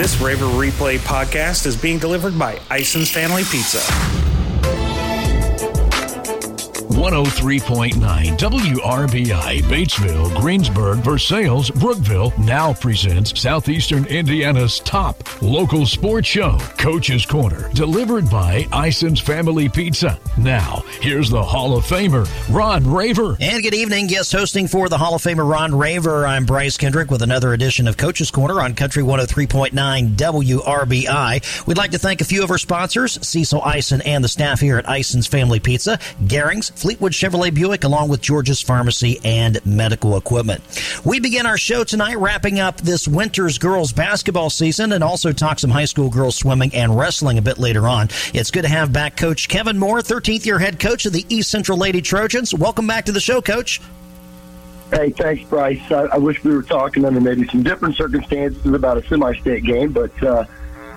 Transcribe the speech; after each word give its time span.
This 0.00 0.18
Raver 0.18 0.46
Replay 0.46 0.96
podcast 0.96 1.66
is 1.66 1.76
being 1.76 1.98
delivered 1.98 2.38
by 2.38 2.58
Ison's 2.70 3.10
Family 3.10 3.42
Pizza. 3.44 4.19
103.9 7.00 7.94
WRBI, 8.36 9.62
Batesville, 9.62 10.38
Greensburg, 10.38 10.98
Versailles, 10.98 11.70
Brookville 11.70 12.30
now 12.38 12.74
presents 12.74 13.40
Southeastern 13.40 14.04
Indiana's 14.04 14.80
top 14.80 15.40
local 15.40 15.86
sports 15.86 16.28
show, 16.28 16.58
Coach's 16.76 17.24
Corner, 17.24 17.70
delivered 17.72 18.28
by 18.28 18.66
Ison's 18.74 19.18
Family 19.18 19.66
Pizza. 19.66 20.20
Now, 20.36 20.84
here's 21.00 21.30
the 21.30 21.42
Hall 21.42 21.74
of 21.74 21.86
Famer, 21.86 22.28
Ron 22.54 22.86
Raver. 22.86 23.34
And 23.40 23.62
good 23.62 23.72
evening, 23.72 24.06
guest 24.06 24.30
hosting 24.32 24.68
for 24.68 24.90
the 24.90 24.98
Hall 24.98 25.14
of 25.14 25.22
Famer 25.22 25.50
Ron 25.50 25.74
Raver. 25.74 26.26
I'm 26.26 26.44
Bryce 26.44 26.76
Kendrick 26.76 27.10
with 27.10 27.22
another 27.22 27.54
edition 27.54 27.88
of 27.88 27.96
Coach's 27.96 28.30
Corner 28.30 28.60
on 28.60 28.74
Country 28.74 29.02
103.9 29.02 30.16
WRBI. 30.16 31.66
We'd 31.66 31.78
like 31.78 31.92
to 31.92 31.98
thank 31.98 32.20
a 32.20 32.26
few 32.26 32.44
of 32.44 32.50
our 32.50 32.58
sponsors, 32.58 33.26
Cecil 33.26 33.62
Ison 33.66 34.02
and 34.02 34.22
the 34.22 34.28
staff 34.28 34.60
here 34.60 34.76
at 34.76 34.86
Ison's 34.86 35.26
Family 35.26 35.60
Pizza, 35.60 35.98
Garings, 36.24 36.70
Fleetwood 36.90 37.12
Chevrolet 37.12 37.54
Buick, 37.54 37.84
along 37.84 38.08
with 38.08 38.20
George's 38.20 38.60
Pharmacy 38.60 39.20
and 39.22 39.64
Medical 39.64 40.16
Equipment. 40.16 40.60
We 41.04 41.20
begin 41.20 41.46
our 41.46 41.56
show 41.56 41.84
tonight 41.84 42.18
wrapping 42.18 42.58
up 42.58 42.78
this 42.78 43.06
winter's 43.06 43.58
girls 43.58 43.92
basketball 43.92 44.50
season 44.50 44.90
and 44.90 45.04
also 45.04 45.30
talk 45.30 45.60
some 45.60 45.70
high 45.70 45.84
school 45.84 46.10
girls 46.10 46.34
swimming 46.34 46.74
and 46.74 46.98
wrestling 46.98 47.38
a 47.38 47.42
bit 47.42 47.58
later 47.58 47.86
on. 47.86 48.08
It's 48.34 48.50
good 48.50 48.62
to 48.62 48.68
have 48.68 48.92
back 48.92 49.16
Coach 49.16 49.48
Kevin 49.48 49.78
Moore, 49.78 50.00
13th 50.00 50.44
year 50.44 50.58
head 50.58 50.80
coach 50.80 51.06
of 51.06 51.12
the 51.12 51.24
East 51.28 51.48
Central 51.48 51.78
Lady 51.78 52.02
Trojans. 52.02 52.52
Welcome 52.52 52.88
back 52.88 53.04
to 53.04 53.12
the 53.12 53.20
show, 53.20 53.40
Coach. 53.40 53.80
Hey, 54.90 55.10
thanks, 55.10 55.44
Bryce. 55.44 55.92
I, 55.92 56.06
I 56.06 56.18
wish 56.18 56.42
we 56.42 56.52
were 56.52 56.64
talking 56.64 57.04
under 57.04 57.20
maybe 57.20 57.46
some 57.46 57.62
different 57.62 57.94
circumstances 57.94 58.66
about 58.66 58.98
a 58.98 59.06
semi-state 59.06 59.62
game, 59.62 59.92
but 59.92 60.22
uh, 60.24 60.44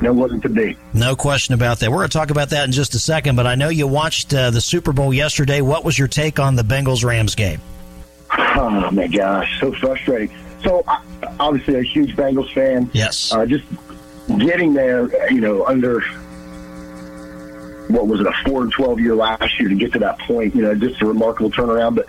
no, 0.01 0.09
it 0.09 0.15
wasn't 0.15 0.43
to 0.43 0.49
be. 0.49 0.77
No 0.93 1.15
question 1.15 1.53
about 1.53 1.79
that. 1.79 1.91
We're 1.91 1.97
going 1.97 2.09
to 2.09 2.17
talk 2.17 2.29
about 2.29 2.49
that 2.49 2.65
in 2.65 2.71
just 2.71 2.93
a 2.95 2.99
second, 2.99 3.35
but 3.35 3.47
I 3.47 3.55
know 3.55 3.69
you 3.69 3.87
watched 3.87 4.33
uh, 4.33 4.49
the 4.51 4.61
Super 4.61 4.91
Bowl 4.93 5.13
yesterday. 5.13 5.61
What 5.61 5.85
was 5.85 5.97
your 5.97 6.07
take 6.07 6.39
on 6.39 6.55
the 6.55 6.63
Bengals 6.63 7.03
Rams 7.03 7.35
game? 7.35 7.61
Oh 8.37 8.89
my 8.91 9.07
gosh, 9.07 9.59
so 9.59 9.71
frustrating. 9.73 10.35
So 10.63 10.83
I, 10.87 11.01
obviously 11.39 11.75
a 11.75 11.83
huge 11.83 12.15
Bengals 12.15 12.51
fan. 12.53 12.89
Yes. 12.93 13.31
Uh, 13.33 13.45
just 13.45 13.65
getting 14.39 14.73
there, 14.73 15.31
you 15.31 15.41
know, 15.41 15.65
under 15.65 16.01
what 17.89 18.07
was 18.07 18.21
it, 18.21 18.27
a 18.27 18.33
four 18.45 18.63
and 18.63 18.71
twelve 18.71 18.99
year 18.99 19.15
last 19.15 19.59
year 19.59 19.69
to 19.69 19.75
get 19.75 19.93
to 19.93 19.99
that 19.99 20.17
point, 20.19 20.55
you 20.55 20.61
know, 20.61 20.73
just 20.73 21.01
a 21.01 21.05
remarkable 21.05 21.51
turnaround. 21.51 21.95
But 21.95 22.07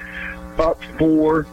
up 0.65 0.81
four 0.99 1.47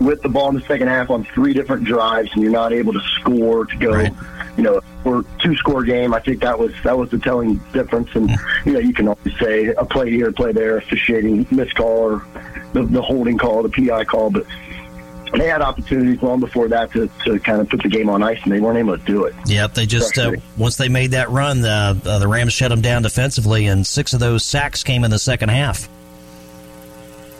with 0.00 0.22
the 0.22 0.28
ball 0.28 0.48
in 0.50 0.54
the 0.56 0.62
second 0.62 0.88
half 0.88 1.10
on 1.10 1.24
three 1.34 1.52
different 1.52 1.84
drives, 1.84 2.30
and 2.32 2.42
you're 2.42 2.52
not 2.52 2.72
able 2.72 2.92
to 2.92 3.00
score 3.20 3.66
to 3.66 3.76
go, 3.76 3.92
Right. 3.92 4.12
You 4.56 4.62
know, 4.62 4.80
for 5.02 5.24
two 5.38 5.56
score 5.56 5.84
game. 5.84 6.14
I 6.14 6.20
think 6.20 6.40
that 6.42 6.58
was 6.58 6.72
that 6.84 6.96
was 6.96 7.10
the 7.10 7.18
telling 7.18 7.56
difference. 7.72 8.10
And 8.14 8.30
you 8.64 8.72
know, 8.72 8.78
you 8.78 8.92
can 8.92 9.08
always 9.08 9.38
say 9.38 9.66
a 9.66 9.84
play 9.84 10.10
here, 10.10 10.28
a 10.28 10.32
play 10.32 10.52
there, 10.52 10.78
officiating, 10.78 11.46
missed 11.50 11.74
call, 11.74 11.98
or 11.98 12.26
the, 12.72 12.82
the 12.82 13.02
holding 13.02 13.38
call, 13.38 13.62
the 13.62 13.70
PI 13.70 14.04
call, 14.04 14.30
but. 14.30 14.46
They 15.32 15.46
had 15.46 15.62
opportunities 15.62 16.20
long 16.24 16.40
before 16.40 16.66
that 16.66 16.90
to, 16.90 17.08
to 17.24 17.38
kind 17.38 17.60
of 17.60 17.68
put 17.68 17.84
the 17.84 17.88
game 17.88 18.10
on 18.10 18.20
ice, 18.20 18.40
and 18.42 18.50
they 18.50 18.58
weren't 18.58 18.78
able 18.78 18.98
to 18.98 19.04
do 19.04 19.26
it. 19.26 19.34
Yep, 19.46 19.74
they 19.74 19.86
just 19.86 20.18
uh, 20.18 20.32
once 20.56 20.76
they 20.76 20.88
made 20.88 21.12
that 21.12 21.30
run, 21.30 21.64
uh, 21.64 21.94
uh, 22.04 22.18
the 22.18 22.26
Rams 22.26 22.52
shut 22.52 22.70
them 22.70 22.80
down 22.80 23.02
defensively, 23.02 23.66
and 23.66 23.86
six 23.86 24.12
of 24.12 24.18
those 24.18 24.44
sacks 24.44 24.82
came 24.82 25.04
in 25.04 25.10
the 25.12 25.20
second 25.20 25.50
half. 25.50 25.88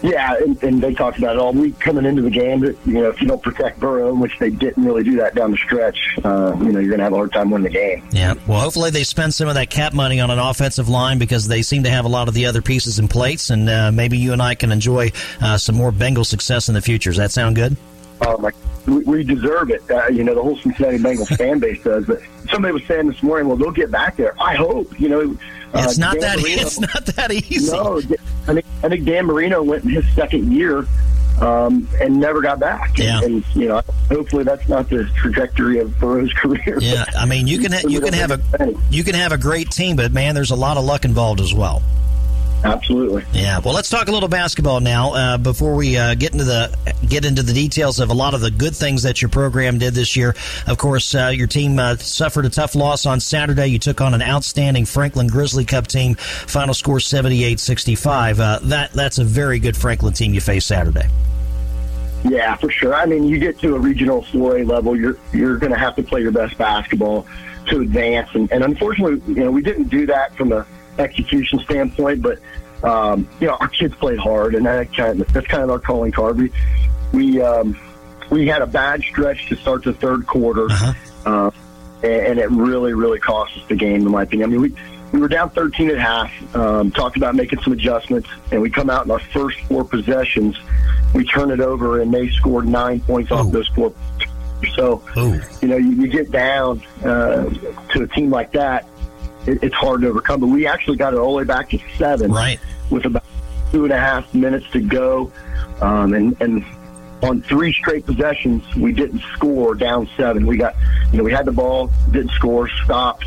Yeah, 0.03 0.34
and, 0.41 0.62
and 0.62 0.83
they 0.83 0.95
talked 0.95 1.19
about 1.19 1.37
it 1.37 1.39
all 1.39 1.53
week 1.53 1.79
coming 1.79 2.06
into 2.06 2.23
the 2.23 2.31
game. 2.31 2.61
That 2.61 2.77
you 2.87 2.95
know, 2.95 3.11
if 3.11 3.20
you 3.20 3.27
don't 3.29 3.43
protect 3.43 3.79
Burrow, 3.81 4.15
which 4.15 4.39
they 4.39 4.48
didn't 4.51 4.83
really 4.84 5.05
do 5.05 5.17
that 5.17 5.34
down 5.34 5.51
the 5.51 5.57
stretch, 5.59 5.98
uh, 6.25 6.57
you 6.59 6.73
know, 6.73 6.79
you're 6.79 6.89
going 6.89 6.98
to 6.98 7.05
have 7.05 7.12
a 7.12 7.17
hard 7.17 7.33
time 7.33 7.51
winning 7.51 7.65
the 7.65 7.79
game. 7.79 8.03
Yeah, 8.11 8.34
well, 8.47 8.61
hopefully 8.61 8.91
they 8.91 9.05
spend 9.05 9.34
some 9.34 9.48
of 9.48 9.55
that 9.55 9.69
cap 9.69 9.92
money 9.92 10.19
on 10.20 10.31
an 10.31 10.39
offensive 10.39 10.89
line 10.89 11.19
because 11.19 11.48
they 11.48 11.61
seem 11.62 11.83
to 11.83 11.91
have 11.91 12.07
a 12.07 12.09
lot 12.09 12.29
of 12.29 12.34
the 12.34 12.47
other 12.47 12.62
pieces 12.62 12.98
in 12.98 13.09
place, 13.09 13.51
and 13.51 13.69
uh, 13.69 13.92
maybe 13.92 14.17
you 14.17 14.33
and 14.33 14.41
I 14.41 14.55
can 14.55 14.73
enjoy 14.73 15.13
uh, 15.42 15.58
some 15.58 15.74
more 15.74 15.92
Bengal 15.92 16.24
success 16.24 16.69
in 16.69 16.74
the 16.74 16.83
future. 16.83 17.11
Does 17.11 17.19
that 17.19 17.30
sound 17.30 17.57
good? 17.57 17.77
Um, 18.27 18.41
like, 18.42 18.55
we, 18.86 18.98
we 19.01 19.24
deserve 19.24 19.70
it. 19.70 19.83
Uh, 19.91 20.07
you 20.08 20.24
know, 20.24 20.35
the 20.35 20.42
whole 20.42 20.57
Cincinnati 20.58 20.98
Bengals 20.98 21.35
fan 21.36 21.58
base 21.58 21.83
does. 21.83 22.07
But 22.07 22.20
somebody 22.51 22.73
was 22.73 22.85
saying 22.85 23.07
this 23.08 23.23
morning, 23.23 23.48
well, 23.48 23.57
they'll 23.57 23.70
get 23.70 23.91
back 23.91 24.17
there. 24.17 24.35
I 24.41 24.57
hope. 24.57 24.98
You 25.01 25.08
know, 25.08 25.36
uh, 25.73 25.85
It's 25.85 25.98
not 25.98 26.19
that. 26.20 26.39
Marino- 26.39 26.63
It's 26.63 26.80
not 26.80 27.07
that 27.07 27.30
easy. 27.33 27.70
No, 27.70 28.01
I 28.48 28.55
think, 28.55 28.67
I 28.83 28.89
think 28.89 29.05
Dan 29.05 29.27
Marino 29.27 29.62
went 29.62 29.84
in 29.84 29.90
his 29.90 30.05
second 30.14 30.52
year 30.52 30.86
um, 31.40 31.89
and 32.01 32.18
never 32.20 32.40
got 32.40 32.61
back. 32.61 32.98
Yeah. 32.98 33.20
And, 33.23 33.45
you 33.55 33.68
know, 33.68 33.83
hopefully 34.11 34.45
that's 34.45 34.68
not 34.68 34.89
the 34.89 35.05
trajectory 35.17 35.78
of 35.78 35.98
Burrow's 35.98 36.33
career. 36.36 36.79
Yeah, 36.80 37.05
I 37.17 37.27
mean 37.27 37.46
you 37.46 37.58
can 37.58 37.73
ha- 37.73 37.89
you 37.89 38.00
can 38.00 38.12
have 38.14 38.30
a 38.30 38.74
you 38.90 39.05
can 39.05 39.14
have 39.14 39.33
a 39.33 39.39
great 39.39 39.70
team, 39.70 39.96
but 39.96 40.12
man, 40.12 40.34
there's 40.34 40.50
a 40.50 40.56
lot 40.56 40.77
of 40.77 40.84
luck 40.84 41.05
involved 41.05 41.40
as 41.40 41.55
well. 41.55 41.83
Absolutely. 42.65 43.25
Yeah, 43.33 43.59
well, 43.61 43.73
let's 43.75 43.89
talk 43.89 44.09
a 44.09 44.13
little 44.13 44.29
basketball 44.29 44.81
now 44.81 45.15
uh, 45.15 45.39
before 45.39 45.75
we 45.75 45.97
uh, 45.97 46.15
get 46.15 46.33
into 46.33 46.45
the 46.45 46.77
get 47.09 47.25
into 47.25 47.43
the 47.43 47.55
details 47.55 48.01
of 48.01 48.11
a 48.11 48.15
lot 48.15 48.35
of 48.35 48.43
the 48.43 48.51
good 48.51 48.77
things 48.77 49.03
that 49.03 49.23
your 49.23 49.31
program 49.31 49.79
did 49.79 49.95
this 49.95 50.15
year. 50.15 50.35
Of 50.67 50.77
course, 50.77 51.15
uh, 51.15 51.33
your 51.35 51.47
team 51.47 51.79
uh, 51.79 51.97
suffered 51.97 52.45
a 52.45 52.51
tough 52.51 52.75
loss 52.75 53.07
on 53.07 53.19
Saturday. 53.19 53.69
You 53.69 53.79
took 53.79 54.01
on 54.01 54.13
an 54.13 54.21
outstanding 54.21 54.85
Franklin 54.85 55.27
Grizzly 55.29 55.65
Cub 55.65 55.87
team. 55.87 56.17
Final 56.17 56.75
score 56.75 56.98
78-65. 56.98 58.39
Uh, 58.39 58.59
that 58.65 58.92
that's 58.92 59.19
a 59.19 59.25
very 59.25 59.59
good 59.59 59.77
Franklin 59.77 60.13
team 60.13 60.35
you 60.35 60.41
faced 60.41 60.67
Saturday. 60.67 61.09
Yeah, 62.25 62.55
for 62.57 62.71
sure. 62.71 62.95
I 62.95 63.07
mean, 63.07 63.25
you 63.25 63.39
get 63.39 63.59
to 63.61 63.75
a 63.75 63.79
regional 63.79 64.23
4A 64.25 64.69
level, 64.69 64.95
you're 64.95 65.17
you're 65.33 65.57
going 65.57 65.73
to 65.73 65.79
have 65.79 65.97
to 65.97 66.03
play 66.03 66.21
your 66.21 66.33
best 66.33 66.59
basketball 66.59 67.27
to 67.69 67.81
advance, 67.81 68.29
and, 68.35 68.51
and 68.53 68.65
unfortunately, 68.65 69.23
you 69.33 69.45
know, 69.45 69.51
we 69.51 69.63
didn't 69.63 69.89
do 69.89 70.05
that 70.07 70.35
from 70.37 70.53
a 70.53 70.67
execution 70.98 71.58
standpoint. 71.61 72.23
But 72.23 72.39
um, 72.83 73.28
you 73.40 73.46
know, 73.46 73.56
our 73.61 73.68
kids 73.68 73.95
played 73.96 74.18
hard, 74.18 74.55
and 74.55 74.67
that 74.67 74.95
kind 74.95 75.20
of, 75.20 75.33
that's 75.33 75.46
kind 75.46 75.62
of 75.62 75.70
our 75.70 75.78
calling 75.78 76.12
card. 76.12 76.39
We 76.39 76.52
we 77.12 77.40
um, 77.42 77.78
we 78.30 78.46
had 78.46 78.62
a 78.62 78.67
bad 78.67 79.02
stretch 79.02 79.48
to 79.48 79.56
start 79.56 79.84
the 79.84 79.92
third 79.92 80.27
quarter, 80.27 80.67
Uh-huh. 80.70 80.92
uh, 81.27 81.50
and, 82.02 82.27
and 82.27 82.39
it 82.39 82.50
really 82.50 82.95
really 82.95 83.18
cost 83.18 83.56
us 83.56 83.62
the 83.68 83.77
game, 83.77 84.02
in 84.02 84.11
my 84.11 84.23
opinion. 84.23 84.50
I 84.50 84.52
mean, 84.52 84.61
we. 84.62 84.74
We 85.12 85.18
were 85.18 85.27
down 85.27 85.50
13 85.50 85.90
at 85.90 85.98
half. 85.98 86.55
Um, 86.55 86.92
talked 86.92 87.17
about 87.17 87.34
making 87.34 87.61
some 87.62 87.73
adjustments, 87.73 88.29
and 88.52 88.62
we 88.62 88.70
come 88.70 88.89
out 88.89 89.06
in 89.06 89.11
our 89.11 89.18
first 89.18 89.58
four 89.62 89.83
possessions 89.84 90.56
we 91.14 91.24
turn 91.24 91.50
it 91.50 91.61
over 91.61 92.00
and 92.00 92.12
they 92.14 92.29
scored 92.29 92.67
nine 92.67 93.00
points 93.00 93.33
off 93.33 93.50
those 93.50 93.67
four. 93.68 93.92
So, 94.77 95.02
Ooh. 95.17 95.40
you 95.62 95.68
know, 95.68 95.77
you, 95.77 95.90
you 96.02 96.06
get 96.08 96.30
down 96.30 96.83
uh, 97.02 97.48
to 97.92 98.02
a 98.02 98.06
team 98.06 98.30
like 98.30 98.52
that, 98.52 98.86
it, 99.46 99.62
it's 99.62 99.74
hard 99.74 100.02
to 100.02 100.08
overcome. 100.08 100.40
But 100.40 100.48
we 100.48 100.67
actually 100.67 100.96
got 100.96 101.14
it 101.14 101.18
all 101.18 101.33
the 101.33 101.39
way 101.39 101.45
back 101.45 101.70
to 101.70 101.78
seven 101.98 102.30
Right. 102.33 102.58
with 102.90 103.05
about 103.06 103.24
two 103.73 103.84
and 103.84 103.92
a 103.92 103.98
half 103.98 104.33
minutes 104.34 104.67
to 104.73 104.80
go. 104.80 105.33
Um, 105.80 106.14
and, 106.14 106.36
and 106.40 106.64
on 107.23 107.42
three 107.42 107.73
straight 107.73 108.06
possessions, 108.06 108.62
we 108.77 108.92
didn't 108.92 109.23
score 109.34 109.74
down 109.74 110.08
seven. 110.17 110.46
We 110.46 110.56
got, 110.56 110.74
you 111.12 111.18
know, 111.18 111.24
we 111.24 111.33
had 111.33 111.45
the 111.46 111.52
ball, 111.52 111.90
didn't 112.11 112.33
score, 112.33 112.68
stopped, 112.84 113.24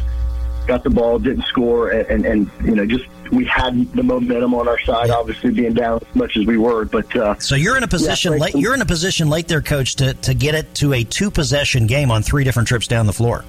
got 0.68 0.84
the 0.84 0.90
ball, 0.90 1.20
didn't 1.20 1.46
score, 1.46 1.92
and, 1.92 2.26
and, 2.26 2.26
and 2.26 2.68
you 2.68 2.76
know, 2.76 2.86
just 2.86 3.06
we 3.32 3.46
had 3.46 3.92
the 3.94 4.04
momentum 4.04 4.54
on 4.54 4.68
our 4.68 4.80
side, 4.82 5.10
obviously 5.10 5.50
being 5.52 5.74
down 5.74 6.00
as 6.08 6.16
much 6.16 6.38
as 6.38 6.46
we 6.46 6.58
were. 6.58 6.86
But, 6.86 7.16
uh, 7.16 7.38
So 7.40 7.56
you're 7.56 7.78
in 7.78 7.84
a 7.84 7.88
position 7.88 8.34
Yeah, 8.34 8.40
late. 8.40 8.56
You're 8.56 8.74
in 8.76 8.82
a 8.82 8.86
position 8.86 9.30
late 9.30 9.48
there, 9.48 9.62
coach, 9.62 9.96
to 9.96 10.14
to 10.14 10.34
get 10.34 10.54
it 10.54 10.74
to 10.76 10.94
a 10.94 11.04
two 11.04 11.32
possession 11.32 11.88
game 11.88 12.12
on 12.12 12.22
three 12.22 12.44
different 12.44 12.68
trips 12.68 12.86
down 12.88 13.06
the 13.08 13.14
floor. 13.14 13.44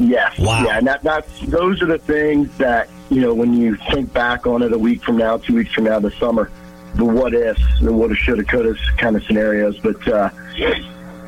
Yes. 0.00 0.38
Wow. 0.38 0.64
Yeah, 0.64 0.78
and 0.78 0.86
that, 0.86 1.02
that's 1.02 1.40
those 1.42 1.82
are 1.82 1.86
the 1.86 1.98
things 1.98 2.56
that 2.56 2.88
you 3.10 3.20
know 3.20 3.34
when 3.34 3.52
you 3.52 3.76
think 3.90 4.12
back 4.12 4.46
on 4.46 4.62
it 4.62 4.72
a 4.72 4.78
week 4.78 5.02
from 5.02 5.18
now, 5.18 5.36
two 5.36 5.54
weeks 5.54 5.72
from 5.74 5.84
now, 5.84 6.00
the 6.00 6.10
summer, 6.12 6.50
the 6.94 7.04
what 7.04 7.34
ifs, 7.34 7.62
the 7.80 7.92
woulda, 7.92 8.14
shoulda, 8.14 8.42
coulda 8.44 8.74
kind 8.96 9.14
of 9.14 9.22
scenarios. 9.24 9.78
But 9.78 10.08
uh, 10.08 10.30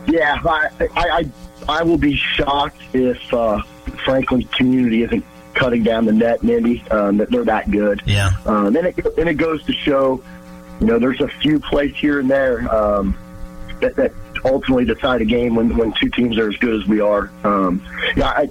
yeah, 0.07 0.41
I, 0.45 0.71
I 0.81 0.89
I 0.97 1.25
I 1.69 1.83
will 1.83 1.99
be 1.99 2.17
shocked 2.17 2.81
if 2.95 3.33
uh, 3.35 3.63
Franklin 4.05 4.45
community 4.45 5.03
isn't 5.03 5.25
cutting 5.55 5.83
down 5.83 6.07
the 6.07 6.13
net, 6.13 6.43
Mindy. 6.43 6.83
Um, 6.91 7.19
that 7.19 7.31
they're 7.31 7.45
that 7.45 7.71
good. 7.71 8.03
Yeah. 8.07 8.31
Um, 8.47 8.75
and, 8.75 8.87
it, 8.87 9.07
and 9.19 9.29
it 9.29 9.35
goes 9.35 9.63
to 9.65 9.73
show, 9.73 10.23
you 10.81 10.87
know, 10.87 10.99
there's 10.99 11.21
a 11.21 11.29
few 11.29 11.61
plays 11.61 11.95
here 11.95 12.21
and 12.21 12.31
there 12.31 12.75
um, 12.75 13.17
that, 13.81 13.95
that 13.97 14.13
ultimately 14.45 14.85
decide 14.85 15.21
a 15.23 15.25
game 15.25 15.55
when, 15.55 15.77
when 15.77 15.93
two 15.93 16.09
teams 16.11 16.39
are 16.39 16.49
as 16.49 16.57
good 16.57 16.81
as 16.81 16.87
we 16.89 17.01
are. 17.01 17.31
Um, 17.45 17.85
yeah, 18.17 18.29
I, 18.29 18.51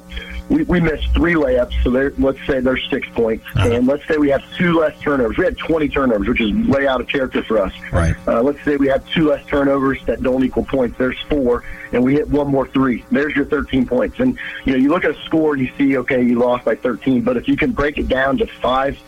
we, 0.50 0.64
we 0.64 0.80
missed 0.82 1.08
three 1.14 1.34
layups, 1.36 1.82
so 1.84 1.90
there, 1.92 2.12
let's 2.18 2.40
say 2.46 2.60
there's 2.60 2.86
six 2.90 3.08
points. 3.10 3.46
Uh-huh. 3.56 3.70
And 3.72 3.88
let's 3.88 4.06
say 4.08 4.18
we 4.18 4.30
have 4.30 4.44
two 4.56 4.80
less 4.80 5.00
turnovers. 5.00 5.38
We 5.38 5.46
had 5.46 5.58
20 5.58 5.88
turnovers, 5.90 6.28
which 6.28 6.42
is 6.42 6.52
way 6.68 6.88
out 6.88 7.00
of 7.00 7.08
character 7.08 7.42
for 7.44 7.60
us. 7.60 7.74
Right. 7.92 8.16
Uh, 8.28 8.42
let's 8.42 8.62
say 8.66 8.76
we 8.76 8.88
have 8.88 9.08
two 9.12 9.30
less 9.30 9.46
turnovers 9.46 10.00
that 10.06 10.22
don't 10.22 10.44
equal 10.44 10.66
points. 10.66 10.98
There's 10.98 11.20
four, 11.30 11.64
and 11.94 12.04
we 12.04 12.16
hit 12.16 12.28
one 12.30 12.48
more 12.48 12.68
three. 12.68 13.06
There's 13.12 13.36
your 13.36 13.46
13 13.46 13.86
points. 13.86 14.20
And 14.20 14.38
you 14.66 14.74
know, 14.74 14.80
you 14.80 14.90
look 14.90 15.06
at 15.06 15.12
a 15.12 15.24
score 15.24 15.54
and 15.54 15.62
you 15.66 15.72
see, 15.78 15.98
okay, 16.00 16.22
you 16.22 16.38
lost 16.38 16.66
by 16.66 16.76
13. 16.76 17.22
But 17.22 17.38
if 17.38 17.48
you 17.48 17.56
can 17.56 17.72
break 17.72 17.98
it 17.98 18.10
down 18.10 18.38
to 18.40 18.48
five, 18.48 19.00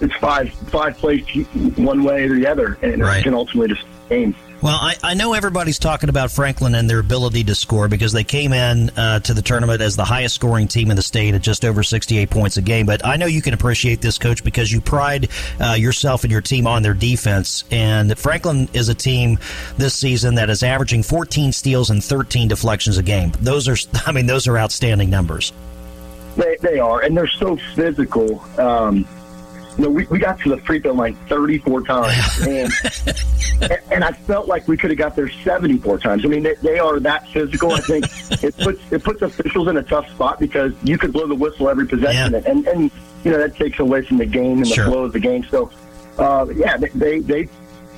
it's 0.00 0.14
five 0.14 0.52
five 0.52 0.96
plays 0.96 1.26
one 1.76 2.02
way 2.04 2.24
or 2.24 2.34
the 2.34 2.46
other, 2.46 2.78
and 2.82 3.02
Right. 3.02 3.20
it 3.20 3.24
can 3.24 3.34
ultimately 3.34 3.74
just 3.74 3.86
game. 4.08 4.34
Well, 4.60 4.76
I, 4.80 4.96
I 5.04 5.14
know 5.14 5.34
everybody's 5.34 5.78
talking 5.78 6.08
about 6.08 6.32
Franklin 6.32 6.74
and 6.74 6.90
their 6.90 6.98
ability 6.98 7.44
to 7.44 7.54
score 7.54 7.86
because 7.86 8.12
they 8.12 8.24
came 8.24 8.52
in 8.52 8.90
uh, 8.90 9.20
to 9.20 9.32
the 9.32 9.40
tournament 9.40 9.80
as 9.80 9.94
the 9.94 10.04
highest 10.04 10.34
scoring 10.34 10.66
team 10.66 10.90
in 10.90 10.96
the 10.96 11.02
state 11.02 11.34
at 11.34 11.42
just 11.42 11.64
over 11.64 11.84
68 11.84 12.28
points 12.28 12.56
a 12.56 12.62
game. 12.62 12.84
But 12.84 13.06
I 13.06 13.16
know 13.16 13.26
you 13.26 13.40
can 13.40 13.54
appreciate 13.54 14.00
this, 14.00 14.18
coach, 14.18 14.42
because 14.42 14.72
you 14.72 14.80
pride 14.80 15.28
uh, 15.60 15.74
yourself 15.74 16.24
and 16.24 16.32
your 16.32 16.40
team 16.40 16.66
on 16.66 16.82
their 16.82 16.92
defense. 16.92 17.62
And 17.70 18.18
Franklin 18.18 18.68
is 18.72 18.88
a 18.88 18.96
team 18.96 19.38
this 19.76 19.94
season 19.94 20.34
that 20.34 20.50
is 20.50 20.64
averaging 20.64 21.04
14 21.04 21.52
steals 21.52 21.90
and 21.90 22.02
13 22.02 22.48
deflections 22.48 22.98
a 22.98 23.02
game. 23.04 23.30
Those 23.40 23.68
are, 23.68 23.76
I 24.06 24.10
mean, 24.10 24.26
those 24.26 24.48
are 24.48 24.58
outstanding 24.58 25.08
numbers. 25.08 25.52
They, 26.36 26.56
they 26.60 26.80
are, 26.80 27.02
and 27.02 27.16
they're 27.16 27.28
so 27.28 27.58
physical. 27.76 28.44
Um, 28.58 29.06
know, 29.84 29.90
we, 29.90 30.06
we 30.06 30.18
got 30.18 30.40
to 30.40 30.48
the 30.50 30.58
free 30.58 30.80
throw 30.80 30.92
line 30.92 31.14
34 31.28 31.82
times, 31.82 32.46
and 32.46 32.72
and 33.92 34.04
I 34.04 34.12
felt 34.12 34.48
like 34.48 34.66
we 34.68 34.76
could 34.76 34.90
have 34.90 34.98
got 34.98 35.14
there 35.16 35.28
74 35.28 35.98
times. 35.98 36.24
I 36.24 36.28
mean, 36.28 36.42
they, 36.42 36.54
they 36.56 36.78
are 36.78 36.98
that 37.00 37.28
physical. 37.28 37.72
I 37.72 37.80
think 37.80 38.04
it 38.42 38.56
puts 38.56 38.80
it 38.92 39.02
puts 39.04 39.22
officials 39.22 39.68
in 39.68 39.76
a 39.76 39.82
tough 39.82 40.08
spot 40.10 40.38
because 40.40 40.72
you 40.82 40.98
could 40.98 41.12
blow 41.12 41.26
the 41.26 41.34
whistle 41.34 41.68
every 41.68 41.86
possession, 41.86 42.32
Yeah. 42.32 42.42
and 42.50 42.66
and 42.66 42.90
you 43.24 43.30
know 43.30 43.38
that 43.38 43.56
takes 43.56 43.78
away 43.78 44.02
from 44.02 44.18
the 44.18 44.26
game 44.26 44.58
and 44.58 44.66
Sure. 44.68 44.84
the 44.84 44.90
flow 44.90 45.04
of 45.04 45.12
the 45.12 45.20
game. 45.20 45.44
So, 45.50 45.70
uh, 46.18 46.46
yeah, 46.54 46.76
they, 46.76 46.88
they 46.88 47.18
they 47.20 47.48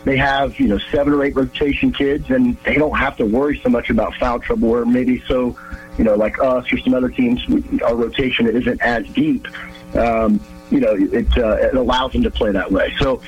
they 0.04 0.16
have 0.16 0.58
you 0.60 0.68
know 0.68 0.78
seven 0.90 1.12
or 1.12 1.24
eight 1.24 1.34
rotation 1.36 1.92
kids, 1.92 2.30
and 2.30 2.56
they 2.64 2.74
don't 2.74 2.96
have 2.96 3.16
to 3.18 3.24
worry 3.26 3.60
so 3.62 3.68
much 3.68 3.90
about 3.90 4.14
foul 4.16 4.38
trouble, 4.40 4.70
or 4.70 4.84
maybe 4.84 5.22
so. 5.26 5.56
You 5.98 6.04
know, 6.04 6.14
like 6.14 6.38
us 6.40 6.72
or 6.72 6.78
some 6.78 6.94
other 6.94 7.10
teams, 7.10 7.42
our 7.82 7.94
rotation 7.94 8.46
isn't 8.48 8.80
as 8.80 9.06
deep. 9.08 9.46
Um, 9.94 10.40
you 10.70 10.80
know, 10.80 10.94
it, 10.94 11.26
uh, 11.38 11.56
it 11.56 11.74
allows 11.74 12.12
them 12.12 12.22
to 12.22 12.30
play 12.30 12.52
that 12.52 12.70
way. 12.70 12.94
So 12.98 13.20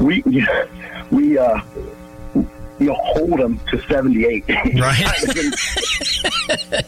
we 0.00 0.22
we 1.10 1.38
uh, 1.38 1.60
you 2.78 2.86
know, 2.86 2.94
hold 2.94 3.38
them 3.40 3.60
to 3.70 3.80
78. 3.88 4.44
Right. 4.78 5.04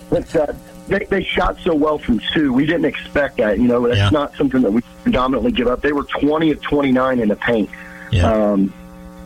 but, 0.08 0.36
uh, 0.36 0.52
they, 0.86 1.04
they 1.06 1.22
shot 1.24 1.58
so 1.62 1.74
well 1.74 1.98
from 1.98 2.20
two. 2.32 2.52
We 2.52 2.64
didn't 2.66 2.84
expect 2.84 3.38
that. 3.38 3.58
You 3.58 3.66
know, 3.68 3.86
that's 3.86 3.98
Yeah. 3.98 4.10
not 4.10 4.34
something 4.36 4.62
that 4.62 4.72
we 4.72 4.82
predominantly 5.02 5.52
give 5.52 5.66
up. 5.66 5.82
They 5.82 5.92
were 5.92 6.04
20 6.04 6.50
of 6.52 6.62
29 6.62 7.18
in 7.20 7.28
the 7.28 7.36
paint. 7.36 7.70
Yeah. 8.12 8.30
Um, 8.32 8.72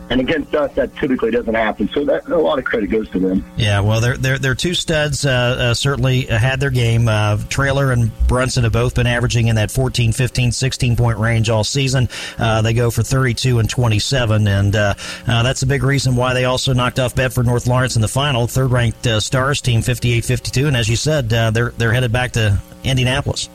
and 0.09 0.21
against 0.21 0.53
us, 0.53 0.73
that 0.75 0.95
typically 0.97 1.31
doesn't 1.31 1.53
happen. 1.53 1.89
So 1.89 2.05
that 2.05 2.27
a 2.27 2.37
lot 2.37 2.59
of 2.59 2.65
credit 2.65 2.87
goes 2.87 3.09
to 3.09 3.19
them. 3.19 3.45
Yeah, 3.57 3.79
well, 3.79 4.01
they're 4.01 4.17
they're, 4.17 4.37
they're 4.37 4.55
two 4.55 4.73
studs. 4.73 5.25
Uh, 5.25 5.31
uh, 5.31 5.73
certainly 5.73 6.21
had 6.21 6.59
their 6.59 6.69
game. 6.69 7.07
Uh, 7.07 7.37
Trailer 7.49 7.91
and 7.91 8.11
Brunson 8.27 8.63
have 8.63 8.73
both 8.73 8.95
been 8.95 9.07
averaging 9.07 9.47
in 9.47 9.55
that 9.55 9.71
14, 9.71 10.11
15, 10.11 10.51
16 10.51 10.95
point 10.95 11.17
range 11.17 11.49
all 11.49 11.63
season. 11.63 12.07
Uh, 12.37 12.61
they 12.61 12.73
go 12.73 12.91
for 12.91 13.03
32 13.03 13.59
and 13.59 13.69
27, 13.69 14.47
and 14.47 14.75
uh, 14.75 14.93
uh, 15.27 15.43
that's 15.43 15.63
a 15.63 15.67
big 15.67 15.83
reason 15.83 16.15
why 16.15 16.33
they 16.33 16.45
also 16.45 16.73
knocked 16.73 16.99
off 16.99 17.15
Bedford 17.15 17.45
North 17.45 17.67
Lawrence 17.67 17.95
in 17.95 18.01
the 18.01 18.07
final. 18.07 18.47
Third 18.47 18.71
ranked 18.71 19.07
uh, 19.07 19.19
Stars 19.19 19.61
team 19.61 19.81
58 19.81 20.23
52, 20.25 20.67
and 20.67 20.77
as 20.77 20.87
you 20.87 20.95
said, 20.95 21.33
uh, 21.33 21.51
they're 21.51 21.71
they're 21.71 21.93
headed 21.93 22.11
back 22.11 22.33
to 22.33 22.59
Indianapolis. 22.83 23.49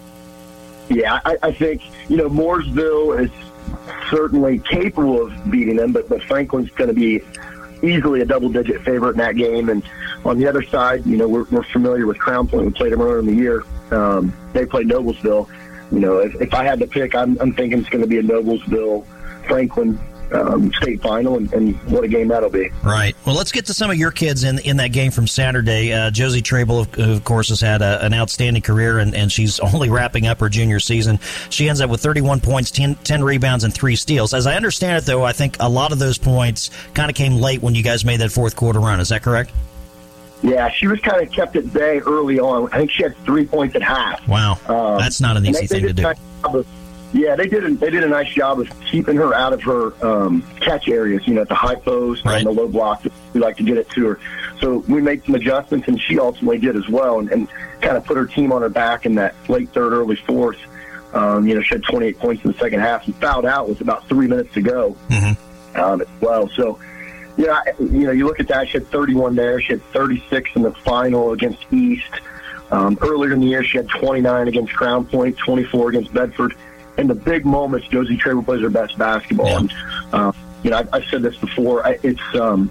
Yeah, 0.89 1.21
I, 1.25 1.37
I 1.43 1.53
think 1.53 1.83
you 2.09 2.17
know 2.17 2.29
Mooresville 2.29 3.25
is 3.25 3.31
certainly 4.11 4.59
capable 4.59 5.23
of 5.23 5.51
beating 5.51 5.77
them, 5.77 5.93
but 5.93 6.09
but 6.09 6.23
Franklin's 6.23 6.71
going 6.71 6.89
to 6.89 6.95
be 6.95 7.21
easily 7.83 8.21
a 8.21 8.25
double-digit 8.27 8.83
favorite 8.83 9.13
in 9.13 9.19
that 9.19 9.37
game. 9.37 9.69
And 9.69 9.83
on 10.25 10.39
the 10.39 10.47
other 10.47 10.63
side, 10.63 11.07
you 11.07 11.17
know 11.17 11.29
we're, 11.29 11.45
we're 11.45 11.63
familiar 11.65 12.07
with 12.07 12.19
Crown 12.19 12.47
Point. 12.49 12.67
We 12.67 12.73
played 12.73 12.93
them 12.93 13.01
earlier 13.01 13.21
in 13.21 13.27
the 13.27 13.35
year. 13.35 13.65
Um, 13.91 14.35
they 14.53 14.67
played 14.67 14.89
Noblesville. 14.89 15.49
You 15.91 15.99
know, 15.99 16.19
if, 16.19 16.41
if 16.41 16.55
I 16.55 16.65
had 16.65 16.79
to 16.81 16.87
pick, 16.87 17.15
I'm, 17.15 17.37
I'm 17.41 17.53
thinking 17.53 17.81
it's 17.81 17.89
going 17.89 18.03
to 18.03 18.09
be 18.09 18.19
a 18.19 18.23
Noblesville 18.23 19.05
Franklin 19.47 19.99
um, 20.33 20.73
state 20.75 21.01
final, 21.01 21.37
and, 21.37 21.53
and 21.53 21.77
what 21.91 22.05
a 22.05 22.09
game 22.09 22.29
that'll 22.29 22.51
be. 22.51 22.71
Right. 22.85 23.15
Well, 23.25 23.35
let's 23.35 23.53
get 23.53 23.67
to 23.67 23.75
some 23.75 23.91
of 23.91 23.97
your 23.97 24.11
kids 24.11 24.45
in 24.45 24.59
in 24.61 24.77
that 24.79 24.89
game 24.93 25.11
from 25.11 25.27
Saturday. 25.27 25.93
Uh, 25.93 26.11
Josie 26.11 26.43
Trable, 26.43 26.81
of, 26.81 26.99
of 26.99 27.25
course, 27.25 27.49
has 27.49 27.61
had 27.61 27.83
a, 27.83 28.05
an 28.05 28.15
outstanding 28.15 28.63
career, 28.63 28.99
and, 28.99 29.15
and 29.15 29.31
she's 29.31 29.61
only 29.75 29.89
wrapping 29.91 30.27
up 30.27 30.41
her 30.41 30.49
junior 30.49 30.81
season. 30.81 31.19
She 31.51 31.69
ends 31.69 31.81
up 31.81 31.91
with 31.91 32.01
31 32.01 32.41
points, 32.41 32.71
10, 32.71 32.97
10 32.97 33.23
rebounds, 33.25 33.65
and 33.65 33.73
three 33.75 33.97
steals. 33.97 34.35
As 34.35 34.47
I 34.47 34.55
understand 34.57 34.99
it, 35.03 35.07
though, 35.07 35.25
I 35.25 35.33
think 35.33 35.57
a 35.61 35.69
lot 35.69 35.93
of 35.93 35.99
those 35.99 36.19
points 36.19 36.71
kind 36.95 37.11
of 37.11 37.17
came 37.17 37.35
late 37.37 37.63
when 37.63 37.75
you 37.75 37.83
guys 37.83 38.05
made 38.05 38.21
that 38.21 38.33
fourth 38.33 38.57
quarter 38.57 38.81
run. 38.81 39.01
Is 39.01 39.09
that 39.11 39.23
correct? 39.23 39.53
Yeah, 40.43 40.71
she 40.71 40.87
was 40.87 41.01
kind 41.01 41.23
of 41.23 41.31
kept 41.31 41.55
at 41.57 41.71
bay 41.73 41.99
early 41.99 42.41
on. 42.41 42.73
I 42.73 42.79
think 42.79 42.91
she 42.91 43.03
had 43.03 43.15
three 43.25 43.47
points 43.47 43.75
at 43.77 43.83
half. 43.83 44.27
Wow. 44.27 44.59
Um, 44.69 44.99
That's 44.99 45.21
not 45.21 45.37
an 45.37 45.45
easy 45.45 45.67
thing 45.67 45.83
to 45.83 45.93
do. 45.93 46.03
job 46.03 46.17
of- 46.45 46.67
yeah, 47.13 47.35
they 47.37 47.47
did. 47.49 47.65
A, 47.65 47.75
they 47.75 47.91
did 47.91 48.05
a 48.05 48.09
nice 48.09 48.33
job 48.33 48.61
of 48.61 48.69
keeping 48.87 49.17
her 49.17 49.35
out 49.35 49.53
of 49.53 49.63
her 49.63 49.93
um, 50.07 50.43
catch 50.61 50.89
areas. 50.89 51.27
You 51.27 51.35
know, 51.35 51.43
at 51.43 51.49
the 51.49 51.55
high 51.55 51.75
post 51.75 52.25
Right. 52.25 52.39
and 52.39 52.47
the 52.47 52.51
low 52.51 52.69
block. 52.69 53.03
We 53.35 53.41
like 53.41 53.57
to 53.59 53.63
get 53.63 53.77
it 53.79 53.89
to 53.91 54.07
her. 54.09 54.21
So 54.61 54.79
we 54.89 55.01
made 55.01 55.25
some 55.25 55.35
adjustments, 55.35 55.89
and 55.89 56.01
she 56.01 56.19
ultimately 56.19 56.59
did 56.59 56.77
as 56.77 56.89
well, 56.89 57.19
and, 57.21 57.31
and 57.31 57.49
kind 57.81 57.97
of 57.97 58.05
put 58.05 58.17
her 58.17 58.27
team 58.27 58.53
on 58.53 58.63
her 58.63 58.69
back 58.69 59.07
in 59.07 59.15
that 59.17 59.35
late 59.49 59.71
third, 59.73 59.93
early 59.93 60.17
fourth. 60.17 60.59
Um, 61.15 61.47
you 61.49 61.55
know, 61.57 61.63
she 61.63 61.75
had 61.75 61.83
28 61.83 62.19
points 62.19 62.45
in 62.45 62.53
the 62.53 62.59
second 62.59 62.81
half 62.81 63.05
and 63.07 63.17
fouled 63.17 63.47
out 63.47 63.69
with 63.69 63.81
about 63.81 64.07
three 64.09 64.29
minutes 64.29 64.53
to 64.55 64.63
go 64.63 64.97
um, 65.75 66.01
as 66.03 66.07
well. 66.21 66.49
So, 66.51 66.79
you 67.37 67.47
know, 67.47 67.53
I- 67.53 67.73
you 67.81 68.05
know, 68.07 68.13
you 68.13 68.27
look 68.27 68.39
at 68.39 68.47
that. 68.49 68.69
She 68.69 68.79
had 68.79 68.87
31 68.89 69.35
there. 69.35 69.61
She 69.61 69.73
had 69.73 69.83
36 69.93 70.51
in 70.55 70.63
the 70.63 70.71
final 70.73 71.33
against 71.33 71.65
East. 71.73 72.05
Um, 72.71 72.97
earlier 73.01 73.33
in 73.33 73.41
the 73.41 73.47
year, 73.49 73.65
she 73.65 73.79
had 73.79 73.89
29 73.89 74.47
against 74.47 74.73
Crown 74.75 75.05
Point, 75.05 75.37
24 75.39 75.89
against 75.91 76.13
Bedford. 76.15 76.55
In 77.01 77.07
the 77.07 77.15
big 77.15 77.47
moments, 77.47 77.89
Josie 77.89 78.17
Traber 78.17 78.45
plays 78.45 78.61
her 78.61 78.71
best 78.71 78.97
basketball. 78.99 79.49
Yeah. 79.49 79.59
And, 79.59 79.73
uh, 80.13 80.33
you 80.63 80.71
know, 80.71 80.77
I've, 80.77 80.95
I've 80.95 81.05
said 81.07 81.23
this 81.23 81.37
before. 81.37 81.87
I, 81.87 81.99
it's 82.03 82.21
um, 82.35 82.71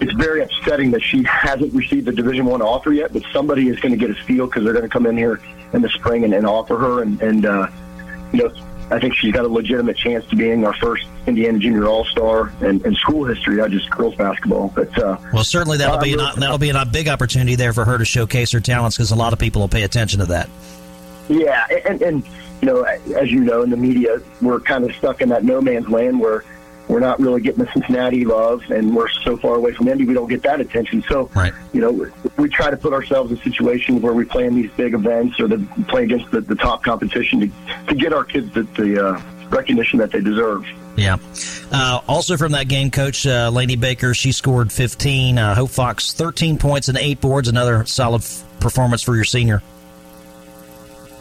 it's 0.00 0.12
very 0.12 0.42
upsetting 0.42 0.90
that 0.90 1.02
she 1.02 1.22
hasn't 1.24 1.72
received 1.72 2.06
a 2.08 2.12
Division 2.12 2.44
One 2.44 2.60
offer 2.60 2.92
yet, 2.92 3.12
but 3.12 3.22
somebody 3.32 3.68
is 3.68 3.80
going 3.80 3.92
to 3.92 3.98
get 3.98 4.10
a 4.10 4.22
steal 4.22 4.46
because 4.46 4.64
they're 4.64 4.72
going 4.72 4.84
to 4.84 4.90
come 4.90 5.06
in 5.06 5.16
here 5.16 5.40
in 5.72 5.82
the 5.82 5.88
spring 5.88 6.24
and, 6.24 6.34
and 6.34 6.46
offer 6.46 6.76
her. 6.76 7.02
And, 7.02 7.20
and 7.22 7.46
uh, 7.46 7.68
you 8.32 8.40
know, 8.40 8.54
I 8.90 9.00
think 9.00 9.14
she's 9.14 9.32
got 9.32 9.44
a 9.44 9.48
legitimate 9.48 9.96
chance 9.96 10.26
to 10.26 10.36
being 10.36 10.66
our 10.66 10.74
first 10.74 11.06
Indiana 11.26 11.58
Junior 11.58 11.86
All 11.86 12.04
Star 12.04 12.52
and, 12.60 12.84
and 12.84 12.96
school 12.96 13.24
history, 13.24 13.56
not 13.56 13.70
just 13.70 13.90
girls 13.90 14.14
basketball. 14.16 14.72
But 14.74 14.96
uh, 14.98 15.16
Well, 15.32 15.44
certainly 15.44 15.78
that'll 15.78 15.98
be 15.98 16.12
an, 16.12 16.18
that'll 16.38 16.58
be 16.58 16.70
a 16.70 16.84
big 16.84 17.08
opportunity 17.08 17.54
there 17.54 17.72
for 17.72 17.84
her 17.84 17.96
to 17.96 18.04
showcase 18.04 18.52
her 18.52 18.60
talents 18.60 18.96
because 18.96 19.10
a 19.10 19.16
lot 19.16 19.32
of 19.32 19.38
people 19.38 19.62
will 19.62 19.68
pay 19.68 19.84
attention 19.84 20.20
to 20.20 20.26
that. 20.26 20.50
Yeah, 21.28 21.66
and, 21.86 22.02
and 22.02 22.22
you 22.64 22.72
know, 22.72 22.82
as 22.82 23.30
you 23.30 23.40
know, 23.40 23.62
in 23.62 23.68
the 23.70 23.76
media, 23.76 24.20
we're 24.40 24.60
kind 24.60 24.84
of 24.88 24.94
stuck 24.96 25.20
in 25.20 25.28
that 25.28 25.44
no 25.44 25.60
man's 25.60 25.88
land 25.88 26.18
where 26.18 26.44
we're 26.88 27.00
not 27.00 27.20
really 27.20 27.40
getting 27.40 27.62
the 27.64 27.70
Cincinnati 27.72 28.24
love, 28.24 28.62
and 28.70 28.94
we're 28.94 29.08
so 29.08 29.36
far 29.36 29.54
away 29.54 29.72
from 29.72 29.88
Indy, 29.88 30.04
we 30.06 30.14
don't 30.14 30.28
get 30.28 30.42
that 30.42 30.60
attention. 30.60 31.02
So, 31.08 31.30
Right. 31.34 31.52
you 31.72 31.80
know, 31.80 32.10
we 32.36 32.48
try 32.48 32.70
to 32.70 32.76
put 32.76 32.92
ourselves 32.92 33.30
in 33.32 33.38
situations 33.38 34.02
where 34.02 34.12
we 34.12 34.24
play 34.24 34.46
in 34.46 34.54
these 34.54 34.70
big 34.72 34.94
events 34.94 35.38
or 35.40 35.48
the, 35.48 35.66
play 35.88 36.04
against 36.04 36.30
the, 36.30 36.40
the 36.42 36.54
top 36.54 36.82
competition 36.84 37.40
to, 37.40 37.50
to 37.88 37.94
get 37.94 38.12
our 38.12 38.24
kids 38.24 38.52
the, 38.54 38.62
the 38.78 39.06
uh, 39.08 39.22
recognition 39.48 39.98
that 39.98 40.10
they 40.10 40.20
deserve. 40.20 40.66
Yeah. 40.96 41.16
Uh, 41.72 42.00
also 42.06 42.36
from 42.36 42.52
that 42.52 42.68
game, 42.68 42.90
Coach 42.90 43.26
uh, 43.26 43.50
Laney 43.50 43.76
Baker, 43.76 44.12
she 44.14 44.32
scored 44.32 44.70
15. 44.70 45.38
Uh, 45.38 45.54
Hope 45.54 45.70
Fox, 45.70 46.12
13 46.12 46.58
points 46.58 46.88
and 46.88 46.96
eight 46.98 47.20
boards. 47.20 47.48
Another 47.48 47.84
solid 47.86 48.22
f- 48.22 48.44
performance 48.60 49.02
for 49.02 49.14
your 49.14 49.24
senior. 49.24 49.62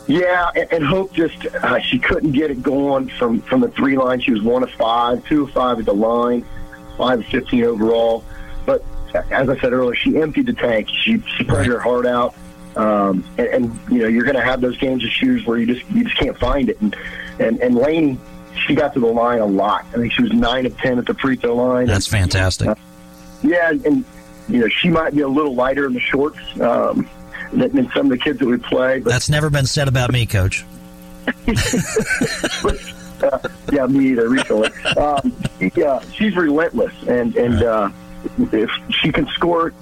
Yeah, 0.08 0.52
and, 0.56 0.72
and 0.74 0.86
Hope 0.86 1.14
just 1.14 1.46
uh, 1.46 1.80
she 1.80 1.98
couldn't 2.00 2.34
get 2.34 2.52
it 2.52 2.62
going 2.62 3.10
from 3.10 3.42
from 3.42 3.62
the 3.62 3.70
three 3.70 3.98
line. 3.98 4.20
She 4.20 4.32
was 4.32 4.42
one 4.42 4.64
of 4.64 4.70
five, 4.72 5.26
two 5.26 5.44
of 5.44 5.52
five 5.52 5.80
at 5.80 5.86
the 5.86 5.94
line, 5.94 6.46
five 6.98 7.20
of 7.22 7.26
fifteen 7.28 7.64
overall. 7.64 8.24
But 8.66 8.84
as 9.32 9.48
I 9.50 9.58
said 9.60 9.72
earlier, 9.74 9.96
she 9.96 10.20
emptied 10.22 10.48
the 10.48 10.54
tank. 10.54 10.90
She 10.90 11.22
she 11.38 11.44
played 11.44 11.60
Right. 11.60 11.68
her 11.68 11.80
heart 11.80 12.06
out. 12.06 12.36
Um, 12.76 13.24
and, 13.38 13.48
and 13.48 13.80
you 13.92 14.00
know 14.02 14.08
you're 14.08 14.24
going 14.26 14.36
to 14.36 14.42
have 14.44 14.60
those 14.60 14.78
games 14.78 15.04
of 15.06 15.10
shoes 15.12 15.46
where 15.46 15.58
you 15.58 15.66
just 15.68 15.90
you 15.92 16.04
just 16.04 16.18
can't 16.18 16.38
find 16.38 16.70
it. 16.70 16.82
And 16.82 16.96
and 17.40 17.60
and 17.62 17.76
Lane, 17.76 18.20
she 18.68 18.74
got 18.76 18.94
to 18.96 19.00
the 19.00 19.06
line 19.08 19.40
a 19.40 19.46
lot. 19.46 19.86
I 19.94 19.98
think 19.98 20.12
she 20.12 20.24
was 20.24 20.34
nine 20.34 20.66
of 20.66 20.76
ten 20.80 20.98
at 20.98 21.06
the 21.06 21.14
free 21.14 21.36
throw 21.36 21.56
line. 21.56 21.86
That's 21.88 22.08
fantastic. 22.08 22.76
Yeah, 23.44 23.70
and, 23.70 23.86
and 23.86 24.06
you 24.50 24.60
know 24.62 24.68
she 24.68 24.90
might 24.90 25.14
be 25.16 25.22
a 25.22 25.28
little 25.28 25.54
lighter 25.56 25.86
in 25.86 25.94
the 25.94 26.00
shorts 26.00 26.40
um, 26.60 27.08
than, 27.60 27.92
some 27.94 28.06
of 28.06 28.10
the 28.10 28.18
kids 28.18 28.40
that 28.40 28.48
we 28.48 28.58
play. 28.58 29.00
But 29.00 29.12
That's 29.12 29.30
never 29.30 29.50
been 29.50 29.66
said 29.66 29.88
about 29.88 30.12
me, 30.12 30.26
Coach. 30.26 30.66
uh, 31.28 31.32
yeah, 33.72 33.88
me 33.88 34.12
either. 34.12 34.30
Recently, 34.30 34.70
um, 34.98 35.36
yeah, 35.76 36.02
she's 36.14 36.36
relentless, 36.36 36.94
and 37.08 37.36
and 37.36 37.64
uh, 37.64 37.90
if 38.52 38.70
she 38.90 39.12
can 39.12 39.28
score 39.28 39.74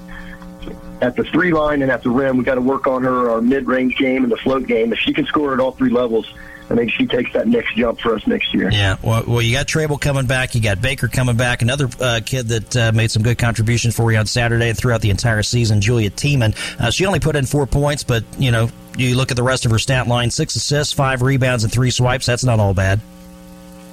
at 1.02 1.16
the 1.16 1.24
three 1.26 1.52
line 1.52 1.82
and 1.82 1.92
at 1.92 2.04
the 2.04 2.10
rim, 2.10 2.38
we 2.38 2.44
got 2.44 2.56
to 2.56 2.62
work 2.62 2.88
on 2.88 3.04
her 3.04 3.32
our 3.32 3.42
mid 3.42 3.68
range 3.68 3.98
game 3.98 4.24
and 4.24 4.32
the 4.32 4.38
float 4.38 4.68
game. 4.68 4.94
If 4.94 5.00
she 5.00 5.14
can 5.14 5.26
score 5.26 5.54
at 5.54 5.60
all 5.60 5.72
three 5.72 5.90
levels, 5.90 6.32
I 6.72 6.76
think 6.76 6.92
she 6.92 7.06
takes 7.06 7.34
that 7.34 7.48
next 7.48 7.76
jump 7.76 8.00
for 8.00 8.16
us 8.16 8.26
next 8.26 8.54
year. 8.54 8.72
Yeah. 8.72 8.96
Well, 9.04 9.24
well 9.28 9.42
you 9.42 9.56
got 9.56 9.68
Trable 9.68 9.98
coming 9.98 10.26
back. 10.26 10.56
You 10.56 10.62
got 10.62 10.82
Baker 10.82 11.08
coming 11.10 11.36
back. 11.36 11.62
Another 11.62 11.90
uh, 12.00 12.22
kid 12.26 12.48
that 12.48 12.78
uh, 12.78 12.92
made 12.94 13.12
some 13.12 13.24
good 13.24 13.38
contributions 13.38 13.96
for 13.96 14.12
you 14.12 14.18
on 14.18 14.26
Saturday 14.26 14.70
and 14.70 14.78
throughout 14.78 15.02
the 15.02 15.10
entire 15.10 15.44
season, 15.44 15.82
Julia 15.82 16.10
Tiemann. 16.10 16.56
Uh, 16.80 16.90
she 16.92 17.06
only 17.06 17.20
put 17.20 17.36
in 17.36 17.46
four 17.46 17.68
points, 17.68 18.04
but, 18.04 18.24
you 18.38 18.52
know, 18.52 18.70
you 18.98 19.16
look 19.16 19.32
at 19.32 19.38
the 19.38 19.44
rest 19.44 19.66
of 19.66 19.72
her 19.72 19.80
stat 19.80 20.08
line 20.08 20.32
six 20.32 20.56
assists, 20.56 20.94
five 20.94 21.22
rebounds, 21.22 21.64
and 21.64 21.74
three 21.74 21.92
swipes. 21.92 22.26
That's 22.26 22.44
not 22.46 22.60
all 22.60 22.74
bad. 22.74 23.02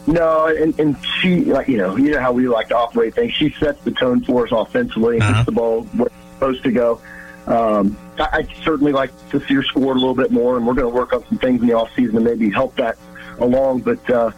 No, 0.06 0.46
and, 0.46 0.78
and 0.80 0.96
she, 1.20 1.44
like 1.44 1.68
you 1.68 1.76
know, 1.76 1.96
you 1.96 2.12
know 2.12 2.20
how 2.20 2.32
we 2.32 2.48
like 2.48 2.68
to 2.68 2.76
operate 2.76 3.14
things. 3.14 3.32
She 3.34 3.50
sets 3.60 3.82
the 3.84 3.90
tone 3.90 4.24
for 4.24 4.46
us 4.46 4.52
offensively 4.52 5.16
and 5.16 5.22
Uh-huh. 5.22 5.32
gets 5.34 5.46
the 5.46 5.52
ball 5.52 5.82
where 5.82 6.06
it's 6.06 6.34
supposed 6.34 6.62
to 6.62 6.72
go. 6.72 7.00
Um, 7.48 7.96
I, 8.18 8.28
I'd 8.32 8.48
certainly 8.62 8.92
like 8.92 9.10
to 9.30 9.40
see 9.46 9.54
her 9.54 9.62
score 9.62 9.92
a 9.92 9.94
little 9.94 10.14
bit 10.14 10.30
more, 10.30 10.56
and 10.56 10.66
we're 10.66 10.74
going 10.74 10.90
to 10.90 10.94
work 10.94 11.12
on 11.12 11.26
some 11.28 11.38
things 11.38 11.60
in 11.62 11.66
the 11.68 11.74
off 11.74 11.90
season 11.96 12.14
to 12.16 12.20
maybe 12.20 12.50
help 12.50 12.76
that 12.76 12.96
along. 13.38 13.80
But 13.80 14.08
uh, 14.10 14.30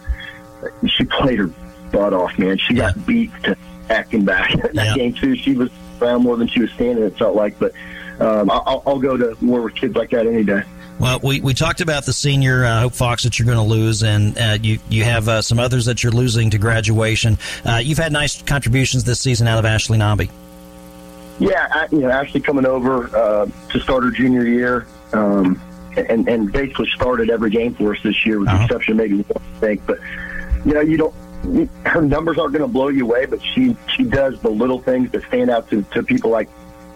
she 0.87 1.03
played 1.05 1.39
her 1.39 1.47
butt 1.91 2.13
off, 2.13 2.37
man. 2.39 2.57
She 2.57 2.73
got 2.73 3.05
beat 3.05 3.31
to 3.43 3.57
heck 3.87 4.13
and 4.13 4.25
back 4.25 4.53
in 4.53 4.59
that 4.73 4.73
Yeah. 4.75 4.95
game 4.95 5.13
too. 5.13 5.35
She 5.35 5.53
was 5.53 5.69
around 6.01 6.23
more 6.23 6.37
than 6.37 6.47
she 6.47 6.61
was 6.61 6.71
standing. 6.71 7.03
It 7.03 7.17
felt 7.17 7.35
like, 7.35 7.59
but 7.59 7.73
um, 8.19 8.49
I'll, 8.49 8.81
I'll 8.85 8.99
go 8.99 9.17
to 9.17 9.35
war 9.45 9.61
with 9.61 9.75
kids 9.75 9.95
like 9.95 10.11
that 10.11 10.25
any 10.25 10.43
day. 10.43 10.63
Well, 10.99 11.19
we, 11.23 11.41
we 11.41 11.53
talked 11.55 11.81
about 11.81 12.05
the 12.05 12.13
senior 12.13 12.63
uh, 12.63 12.81
Hope 12.81 12.93
Fox 12.93 13.23
that 13.23 13.39
you're 13.39 13.47
going 13.47 13.57
to 13.57 13.63
lose, 13.63 14.03
and 14.03 14.37
uh, 14.37 14.57
you 14.61 14.77
you 14.87 15.03
have 15.03 15.27
uh, 15.27 15.41
some 15.41 15.57
others 15.57 15.85
that 15.85 16.03
you're 16.03 16.11
losing 16.11 16.51
to 16.51 16.59
graduation. 16.59 17.39
Uh, 17.65 17.77
you've 17.83 17.97
had 17.97 18.11
nice 18.11 18.39
contributions 18.43 19.03
this 19.03 19.19
season 19.19 19.47
out 19.47 19.57
of 19.57 19.65
Ashley 19.65 19.97
Nobby. 19.97 20.29
Yeah, 21.41 21.67
I- 21.71 21.87
you 21.91 21.99
know, 21.99 22.09
Ashley 22.09 22.39
coming 22.41 22.65
over 22.65 23.13
uh, 23.15 23.47
to 23.71 23.79
start 23.79 24.03
her 24.03 24.11
junior 24.11 24.45
year, 24.45 24.85
um, 25.13 25.59
and 25.97 26.27
and 26.29 26.51
basically 26.51 26.87
started 26.95 27.29
every 27.29 27.49
game 27.49 27.73
for 27.73 27.93
us 27.95 28.01
this 28.03 28.25
year, 28.25 28.39
with 28.39 28.47
Uh-huh. 28.47 28.57
the 28.59 28.63
exception 28.65 28.91
of 28.93 28.97
maybe 28.97 29.15
one, 29.15 29.43
I 29.57 29.59
think. 29.59 29.85
But 29.85 29.99
you 30.65 30.73
know, 30.73 30.81
you 30.81 30.97
don't. 30.97 31.13
Her 31.85 32.01
numbers 32.03 32.37
aren't 32.37 32.53
going 32.53 32.61
to 32.61 32.67
blow 32.71 32.89
you 32.89 33.03
away, 33.05 33.25
but 33.25 33.41
she 33.43 33.75
she 33.95 34.03
does 34.03 34.39
the 34.41 34.49
little 34.49 34.79
things 34.79 35.11
that 35.11 35.23
stand 35.27 35.49
out 35.49 35.69
to, 35.71 35.81
to 35.93 36.03
people 36.03 36.29
like 36.29 36.47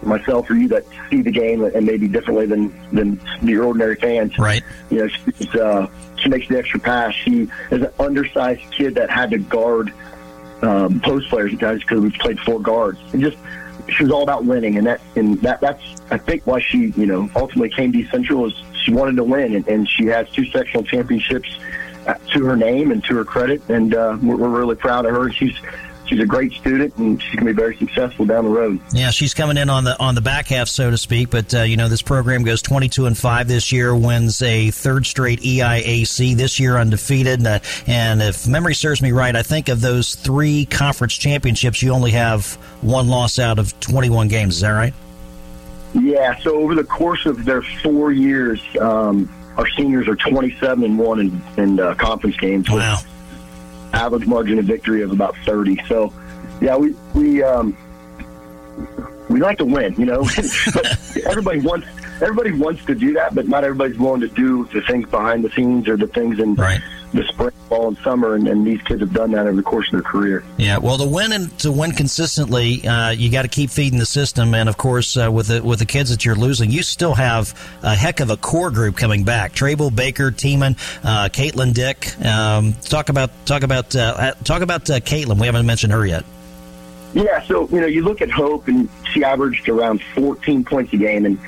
myself 0.02 0.48
or 0.48 0.54
you 0.54 0.68
that 0.68 0.84
see 1.10 1.20
the 1.22 1.32
game 1.32 1.64
and 1.64 1.84
maybe 1.84 2.06
differently 2.06 2.46
than 2.46 2.72
than 2.92 3.20
the 3.42 3.56
ordinary 3.58 3.96
fans. 3.96 4.38
Right. 4.38 4.62
You 4.90 4.98
know, 4.98 5.08
she's, 5.08 5.54
uh, 5.56 5.88
she 6.18 6.28
makes 6.28 6.46
the 6.48 6.58
extra 6.58 6.78
pass. 6.78 7.12
She 7.14 7.48
is 7.72 7.82
an 7.82 7.88
undersized 7.98 8.62
kid 8.70 8.94
that 8.94 9.10
had 9.10 9.30
to 9.32 9.38
guard 9.38 9.92
um, 10.62 11.00
post 11.00 11.28
players 11.28 11.52
at 11.52 11.58
times 11.58 11.80
because 11.82 12.00
we've 12.00 12.14
played 12.14 12.38
four 12.40 12.60
guards. 12.60 12.98
And 13.12 13.20
just 13.20 13.36
she 13.88 14.02
was 14.02 14.12
all 14.12 14.22
about 14.22 14.44
winning, 14.44 14.76
and 14.76 14.86
that 14.86 15.00
and 15.14 15.40
that 15.42 15.60
that's 15.60 15.82
I 16.10 16.18
think 16.18 16.46
why 16.46 16.60
she 16.60 16.92
you 16.96 17.06
know 17.06 17.30
ultimately 17.36 17.70
came 17.70 17.92
to 17.92 17.98
East 17.98 18.10
Central 18.10 18.46
is 18.46 18.54
she 18.82 18.92
wanted 18.92 19.16
to 19.16 19.24
win, 19.24 19.54
and, 19.54 19.66
and 19.68 19.88
she 19.88 20.06
has 20.06 20.30
two 20.30 20.44
sectional 20.46 20.84
championships 20.84 21.58
uh, 22.06 22.14
to 22.32 22.44
her 22.44 22.56
name 22.56 22.90
and 22.90 23.02
to 23.04 23.16
her 23.16 23.24
credit, 23.24 23.62
and 23.68 23.94
uh, 23.94 24.16
we're, 24.22 24.36
we're 24.36 24.48
really 24.48 24.76
proud 24.76 25.06
of 25.06 25.14
her. 25.14 25.30
She's 25.30 25.56
she's 26.06 26.20
a 26.20 26.26
great 26.26 26.52
student, 26.52 26.96
and 26.96 27.20
she's 27.20 27.34
going 27.34 27.46
to 27.46 27.52
be 27.52 27.56
very 27.56 27.76
successful 27.76 28.24
down 28.24 28.44
the 28.44 28.50
road. 28.50 28.80
Yeah, 28.92 29.10
she's 29.10 29.34
coming 29.34 29.56
in 29.56 29.68
on 29.70 29.84
the 29.84 29.98
on 29.98 30.14
the 30.14 30.20
back 30.20 30.46
half, 30.48 30.68
so 30.68 30.90
to 30.90 30.96
speak. 30.96 31.30
But 31.30 31.54
uh, 31.54 31.62
you 31.62 31.76
know, 31.76 31.88
this 31.88 32.02
program 32.02 32.44
goes 32.44 32.62
22 32.62 33.06
and 33.06 33.16
five 33.16 33.48
this 33.48 33.72
year, 33.72 33.94
wins 33.94 34.42
a 34.42 34.70
third 34.70 35.06
straight 35.06 35.40
EIAC 35.40 36.36
this 36.36 36.58
year, 36.58 36.76
undefeated. 36.78 37.46
Uh, 37.46 37.58
and 37.86 38.22
if 38.22 38.46
memory 38.46 38.74
serves 38.74 39.02
me 39.02 39.12
right, 39.12 39.34
I 39.34 39.42
think 39.42 39.68
of 39.68 39.80
those 39.80 40.14
three 40.14 40.66
conference 40.66 41.16
championships, 41.16 41.82
you 41.82 41.92
only 41.92 42.12
have 42.12 42.54
one 42.82 43.08
loss 43.08 43.38
out 43.38 43.58
of 43.58 43.78
21 43.80 44.28
games. 44.28 44.56
Is 44.56 44.60
that 44.62 44.70
right? 44.70 44.94
Yeah, 45.94 46.38
so 46.40 46.56
over 46.56 46.74
the 46.74 46.84
course 46.84 47.24
of 47.26 47.44
their 47.44 47.62
four 47.62 48.12
years, 48.12 48.60
um, 48.80 49.32
our 49.56 49.66
seniors 49.70 50.08
are 50.08 50.16
27 50.16 50.84
and 50.84 50.98
one 50.98 51.20
in, 51.20 51.42
in 51.56 51.80
uh, 51.80 51.94
conference 51.94 52.36
games. 52.36 52.68
with 52.68 52.80
Wow. 52.80 52.98
Average 53.92 54.26
margin 54.26 54.58
of 54.58 54.64
victory 54.64 55.02
of 55.02 55.12
about 55.12 55.36
30. 55.44 55.82
So, 55.88 56.12
yeah, 56.60 56.76
we 56.76 56.94
we 57.14 57.42
um, 57.42 57.76
we 59.28 59.40
like 59.40 59.58
to 59.58 59.64
win, 59.64 59.94
you 59.96 60.06
know. 60.06 60.22
but 60.74 61.16
everybody 61.26 61.60
wants 61.60 61.86
everybody 62.20 62.52
wants 62.52 62.84
to 62.86 62.94
do 62.94 63.12
that, 63.14 63.34
but 63.34 63.48
not 63.48 63.64
everybody's 63.64 63.98
willing 63.98 64.20
to 64.20 64.28
do 64.28 64.64
the 64.66 64.80
things 64.82 65.08
behind 65.08 65.44
the 65.44 65.50
scenes 65.50 65.88
or 65.88 65.96
the 65.96 66.06
things 66.06 66.38
in 66.38 66.54
Right. 66.54 66.80
The 67.16 67.26
spring, 67.28 67.50
fall, 67.68 67.88
and 67.88 67.98
summer. 67.98 68.34
And, 68.34 68.46
and 68.46 68.66
these 68.66 68.82
kids 68.82 69.00
have 69.00 69.12
done 69.12 69.30
that 69.32 69.46
over 69.46 69.56
the 69.56 69.62
course 69.62 69.86
of 69.88 69.92
their 69.92 70.02
career. 70.02 70.44
Yeah, 70.58 70.76
well, 70.78 70.98
to 70.98 71.06
win 71.06 71.32
and 71.32 71.58
to 71.60 71.72
win 71.72 71.92
consistently, 71.92 72.86
uh, 72.86 73.10
you 73.10 73.30
got 73.30 73.42
to 73.42 73.48
keep 73.48 73.70
feeding 73.70 73.98
the 73.98 74.06
system, 74.06 74.54
and 74.54 74.68
of 74.68 74.76
course, 74.76 75.16
uh, 75.16 75.32
with 75.32 75.48
the 75.48 75.62
with 75.62 75.78
the 75.78 75.86
kids 75.86 76.10
that 76.10 76.24
you're 76.24 76.36
losing, 76.36 76.70
you 76.70 76.82
still 76.82 77.14
have 77.14 77.54
a 77.82 77.94
heck 77.94 78.20
of 78.20 78.30
a 78.30 78.36
core 78.36 78.70
group 78.70 78.96
coming 78.96 79.24
back: 79.24 79.52
Trable, 79.52 79.90
Baker, 79.90 80.30
Tiemann, 80.30 80.76
uh, 81.04 81.28
Caitlin 81.30 81.72
Dick. 81.72 82.18
Um, 82.24 82.74
talk 82.74 83.08
about 83.08 83.30
talk 83.46 83.62
about 83.62 83.96
uh, 83.96 84.34
talk 84.44 84.60
about 84.60 84.90
uh, 84.90 85.00
Caitlin. 85.00 85.40
We 85.40 85.46
haven't 85.46 85.66
mentioned 85.66 85.92
her 85.94 86.04
yet. 86.04 86.24
Yeah, 87.14 87.42
so 87.44 87.66
you 87.70 87.80
know, 87.80 87.86
you 87.86 88.02
look 88.02 88.20
at 88.20 88.30
Hope, 88.30 88.68
and 88.68 88.90
she 89.12 89.24
averaged 89.24 89.70
around 89.70 90.02
14 90.14 90.64
points 90.64 90.92
a 90.92 90.98
game, 90.98 91.24
and 91.24 91.38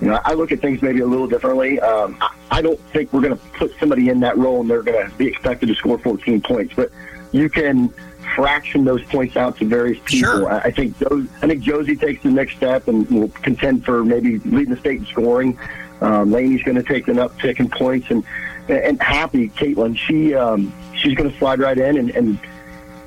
you 0.00 0.08
know, 0.08 0.20
I 0.24 0.34
look 0.34 0.52
at 0.52 0.60
things 0.60 0.80
maybe 0.82 1.00
a 1.00 1.06
little 1.06 1.26
differently. 1.26 1.80
Um, 1.80 2.16
I, 2.20 2.34
I 2.50 2.62
don't 2.62 2.80
think 2.92 3.12
we're 3.12 3.20
going 3.20 3.36
to 3.36 3.44
put 3.58 3.72
somebody 3.78 4.08
in 4.08 4.20
that 4.20 4.36
role 4.36 4.60
and 4.60 4.70
they're 4.70 4.82
going 4.82 5.08
to 5.08 5.16
be 5.16 5.26
expected 5.26 5.66
to 5.66 5.74
score 5.74 5.98
14 5.98 6.40
points, 6.40 6.74
but 6.74 6.90
you 7.32 7.48
can 7.48 7.92
fraction 8.34 8.84
those 8.84 9.02
points 9.04 9.36
out 9.36 9.56
to 9.58 9.64
various 9.64 9.98
people. 10.04 10.30
Sure. 10.30 10.52
I, 10.52 10.58
I 10.58 10.70
think 10.70 10.94
I 11.02 11.46
think 11.46 11.62
Josie 11.62 11.96
takes 11.96 12.22
the 12.22 12.30
next 12.30 12.56
step 12.56 12.88
and 12.88 13.08
will 13.10 13.28
contend 13.28 13.84
for 13.84 14.04
maybe 14.04 14.38
leading 14.40 14.74
the 14.74 14.80
state 14.80 15.00
in 15.00 15.06
scoring. 15.06 15.58
Um, 16.00 16.30
Laney's 16.30 16.62
going 16.62 16.76
to 16.76 16.82
take 16.82 17.08
an 17.08 17.16
uptick 17.16 17.58
in 17.58 17.68
points, 17.68 18.10
and 18.10 18.24
and 18.68 19.00
happy 19.02 19.48
Caitlin, 19.48 19.96
she 19.96 20.34
um, 20.34 20.72
she's 20.96 21.14
going 21.14 21.30
to 21.30 21.38
slide 21.38 21.58
right 21.58 21.78
in 21.78 21.98
and. 21.98 22.10
and 22.10 22.38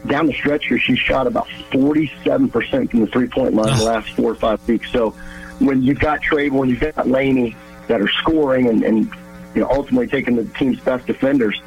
down 0.07 0.25
the 0.25 0.33
stretch 0.33 0.65
here, 0.65 0.79
she 0.79 0.95
shot 0.95 1.27
about 1.27 1.47
47% 1.71 2.89
from 2.89 3.01
the 3.01 3.05
three 3.05 3.27
point 3.27 3.53
line 3.53 3.77
the 3.77 3.83
last 3.83 4.09
four 4.13 4.31
or 4.31 4.35
five 4.35 4.67
weeks. 4.67 4.91
So 4.91 5.15
when 5.65 5.81
you've 5.83 5.99
got 5.99 6.21
and 6.61 6.69
you've 6.69 6.79
got 6.79 7.07
Laney 7.07 7.55
that 7.87 8.01
are 8.01 8.09
scoring 8.09 8.67
and, 8.67 8.83
and 8.83 9.11
you 9.55 9.61
know, 9.61 9.69
ultimately 9.69 10.07
taking 10.07 10.35
the 10.35 10.45
team's 10.57 10.79
best 10.79 11.05
defenders, 11.07 11.59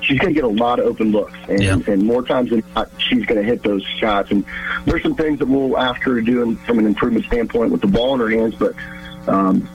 she's 0.00 0.18
going 0.18 0.34
to 0.34 0.40
get 0.40 0.44
a 0.44 0.48
lot 0.48 0.78
of 0.80 0.86
open 0.86 1.12
looks. 1.12 1.34
And, 1.48 1.62
Yeah. 1.62 1.78
and 1.86 2.02
more 2.02 2.22
times 2.22 2.50
than 2.50 2.62
not, 2.74 2.90
she's 2.98 3.24
going 3.26 3.40
to 3.40 3.46
hit 3.46 3.62
those 3.62 3.82
shots. 4.00 4.30
And 4.30 4.44
there's 4.84 5.02
some 5.02 5.14
things 5.14 5.38
that 5.38 5.48
we'll 5.48 5.78
ask 5.78 6.00
her 6.02 6.16
to 6.16 6.22
do 6.22 6.54
from 6.66 6.78
an 6.78 6.86
improvement 6.86 7.24
standpoint 7.26 7.70
with 7.70 7.80
the 7.80 7.86
ball 7.86 8.14
in 8.14 8.20
her 8.20 8.30
hands, 8.30 8.54
but 8.56 8.74
um, 9.28 9.68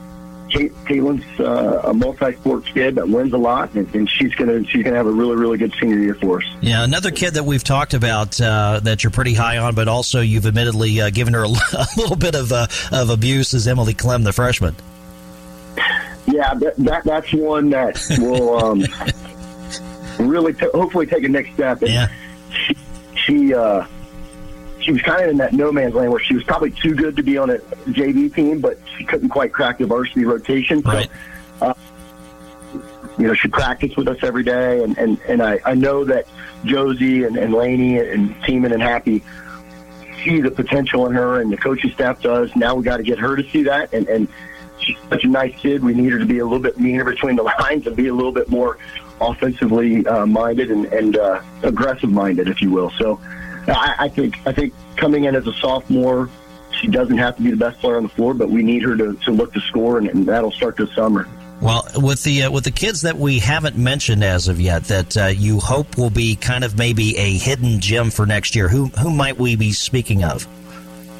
Kate, 0.57 0.73
Caitlin's 0.85 1.39
uh, 1.39 1.81
a 1.85 1.93
multi-sport 1.93 2.65
kid 2.65 2.95
that 2.95 3.07
wins 3.07 3.31
a 3.33 3.37
lot, 3.37 3.73
and, 3.75 3.93
and 3.93 4.09
she's 4.09 4.33
gonna 4.35 4.63
she's 4.65 4.83
gonna 4.83 4.95
have 4.95 5.05
a 5.07 5.11
really 5.11 5.35
really 5.35 5.57
good 5.57 5.73
senior 5.79 5.99
year 5.99 6.15
for 6.15 6.39
us. 6.39 6.43
Yeah, 6.61 6.83
another 6.83 7.11
kid 7.11 7.35
that 7.35 7.43
we've 7.43 7.63
talked 7.63 7.93
about 7.93 8.39
uh, 8.41 8.79
that 8.83 9.03
you're 9.03 9.11
pretty 9.11 9.33
high 9.33 9.57
on, 9.59 9.75
but 9.75 9.87
also 9.87 10.21
you've 10.21 10.45
admittedly 10.47 10.99
uh, 11.01 11.09
given 11.11 11.33
her 11.35 11.43
a, 11.43 11.47
a 11.49 11.87
little 11.97 12.15
bit 12.15 12.35
of 12.35 12.51
uh, 12.51 12.67
of 12.91 13.09
abuse 13.09 13.53
is 13.53 13.67
Emily 13.67 13.93
Clem, 13.93 14.23
the 14.23 14.33
freshman. 14.33 14.75
Yeah, 16.25 16.53
that, 16.55 16.73
that 16.77 17.03
that's 17.03 17.33
one 17.33 17.69
that 17.69 18.01
will 18.19 18.57
um, 18.65 18.83
really 20.27 20.53
t- 20.53 20.67
hopefully 20.73 21.05
take 21.05 21.23
a 21.23 21.29
next 21.29 21.53
step. 21.53 21.81
And 21.81 21.91
Yeah. 21.91 22.07
she 22.65 22.77
she, 23.15 23.53
uh, 23.53 23.85
she 24.87 24.93
was 24.93 25.01
kind 25.01 25.21
of 25.21 25.29
in 25.31 25.35
that 25.35 25.51
no 25.51 25.69
man's 25.69 25.93
land 25.95 26.09
where 26.09 26.21
she 26.21 26.33
was 26.33 26.45
probably 26.45 26.71
too 26.71 26.95
good 26.95 27.17
to 27.17 27.21
be 27.21 27.37
on 27.37 27.49
a 27.49 27.57
JV 27.89 28.33
team, 28.33 28.61
but 28.61 28.79
she 28.97 29.03
couldn't 29.03 29.27
quite 29.27 29.51
crack 29.51 29.79
the 29.79 29.85
varsity 29.85 30.23
rotation. 30.23 30.81
So, 30.81 30.89
Right. 30.89 31.09
you 33.17 33.27
know, 33.27 33.33
she 33.33 33.49
practiced 33.49 33.97
with 33.97 34.07
us 34.07 34.19
every 34.21 34.43
day, 34.43 34.81
and 34.81 34.97
and 34.97 35.19
and 35.27 35.43
I 35.43 35.59
I 35.65 35.73
know 35.73 36.05
that 36.05 36.25
Josie 36.63 37.25
and, 37.25 37.35
and 37.35 37.53
Laney 37.53 37.99
and 37.99 38.33
Tiemann 38.43 38.71
and 38.71 38.81
Happy 38.81 39.21
see 40.23 40.39
the 40.39 40.51
potential 40.51 41.05
in 41.05 41.11
her, 41.11 41.41
and 41.41 41.51
the 41.51 41.57
coaching 41.57 41.91
staff 41.91 42.21
does. 42.21 42.55
Now 42.55 42.73
we 42.75 42.85
got 42.85 42.97
to 42.97 43.03
get 43.03 43.19
her 43.19 43.35
to 43.35 43.43
see 43.49 43.63
that, 43.63 43.91
and 43.93 44.07
and 44.07 44.29
she's 44.79 44.95
such 45.09 45.25
a 45.25 45.27
nice 45.27 45.53
kid. 45.59 45.83
We 45.83 45.95
need 45.95 46.13
her 46.13 46.19
to 46.19 46.25
be 46.25 46.39
a 46.39 46.45
little 46.45 46.63
bit 46.63 46.79
meaner 46.79 47.03
between 47.03 47.35
the 47.35 47.43
lines 47.59 47.87
and 47.87 47.95
be 47.97 48.07
a 48.07 48.13
little 48.13 48.31
bit 48.31 48.47
more 48.47 48.77
offensively 49.19 50.07
uh, 50.07 50.25
minded 50.25 50.71
and, 50.71 50.85
and 50.85 51.17
uh, 51.17 51.41
aggressive 51.63 52.09
minded, 52.09 52.47
if 52.47 52.61
you 52.61 52.71
will. 52.71 52.91
So 52.91 53.19
I, 53.67 53.95
I 53.99 54.09
think 54.09 54.35
I 54.45 54.51
think 54.51 54.73
coming 54.95 55.25
in 55.25 55.35
as 55.35 55.47
a 55.47 55.53
sophomore, 55.53 56.29
she 56.79 56.87
doesn't 56.87 57.17
have 57.17 57.35
to 57.37 57.43
be 57.43 57.51
the 57.51 57.57
best 57.57 57.79
player 57.79 57.97
on 57.97 58.03
the 58.03 58.09
floor, 58.09 58.33
but 58.33 58.49
we 58.49 58.63
need 58.63 58.83
her 58.83 58.95
to, 58.95 59.13
to 59.15 59.31
look 59.31 59.53
to 59.53 59.61
score, 59.61 59.97
and, 59.97 60.07
and 60.07 60.25
that'll 60.25 60.51
start 60.51 60.77
this 60.77 60.93
summer. 60.93 61.27
Well, 61.59 61.87
with 61.95 62.23
the 62.23 62.43
uh, 62.43 62.51
with 62.51 62.65
the 62.65 62.71
kids 62.71 63.01
that 63.01 63.17
we 63.17 63.39
haven't 63.39 63.75
mentioned 63.75 64.23
as 64.23 64.47
of 64.47 64.61
yet, 64.61 64.85
that 64.85 65.17
uh, 65.17 65.25
you 65.25 65.59
hope 65.59 65.97
will 65.97 66.11
be 66.11 66.35
kind 66.35 66.63
of 66.63 66.77
maybe 66.77 67.17
a 67.17 67.37
hidden 67.37 67.79
gem 67.79 68.11
for 68.11 68.25
next 68.25 68.55
year. 68.55 68.67
Who 68.67 68.87
who 68.87 69.09
might 69.09 69.37
we 69.37 69.55
be 69.55 69.71
speaking 69.71 70.23
of? 70.23 70.47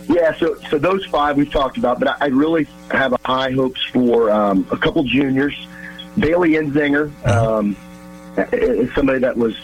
Yeah, 0.08 0.36
so 0.38 0.56
so 0.70 0.78
those 0.78 1.06
five 1.06 1.38
we've 1.38 1.52
talked 1.52 1.78
about, 1.78 2.00
but 2.00 2.10
I, 2.10 2.16
I 2.22 2.28
really 2.28 2.68
have 2.92 3.16
high 3.26 3.52
hopes 3.52 3.84
for 3.86 4.30
um, 4.30 4.68
a 4.72 4.78
couple 4.78 5.04
juniors. 5.04 5.56
Bailey 6.20 6.52
Enzinger 6.52 7.12
um, 7.28 7.76
is 8.52 8.94
somebody 8.94 9.20
that 9.20 9.36
was 9.36 9.56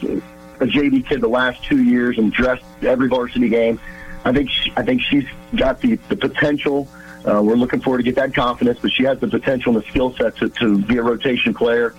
a 0.59 0.65
JV 0.65 1.05
kid 1.07 1.21
the 1.21 1.27
last 1.27 1.63
two 1.63 1.83
years 1.83 2.17
and 2.17 2.31
dressed 2.31 2.63
every 2.81 3.07
varsity 3.07 3.49
game. 3.49 3.79
I 4.25 4.31
think 4.31 4.49
she, 4.49 4.71
I 4.77 4.83
think 4.83 5.01
she's 5.01 5.25
got 5.55 5.81
the, 5.81 5.95
the 6.09 6.15
potential. 6.15 6.87
Uh, 7.25 7.41
we're 7.41 7.55
looking 7.55 7.81
forward 7.81 7.97
to 7.99 8.03
get 8.03 8.15
that 8.15 8.33
confidence, 8.33 8.79
but 8.81 8.91
she 8.91 9.03
has 9.03 9.19
the 9.19 9.27
potential 9.27 9.73
and 9.75 9.83
the 9.83 9.87
skill 9.89 10.15
set 10.15 10.35
to, 10.37 10.49
to 10.49 10.77
be 10.79 10.97
a 10.97 11.03
rotation 11.03 11.53
player. 11.53 11.93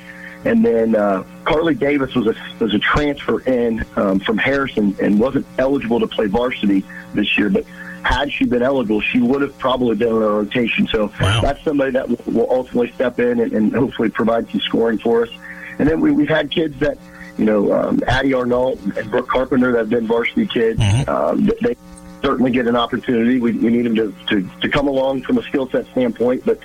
And 0.45 0.65
then 0.65 0.95
uh, 0.95 1.25
Carly 1.45 1.75
Davis 1.75 2.15
was 2.15 2.27
a 2.27 2.35
was 2.63 2.75
a 2.75 2.79
transfer 2.79 3.41
in 3.41 3.85
um, 3.97 4.21
from 4.21 4.37
Harrison 4.37 4.95
and 5.01 5.19
wasn't 5.19 5.47
eligible 5.59 6.01
to 6.01 6.07
play 6.07 6.27
varsity 6.27 6.85
this 7.15 7.39
year, 7.39 7.49
but 7.49 7.65
had 8.03 8.31
she 8.31 8.45
been 8.45 8.63
eligible, 8.63 9.01
she 9.01 9.21
would 9.21 9.41
have 9.41 9.59
probably 9.59 9.97
been 9.97 10.09
in 10.09 10.15
a 10.23 10.29
rotation. 10.29 10.87
So 10.89 11.11
Wow. 11.19 11.41
that's 11.41 11.65
somebody 11.65 11.93
that 11.93 12.07
will, 12.07 12.19
will 12.27 12.51
ultimately 12.51 12.93
step 12.93 13.19
in 13.19 13.41
and, 13.41 13.53
and 13.55 13.73
hopefully 13.75 14.11
provide 14.11 14.51
some 14.51 14.61
scoring 14.61 14.99
for 14.99 15.23
us. 15.23 15.31
And 15.79 15.89
then 15.89 16.01
we, 16.03 16.11
we've 16.13 16.29
had 16.29 16.51
kids 16.51 16.79
that, 16.81 16.99
you 17.39 17.45
know, 17.45 17.73
um, 17.73 18.01
Addie 18.07 18.35
Arnault 18.35 18.79
and 18.97 19.11
Brooke 19.11 19.29
Carpenter 19.29 19.73
that 19.73 19.79
have 19.79 19.91
been 19.91 20.07
varsity 20.07 20.47
kids. 20.47 20.81
Mhm. 20.81 21.09
Um, 21.09 21.51
they 21.63 21.77
certainly 22.23 22.51
get 22.51 22.67
an 22.67 22.77
opportunity. 22.77 23.41
We, 23.41 23.53
we 23.53 23.71
need 23.71 23.85
them 23.87 23.97
to, 23.97 24.15
to, 24.29 24.51
to 24.61 24.69
come 24.69 24.89
along 24.89 25.23
from 25.23 25.39
a 25.39 25.43
skill 25.43 25.69
set 25.69 25.87
standpoint. 25.89 26.45
But 26.47 26.59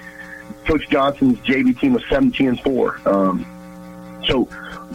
Coach 0.66 0.88
Johnson's 0.90 1.40
JV 1.40 1.78
team 1.80 1.94
was 1.94 2.04
17 2.10 2.48
and 2.48 2.60
4. 2.62 3.02
Um, 3.06 3.46
so 4.26 4.48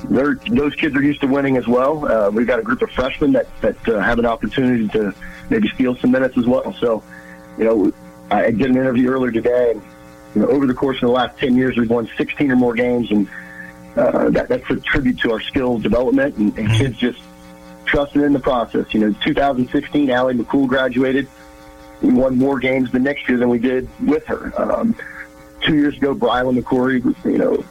those 0.08 0.74
kids 0.76 0.94
are 0.96 1.02
used 1.02 1.20
to 1.22 1.26
winning 1.26 1.56
as 1.56 1.66
well. 1.66 2.10
Uh, 2.10 2.30
we've 2.30 2.46
got 2.46 2.58
a 2.58 2.62
group 2.62 2.82
of 2.82 2.90
freshmen 2.90 3.32
that, 3.32 3.46
that 3.60 3.88
uh, 3.88 3.98
have 3.98 4.18
an 4.18 4.26
opportunity 4.26 4.88
to 4.88 5.14
maybe 5.50 5.68
steal 5.68 5.96
some 5.96 6.10
minutes 6.10 6.38
as 6.38 6.46
well. 6.46 6.72
So, 6.74 7.02
you 7.58 7.64
know, 7.64 7.92
I 8.30 8.50
did 8.50 8.70
an 8.70 8.76
interview 8.76 9.10
earlier 9.10 9.32
today, 9.32 9.72
and 9.72 9.82
you 10.34 10.42
know, 10.42 10.48
over 10.48 10.66
the 10.66 10.74
course 10.74 10.96
of 10.96 11.02
the 11.02 11.12
last 11.12 11.38
10 11.38 11.56
years, 11.56 11.76
we've 11.76 11.90
won 11.90 12.08
16 12.16 12.50
or 12.50 12.56
more 12.56 12.74
games, 12.74 13.10
and 13.10 13.28
uh, 13.96 14.30
that, 14.30 14.48
that's 14.48 14.68
a 14.70 14.76
tribute 14.76 15.18
to 15.20 15.32
our 15.32 15.40
skill 15.40 15.78
development 15.78 16.36
and, 16.36 16.56
and 16.58 16.70
kids 16.72 16.96
just 16.96 17.20
trusting 17.86 18.22
in 18.22 18.32
the 18.32 18.40
process. 18.40 18.92
You 18.92 19.00
know, 19.00 19.16
2016, 19.24 20.10
Allie 20.10 20.34
McCool 20.34 20.66
graduated. 20.66 21.28
We 22.02 22.12
won 22.12 22.36
more 22.36 22.58
games 22.58 22.90
the 22.90 22.98
next 22.98 23.28
year 23.28 23.38
than 23.38 23.48
we 23.48 23.58
did 23.58 23.88
with 24.04 24.24
her. 24.26 24.52
Um, 24.60 24.96
two 25.62 25.76
years 25.76 25.96
ago, 25.96 26.14
Brylan 26.14 26.60
McCory, 26.60 27.02
you 27.24 27.38
know, 27.38 27.64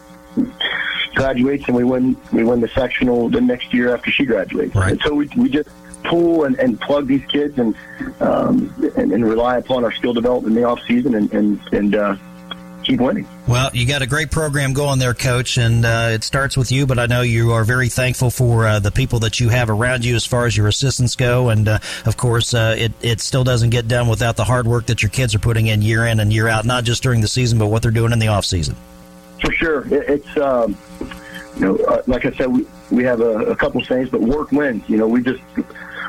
graduates 1.13 1.65
and 1.67 1.75
we 1.75 1.83
win 1.83 2.17
we 2.31 2.43
win 2.43 2.59
the 2.59 2.67
sectional 2.69 3.29
the 3.29 3.41
next 3.41 3.73
year 3.73 3.93
after 3.93 4.11
she 4.11 4.25
graduates. 4.25 4.75
Right. 4.75 4.93
And 4.93 5.01
so 5.01 5.13
we, 5.13 5.29
we 5.37 5.49
just 5.49 5.69
pull 6.03 6.45
and, 6.45 6.57
and 6.59 6.79
plug 6.81 7.07
these 7.07 7.25
kids 7.27 7.57
and, 7.59 7.75
um, 8.19 8.73
and 8.97 9.11
and 9.11 9.25
rely 9.25 9.57
upon 9.57 9.83
our 9.83 9.91
skill 9.91 10.13
development 10.13 10.55
in 10.55 10.61
the 10.61 10.67
off 10.67 10.79
season 10.87 11.15
and 11.15 11.31
and, 11.33 11.59
and 11.71 11.95
uh, 11.95 12.15
keep 12.83 12.99
winning. 12.99 13.27
Well, 13.47 13.69
you 13.73 13.87
got 13.87 14.01
a 14.01 14.07
great 14.07 14.31
program 14.31 14.73
going 14.73 14.99
there, 14.99 15.13
Coach, 15.13 15.57
and 15.57 15.85
uh, 15.85 16.09
it 16.11 16.23
starts 16.23 16.55
with 16.55 16.71
you. 16.71 16.85
But 16.85 16.99
I 16.99 17.05
know 17.05 17.21
you 17.21 17.51
are 17.53 17.63
very 17.63 17.89
thankful 17.89 18.29
for 18.29 18.67
uh, 18.67 18.79
the 18.79 18.91
people 18.91 19.19
that 19.19 19.39
you 19.39 19.49
have 19.49 19.69
around 19.69 20.05
you 20.05 20.15
as 20.15 20.25
far 20.25 20.45
as 20.45 20.55
your 20.55 20.67
assistants 20.67 21.15
go, 21.15 21.49
and 21.49 21.67
uh, 21.67 21.79
of 22.05 22.17
course, 22.17 22.53
uh, 22.53 22.75
it 22.77 22.91
it 23.01 23.21
still 23.21 23.43
doesn't 23.43 23.69
get 23.69 23.87
done 23.87 24.07
without 24.07 24.35
the 24.35 24.43
hard 24.43 24.67
work 24.67 24.85
that 24.87 25.01
your 25.01 25.09
kids 25.09 25.33
are 25.33 25.39
putting 25.39 25.67
in 25.67 25.81
year 25.81 26.05
in 26.05 26.19
and 26.19 26.31
year 26.31 26.47
out, 26.47 26.65
not 26.65 26.83
just 26.83 27.03
during 27.03 27.21
the 27.21 27.27
season, 27.27 27.57
but 27.57 27.67
what 27.67 27.81
they're 27.81 27.91
doing 27.91 28.11
in 28.11 28.19
the 28.19 28.27
off 28.27 28.45
season. 28.45 28.75
For 29.41 29.51
sure, 29.53 29.93
it, 29.93 30.09
it's 30.09 30.37
um, 30.37 30.77
you 31.55 31.61
know, 31.61 31.75
uh, 31.85 32.01
like 32.07 32.25
I 32.25 32.31
said, 32.31 32.47
we 32.47 32.65
we 32.91 33.03
have 33.03 33.21
a, 33.21 33.45
a 33.45 33.55
couple 33.55 33.83
sayings, 33.83 34.09
but 34.09 34.21
work 34.21 34.51
wins. 34.51 34.87
You 34.87 34.97
know, 34.97 35.07
we 35.07 35.21
just 35.21 35.41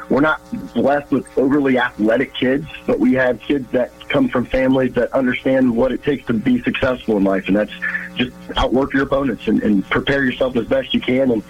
we're 0.08 0.20
not 0.20 0.40
blessed 0.74 1.10
with 1.10 1.26
overly 1.38 1.78
athletic 1.78 2.34
kids, 2.34 2.66
but 2.86 2.98
we 2.98 3.14
have 3.14 3.40
kids 3.40 3.70
that 3.72 3.92
come 4.08 4.28
from 4.28 4.44
families 4.44 4.94
that 4.94 5.12
understand 5.12 5.74
what 5.74 5.92
it 5.92 6.02
takes 6.02 6.26
to 6.26 6.34
be 6.34 6.62
successful 6.62 7.16
in 7.16 7.24
life, 7.24 7.46
and 7.48 7.56
that's 7.56 7.72
just 8.14 8.32
outwork 8.56 8.92
your 8.92 9.04
opponents 9.04 9.46
and, 9.48 9.62
and 9.62 9.84
prepare 9.90 10.24
yourself 10.24 10.56
as 10.56 10.66
best 10.66 10.94
you 10.94 11.00
can. 11.00 11.30
And 11.30 11.42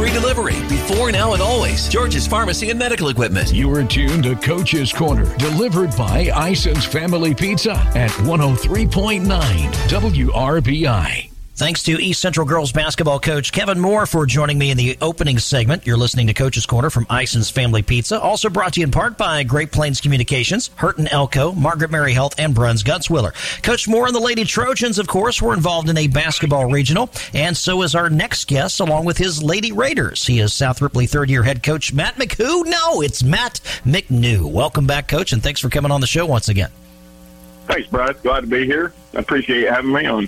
Free 0.00 0.10
delivery 0.12 0.58
before, 0.66 1.12
now, 1.12 1.34
and 1.34 1.42
always. 1.42 1.86
George's 1.86 2.26
Pharmacy 2.26 2.70
and 2.70 2.78
Medical 2.78 3.10
Equipment. 3.10 3.52
You 3.52 3.70
are 3.74 3.84
tuned 3.84 4.22
to 4.22 4.34
Coach's 4.34 4.94
Corner, 4.94 5.36
delivered 5.36 5.94
by 5.94 6.30
Ison's 6.30 6.86
Family 6.86 7.34
Pizza 7.34 7.72
at 7.94 8.10
103.9 8.10 9.26
WRBI. 9.90 11.29
Thanks 11.60 11.82
to 11.82 12.02
East 12.02 12.22
Central 12.22 12.46
girls 12.46 12.72
basketball 12.72 13.20
coach 13.20 13.52
Kevin 13.52 13.78
Moore 13.78 14.06
for 14.06 14.24
joining 14.24 14.56
me 14.56 14.70
in 14.70 14.78
the 14.78 14.96
opening 15.02 15.38
segment. 15.38 15.86
You're 15.86 15.98
listening 15.98 16.26
to 16.28 16.32
Coach's 16.32 16.64
Corner 16.64 16.88
from 16.88 17.06
Ison's 17.10 17.50
Family 17.50 17.82
Pizza, 17.82 18.18
also 18.18 18.48
brought 18.48 18.72
to 18.72 18.80
you 18.80 18.84
in 18.84 18.90
part 18.90 19.18
by 19.18 19.42
Great 19.42 19.70
Plains 19.70 20.00
Communications, 20.00 20.70
Hurton 20.78 21.06
Elko, 21.12 21.52
Margaret 21.52 21.90
Mary 21.90 22.14
Health, 22.14 22.34
and 22.38 22.54
Bruns 22.54 22.82
Gutzwiller. 22.82 23.34
Coach 23.62 23.86
Moore 23.86 24.06
and 24.06 24.14
the 24.14 24.20
Lady 24.20 24.44
Trojans, 24.44 24.98
of 24.98 25.06
course, 25.06 25.42
were 25.42 25.52
involved 25.52 25.90
in 25.90 25.98
a 25.98 26.06
basketball 26.06 26.64
regional, 26.64 27.10
and 27.34 27.54
so 27.54 27.82
is 27.82 27.94
our 27.94 28.08
next 28.08 28.46
guest, 28.46 28.80
along 28.80 29.04
with 29.04 29.18
his 29.18 29.42
Lady 29.42 29.70
Raiders. 29.70 30.26
He 30.26 30.40
is 30.40 30.54
South 30.54 30.80
Ripley 30.80 31.04
third-year 31.04 31.42
head 31.42 31.62
coach 31.62 31.92
Matt 31.92 32.14
McWho. 32.14 32.64
No, 32.64 33.02
it's 33.02 33.22
Matt 33.22 33.60
McNew. 33.84 34.50
Welcome 34.50 34.86
back, 34.86 35.08
Coach, 35.08 35.34
and 35.34 35.42
thanks 35.42 35.60
for 35.60 35.68
coming 35.68 35.92
on 35.92 36.00
the 36.00 36.06
show 36.06 36.24
once 36.24 36.48
again. 36.48 36.70
Thanks, 37.66 37.86
Brad. 37.88 38.20
Glad 38.22 38.40
to 38.40 38.46
be 38.46 38.64
here. 38.64 38.94
I 39.14 39.18
appreciate 39.18 39.60
you 39.60 39.68
having 39.68 39.92
me 39.92 40.06
on. 40.06 40.26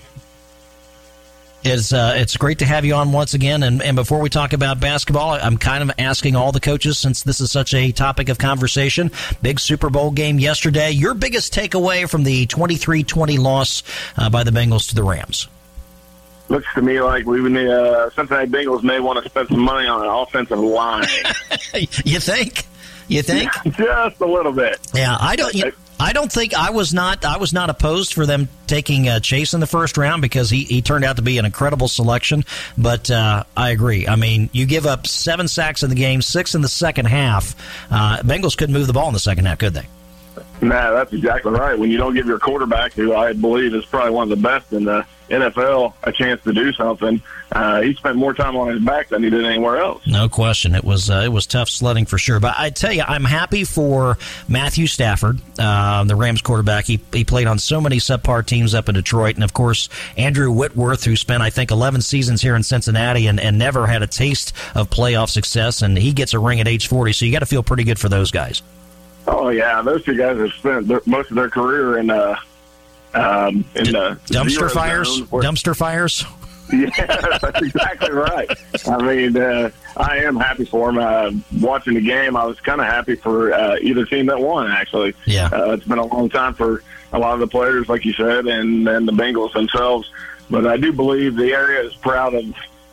It's 1.65 1.93
uh, 1.93 2.15
it's 2.17 2.37
great 2.37 2.59
to 2.59 2.67
have 2.67 2.85
you 2.85 2.95
on 2.95 3.13
once 3.13 3.35
again. 3.35 3.63
And, 3.63 3.83
and 3.83 3.95
before 3.95 4.21
we 4.21 4.29
talk 4.29 4.53
about 4.53 4.81
basketball, 4.81 5.31
I'm 5.31 5.59
kind 5.59 5.83
of 5.83 5.93
asking 5.99 6.35
all 6.35 6.51
the 6.51 6.61
coaches 6.61 6.99
since 6.99 7.23
this 7.23 7.41
is 7.41 7.53
such 7.53 7.73
a 7.73 7.93
topic 7.93 8.29
of 8.29 8.39
conversation. 8.39 9.13
Big 9.43 9.61
Super 9.61 9.89
Bowl 9.89 10.11
game 10.11 10.41
yesterday. 10.41 10.91
Your 10.91 11.15
biggest 11.15 11.55
takeaway 11.55 12.09
from 12.09 12.25
the 12.25 12.47
23-20 12.49 13.39
loss 13.39 13.83
uh, 14.17 14.29
by 14.29 14.43
the 14.43 14.51
Bengals 14.51 14.89
to 14.89 14.95
the 14.95 15.05
Rams? 15.05 15.49
Looks 16.49 16.67
to 16.75 16.83
me 16.83 17.01
like 17.01 17.25
we 17.27 17.39
uh, 17.41 18.11
Cincinnati 18.11 18.51
Bengals 18.51 18.83
may 18.83 18.99
want 18.99 19.23
to 19.23 19.31
spend 19.31 19.49
some 19.49 19.61
money 19.61 19.87
on 19.87 20.03
an 20.03 20.09
offensive 20.09 20.59
line. 20.59 21.07
you 21.75 22.19
think? 22.19 22.67
You 23.07 23.23
think? 23.23 23.51
Just 23.77 24.21
a 24.21 24.27
little 24.27 24.53
bit. 24.53 24.79
Yeah, 24.95 25.17
I 25.19 25.37
don't. 25.37 25.55
You, 25.55 25.73
I 26.03 26.13
don't 26.13 26.33
think 26.33 26.53
I 26.53 26.71
was 26.71 26.93
not. 26.93 27.25
I 27.25 27.37
was 27.37 27.53
not 27.53 27.71
opposed 27.71 28.13
for 28.13 28.27
them 28.27 28.49
taking 28.67 29.09
uh, 29.09 29.21
Chase 29.21 29.55
in 29.55 29.61
the 29.61 29.69
first 29.69 29.97
round 29.97 30.21
because 30.21 30.51
he, 30.51 30.65
he 30.65 30.83
turned 30.83 31.05
out 31.05 31.15
to 31.17 31.23
be 31.23 31.39
an 31.39 31.45
incredible 31.45 31.87
selection. 31.87 32.45
But 32.77 33.09
uh, 33.09 33.45
I 33.57 33.71
agree. 33.71 34.09
I 34.09 34.17
mean, 34.17 34.51
you 34.53 34.67
give 34.67 34.85
up 34.85 35.07
seven 35.07 35.47
sacks 35.47 35.85
in 35.85 35.91
the 35.91 35.95
game, 35.95 36.21
six 36.21 36.57
in 36.57 36.61
the 36.61 36.69
second 36.69 37.07
half. 37.07 37.55
Uh, 37.89 38.19
Bengals 38.23 38.57
couldn't 38.57 38.73
move 38.73 38.89
the 38.89 38.93
ball 38.93 39.07
in 39.07 39.15
the 39.15 39.21
second 39.21 39.45
half, 39.45 39.59
could 39.59 39.75
they? 39.75 39.87
Nah, 40.61 40.91
that's 40.91 41.13
exactly 41.13 41.53
right. 41.53 41.79
When 41.79 41.89
you 41.89 41.99
don't 41.99 42.15
give 42.15 42.27
your 42.27 42.41
quarterback, 42.41 42.95
who 42.95 43.15
I 43.15 43.33
believe 43.33 43.73
is 43.73 43.85
probably 43.85 44.11
one 44.11 44.25
of 44.25 44.37
the 44.37 44.43
best 44.43 44.73
in 44.73 44.85
the 44.85 45.07
NFL, 45.31 45.93
a 46.03 46.11
chance 46.11 46.43
to 46.43 46.53
do 46.53 46.73
something, 46.73 47.23
uh, 47.55 47.81
he 47.83 47.95
spent 47.95 48.17
more 48.17 48.33
time 48.35 48.57
on 48.57 48.69
his 48.69 48.81
back 48.83 49.09
than 49.09 49.23
he 49.23 49.29
did 49.31 49.45
anywhere 49.45 49.77
else. 49.79 50.07
No 50.07 50.29
question, 50.29 50.75
it 50.75 50.83
was 50.85 51.11
uh, 51.11 51.23
it 51.25 51.29
was 51.29 51.47
tough 51.47 51.69
sledding 51.69 52.07
for 52.07 52.17
sure. 52.19 52.41
But 52.41 52.55
I 52.59 52.71
tell 52.71 52.93
you, 52.93 53.03
I'm 53.07 53.25
happy 53.25 53.65
for 53.65 54.17
Matthew 54.49 54.87
Stafford, 54.87 55.39
uh, 55.59 56.05
the 56.05 56.17
Rams 56.17 56.41
quarterback. 56.43 56.87
He 56.87 57.01
he 57.13 57.25
played 57.25 57.47
on 57.47 57.59
so 57.59 57.81
many 57.81 57.97
subpar 57.99 58.45
teams 58.47 58.75
up 58.75 58.89
in 58.89 58.95
Detroit, 58.95 59.35
and 59.35 59.45
of 59.45 59.53
course 59.53 59.89
Andrew 60.17 60.51
Whitworth, 60.51 61.05
who 61.05 61.15
spent 61.17 61.43
I 61.43 61.51
think 61.51 61.71
11 61.71 62.01
seasons 62.01 62.41
here 62.41 62.57
in 62.57 62.63
Cincinnati 62.63 63.27
and, 63.27 63.39
and 63.39 63.59
never 63.59 63.87
had 63.87 64.03
a 64.03 64.07
taste 64.07 64.53
of 64.75 64.89
playoff 64.91 65.29
success, 65.29 65.83
and 65.83 65.97
he 65.99 66.13
gets 66.13 66.33
a 66.35 66.39
ring 66.39 66.61
at 66.61 66.69
age 66.69 66.89
40. 66.89 67.13
So 67.13 67.25
you 67.27 67.33
got 67.33 67.41
to 67.41 67.47
feel 67.47 67.63
pretty 67.63 67.85
good 67.85 67.99
for 67.99 68.09
those 68.09 68.31
guys. 68.31 68.63
Oh 69.27 69.51
yeah, 69.51 69.83
those 69.83 70.03
two 70.05 70.17
guys 70.17 70.39
have 70.39 70.53
spent 70.55 70.89
their, 70.89 71.01
most 71.07 71.31
of 71.31 71.37
their 71.37 71.51
career 71.51 71.99
in 71.99 72.11
uh, 72.11 72.37
um, 73.15 73.65
in 73.75 73.85
D- 73.85 73.93
the 73.93 74.19
dumpster 74.27 74.71
fires. 74.71 75.21
where- 75.31 75.43
Dumpster 75.43 75.77
fires. 75.77 76.25
Yeah, 76.99 77.29
that's 77.41 77.61
exactly 77.63 78.11
right. 78.11 78.51
I 78.87 78.97
mean, 79.03 79.37
uh, 79.37 79.71
I 79.97 80.19
am 80.19 80.37
happy 80.37 80.65
for 80.65 80.89
him. 80.91 80.99
Uh, 80.99 81.31
watching 81.61 81.95
the 81.95 82.01
game, 82.01 82.37
I 82.37 82.45
was 82.47 82.59
kind 82.61 82.81
of 82.81 82.87
happy 82.87 83.15
for 83.15 83.53
uh, 83.53 83.77
either 83.83 84.05
team 84.07 84.27
that 84.27 84.41
won. 84.41 84.71
Actually, 84.71 85.15
Yeah. 85.27 85.49
uh, 85.53 85.73
it's 85.73 85.85
been 85.85 85.99
a 85.99 86.07
long 86.07 86.29
time 86.31 86.55
for 86.55 86.83
a 87.13 87.19
lot 87.19 87.35
of 87.35 87.41
the 87.41 87.47
players, 87.47 87.89
like 87.89 88.05
you 88.07 88.13
said, 88.15 88.47
and 88.47 88.89
and 88.89 89.07
the 89.07 89.13
Bengals 89.13 89.53
themselves. 89.53 90.11
But 90.51 90.67
I 90.67 90.77
do 90.79 90.93
believe 90.93 91.37
the 91.37 91.53
area 91.53 91.83
is 91.83 91.95
proud 91.95 92.35
of 92.35 92.45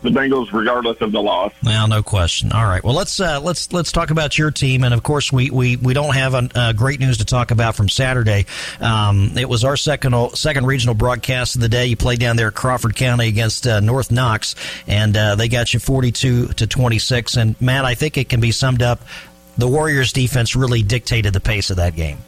the 0.01 0.09
Bengals, 0.09 0.51
regardless 0.51 0.99
of 1.01 1.11
the 1.11 1.21
loss. 1.21 1.51
Well, 1.63 1.87
no 1.87 2.01
question. 2.01 2.51
All 2.51 2.65
right. 2.65 2.83
Well, 2.83 2.93
let's 2.93 3.19
uh, 3.19 3.41
let's 3.41 3.71
let's 3.73 3.91
talk 3.91 4.11
about 4.11 4.37
your 4.37 4.51
team, 4.51 4.83
and 4.83 4.93
of 4.93 5.03
course, 5.03 5.31
we 5.31 5.49
we, 5.49 5.75
we 5.77 5.93
don't 5.93 6.15
have 6.15 6.33
uh, 6.55 6.73
great 6.73 6.99
news 6.99 7.17
to 7.17 7.25
talk 7.25 7.51
about 7.51 7.75
from 7.75 7.89
Saturday. 7.89 8.45
Um, 8.79 9.37
it 9.37 9.49
was 9.49 9.63
our 9.63 9.75
second 9.75 10.13
second 10.35 10.65
regional 10.65 10.95
broadcast 10.95 11.55
of 11.55 11.61
the 11.61 11.69
day. 11.69 11.87
You 11.87 11.97
played 11.97 12.19
down 12.19 12.37
there 12.37 12.47
at 12.47 12.55
Crawford 12.55 12.95
County 12.95 13.27
against 13.27 13.67
uh, 13.67 13.79
North 13.79 14.11
Knox, 14.11 14.55
and 14.87 15.15
uh, 15.17 15.35
they 15.35 15.49
got 15.49 15.73
you 15.73 15.79
forty 15.79 16.11
two 16.11 16.47
to 16.53 16.65
twenty 16.65 16.99
six. 16.99 17.35
And 17.35 17.59
Matt, 17.61 17.85
I 17.85 17.95
think 17.95 18.17
it 18.17 18.29
can 18.29 18.39
be 18.39 18.51
summed 18.51 18.81
up. 18.81 19.01
The 19.57 19.67
Warriors' 19.67 20.13
defense 20.13 20.55
really 20.55 20.83
dictated 20.83 21.33
the 21.33 21.41
pace 21.41 21.69
of 21.69 21.77
that 21.77 21.95
game. 21.95 22.19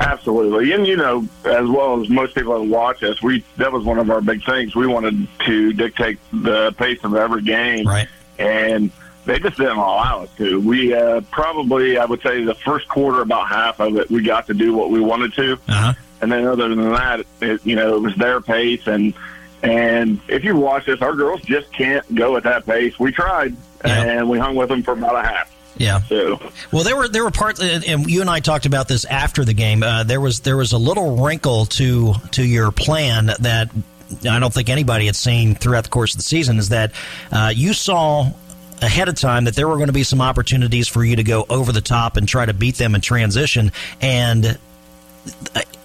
Absolutely, 0.00 0.72
and 0.72 0.86
you 0.86 0.96
know, 0.96 1.26
as 1.44 1.68
well 1.68 2.00
as 2.02 2.08
most 2.08 2.34
people 2.34 2.58
that 2.58 2.64
watch 2.68 3.02
us, 3.04 3.22
we 3.22 3.44
that 3.58 3.72
was 3.72 3.84
one 3.84 3.98
of 3.98 4.10
our 4.10 4.20
big 4.20 4.44
things. 4.44 4.74
We 4.74 4.86
wanted 4.86 5.28
to 5.46 5.72
dictate 5.72 6.18
the 6.32 6.72
pace 6.72 6.98
of 7.04 7.14
every 7.14 7.42
game, 7.42 7.86
Right. 7.86 8.08
and 8.38 8.90
they 9.24 9.38
just 9.38 9.56
didn't 9.56 9.76
allow 9.76 10.24
us 10.24 10.30
to. 10.38 10.60
We 10.60 10.92
uh, 10.94 11.20
probably, 11.30 11.96
I 11.96 12.04
would 12.06 12.20
say, 12.22 12.42
the 12.44 12.54
first 12.56 12.88
quarter, 12.88 13.22
about 13.22 13.48
half 13.48 13.78
of 13.80 13.96
it, 13.96 14.10
we 14.10 14.22
got 14.22 14.46
to 14.48 14.54
do 14.54 14.74
what 14.74 14.90
we 14.90 14.98
wanted 15.00 15.32
to, 15.34 15.52
Uh 15.68 15.72
huh. 15.72 15.92
and 16.20 16.32
then 16.32 16.44
other 16.44 16.68
than 16.68 16.90
that, 16.92 17.20
it, 17.40 17.64
you 17.64 17.76
know, 17.76 17.94
it 17.94 18.00
was 18.02 18.16
their 18.16 18.40
pace. 18.40 18.86
And 18.88 19.14
and 19.62 20.20
if 20.28 20.42
you 20.44 20.56
watch 20.56 20.86
this, 20.86 21.00
our 21.02 21.14
girls 21.14 21.40
just 21.42 21.72
can't 21.72 22.12
go 22.16 22.36
at 22.36 22.42
that 22.42 22.66
pace. 22.66 22.98
We 22.98 23.12
tried, 23.12 23.56
Yeah. 23.84 24.02
and 24.02 24.28
we 24.28 24.38
hung 24.40 24.56
with 24.56 24.68
them 24.70 24.82
for 24.82 24.92
about 24.92 25.14
a 25.14 25.22
half. 25.22 25.53
Yeah. 25.76 26.02
So 26.02 26.40
Well, 26.72 26.84
there 26.84 26.96
were 26.96 27.08
there 27.08 27.24
were 27.24 27.30
parts, 27.30 27.60
and 27.60 28.10
you 28.10 28.20
and 28.20 28.30
I 28.30 28.40
talked 28.40 28.66
about 28.66 28.88
this 28.88 29.04
after 29.04 29.44
the 29.44 29.54
game. 29.54 29.82
Uh, 29.82 30.04
there 30.04 30.20
was 30.20 30.40
there 30.40 30.56
was 30.56 30.72
a 30.72 30.78
little 30.78 31.24
wrinkle 31.24 31.66
to 31.66 32.14
to 32.32 32.44
your 32.44 32.70
plan 32.70 33.30
that 33.40 33.70
I 34.28 34.38
don't 34.38 34.52
think 34.52 34.68
anybody 34.68 35.06
had 35.06 35.16
seen 35.16 35.54
throughout 35.54 35.84
the 35.84 35.90
course 35.90 36.12
of 36.12 36.18
the 36.18 36.24
season. 36.24 36.58
Is 36.58 36.68
that 36.68 36.92
uh, 37.32 37.52
you 37.54 37.72
saw 37.72 38.30
ahead 38.82 39.08
of 39.08 39.14
time 39.14 39.44
that 39.44 39.54
there 39.54 39.66
were 39.66 39.76
going 39.76 39.88
to 39.88 39.92
be 39.94 40.04
some 40.04 40.20
opportunities 40.20 40.88
for 40.88 41.04
you 41.04 41.16
to 41.16 41.24
go 41.24 41.46
over 41.48 41.72
the 41.72 41.80
top 41.80 42.16
and 42.16 42.28
try 42.28 42.44
to 42.44 42.54
beat 42.54 42.76
them 42.76 42.94
in 42.94 43.00
transition, 43.00 43.72
and 44.00 44.58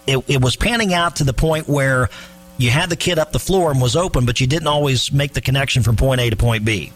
it, 0.05 0.23
it 0.27 0.41
was 0.41 0.55
panning 0.55 0.93
out 0.93 1.17
to 1.17 1.23
the 1.23 1.33
point 1.33 1.67
where 1.67 2.09
you 2.57 2.69
had 2.69 2.89
the 2.89 2.95
kid 2.95 3.17
up 3.17 3.31
the 3.31 3.39
floor 3.39 3.71
and 3.71 3.81
was 3.81 3.95
open, 3.95 4.25
but 4.25 4.41
you 4.41 4.47
didn't 4.47 4.67
always 4.67 5.11
make 5.13 5.33
the 5.33 5.41
connection 5.41 5.81
from 5.81 5.95
point 5.95 6.19
A 6.19 6.29
to 6.29 6.35
point 6.35 6.65
B. 6.65 6.91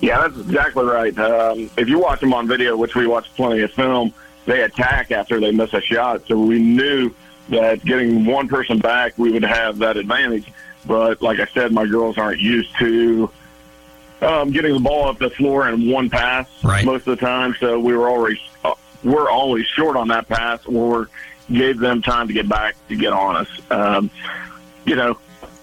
Yeah, 0.00 0.20
that's 0.20 0.38
exactly 0.38 0.84
right. 0.84 1.16
Um, 1.18 1.70
if 1.76 1.88
you 1.88 1.98
watch 1.98 2.20
them 2.20 2.32
on 2.32 2.46
video, 2.46 2.76
which 2.76 2.94
we 2.94 3.06
watch 3.06 3.32
plenty 3.34 3.62
of 3.62 3.72
film, 3.72 4.12
they 4.46 4.62
attack 4.62 5.10
after 5.10 5.40
they 5.40 5.50
miss 5.50 5.72
a 5.74 5.80
shot. 5.80 6.26
So 6.28 6.38
we 6.38 6.58
knew 6.60 7.12
that 7.48 7.84
getting 7.84 8.24
one 8.24 8.48
person 8.48 8.78
back, 8.78 9.16
we 9.18 9.30
would 9.32 9.42
have 9.42 9.78
that 9.78 9.96
advantage. 9.96 10.52
But 10.86 11.20
like 11.20 11.40
I 11.40 11.46
said, 11.46 11.72
my 11.72 11.86
girls 11.86 12.16
aren't 12.18 12.40
used 12.40 12.70
to 12.78 13.30
um, 14.22 14.50
getting 14.50 14.74
the 14.74 14.80
ball 14.80 15.08
up 15.08 15.18
the 15.18 15.30
floor 15.30 15.68
in 15.68 15.90
one 15.90 16.10
pass 16.10 16.48
Right. 16.62 16.84
most 16.84 17.06
of 17.06 17.18
the 17.18 17.24
time. 17.26 17.54
So 17.58 17.78
we 17.78 17.96
were 17.96 18.08
always 18.08 18.38
uh, 18.64 18.74
we're 19.04 19.30
always 19.30 19.66
short 19.66 19.96
on 19.96 20.08
that 20.08 20.28
pass, 20.28 20.64
or 20.66 21.08
gave 21.50 21.78
them 21.78 22.02
time 22.02 22.26
to 22.28 22.32
get 22.34 22.48
back 22.48 22.74
to 22.88 22.96
get 22.96 23.12
on 23.12 23.36
us. 23.36 23.48
Um, 23.70 24.10
you 24.84 24.96
know, 24.96 25.18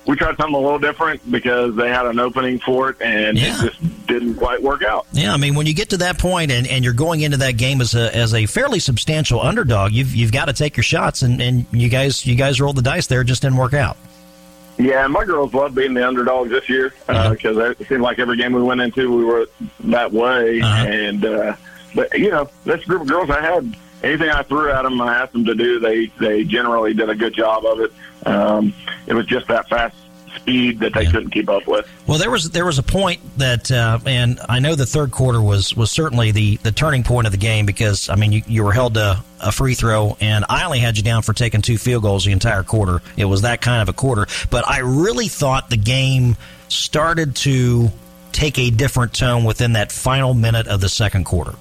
we 0.08 0.16
tried 0.16 0.38
something 0.38 0.54
a 0.56 0.60
little 0.60 0.80
different 0.80 1.30
because 1.32 1.76
they 1.76 1.90
had 1.90 2.06
an 2.06 2.20
opening 2.20 2.60
for 2.60 2.90
it, 2.92 3.02
and 3.02 3.38
Yeah. 3.38 3.58
it 3.64 3.72
just 3.72 4.08
didn't 4.08 4.36
quite 4.36 4.62
work 4.62 4.84
out. 4.84 5.08
Yeah, 5.14 5.34
I 5.34 5.38
mean, 5.38 5.56
when 5.56 5.66
you 5.66 5.74
get 5.74 5.90
to 5.90 5.98
that 5.98 6.20
point 6.20 6.52
and, 6.52 6.68
and 6.68 6.84
you're 6.84 6.94
going 6.94 7.22
into 7.22 7.38
that 7.38 7.54
game 7.58 7.82
as 7.82 7.96
a 7.96 8.16
as 8.16 8.34
a 8.34 8.46
fairly 8.46 8.80
substantial 8.80 9.42
underdog, 9.42 9.92
you've 9.94 10.14
you've 10.14 10.32
got 10.32 10.46
to 10.46 10.54
take 10.54 10.78
your 10.78 10.84
shots, 10.84 11.22
and, 11.24 11.42
and 11.42 11.66
you 11.72 11.90
guys 11.90 12.26
you 12.26 12.36
guys 12.36 12.62
rolled 12.62 12.76
the 12.76 12.82
dice 12.82 13.08
there, 13.08 13.22
it 13.22 13.26
just 13.26 13.42
didn't 13.42 13.58
work 13.58 13.74
out. 13.74 13.98
Yeah, 14.78 15.08
my 15.08 15.24
girls 15.24 15.54
love 15.54 15.74
being 15.74 15.94
the 15.94 16.06
underdogs 16.06 16.50
this 16.50 16.68
year 16.68 16.94
because 17.08 17.58
it 17.58 17.88
seemed 17.88 18.02
like 18.02 18.20
every 18.20 18.36
game 18.36 18.52
we 18.52 18.62
went 18.62 18.82
into, 18.82 19.10
we 19.16 19.24
were 19.24 19.48
that 19.86 20.12
way. 20.12 20.60
Uh-huh. 20.60 20.86
And 20.88 21.26
uh, 21.26 21.56
but 21.96 22.18
you 22.20 22.30
know, 22.30 22.50
this 22.66 22.84
group 22.84 23.04
of 23.04 23.08
girls 23.08 23.30
I 23.30 23.42
had, 23.42 23.74
anything 24.04 24.30
I 24.30 24.44
threw 24.44 24.70
at 24.72 24.82
them, 24.84 25.00
I 25.00 25.16
asked 25.22 25.32
them 25.32 25.46
to 25.46 25.56
do, 25.56 25.80
they 25.80 26.08
they 26.20 26.44
generally 26.44 26.94
did 26.94 27.10
a 27.10 27.16
good 27.16 27.34
job 27.34 27.66
of 27.66 27.80
it. 27.80 27.94
Um, 28.26 28.74
it 29.08 29.14
was 29.14 29.26
just 29.26 29.48
that 29.48 29.68
fast 29.70 29.96
speed 30.36 30.80
that 30.82 30.94
they 30.94 31.04
Yeah. 31.04 31.12
couldn't 31.12 31.30
keep 31.30 31.50
up 31.50 31.66
with. 31.66 31.88
Well, 32.08 32.18
there 32.18 32.30
was 32.30 32.50
there 32.50 32.66
was 32.66 32.78
a 32.78 32.84
point 32.84 33.22
that, 33.38 33.72
uh, 33.72 34.00
and 34.06 34.40
I 34.50 34.60
know 34.60 34.76
the 34.76 34.86
third 34.86 35.12
quarter 35.12 35.42
was 35.42 35.74
was 35.76 35.92
certainly 35.92 36.32
the 36.32 36.58
the 36.58 36.72
turning 36.72 37.04
point 37.04 37.26
of 37.26 37.32
the 37.32 37.38
game 37.38 37.66
because 37.66 38.10
I 38.10 38.16
mean 38.16 38.32
you, 38.34 38.42
you 38.48 38.64
were 38.64 38.74
held 38.74 38.96
to 38.96 39.24
a 39.40 39.52
free 39.52 39.76
throw, 39.76 40.18
and 40.20 40.44
I 40.50 40.66
only 40.66 40.80
had 40.80 40.98
you 40.98 41.04
down 41.04 41.22
for 41.22 41.34
taking 41.34 41.62
two 41.62 41.78
field 41.78 42.04
goals 42.04 42.26
the 42.26 42.32
entire 42.32 42.64
quarter. 42.64 43.02
It 43.16 43.26
was 43.26 43.44
that 43.44 43.62
kind 43.62 43.82
of 43.82 43.90
a 43.90 43.94
quarter, 43.94 44.28
but 44.50 44.68
I 44.68 44.80
really 44.80 45.28
thought 45.30 45.70
the 45.70 45.78
game 45.78 46.36
started 46.68 47.36
to 47.38 47.92
take 48.32 48.58
a 48.60 48.70
different 48.72 49.14
tone 49.14 49.46
within 49.46 49.74
that 49.74 49.92
final 49.92 50.34
minute 50.34 50.68
of 50.68 50.82
the 50.82 50.90
second 50.90 51.24
quarter. 51.24 51.54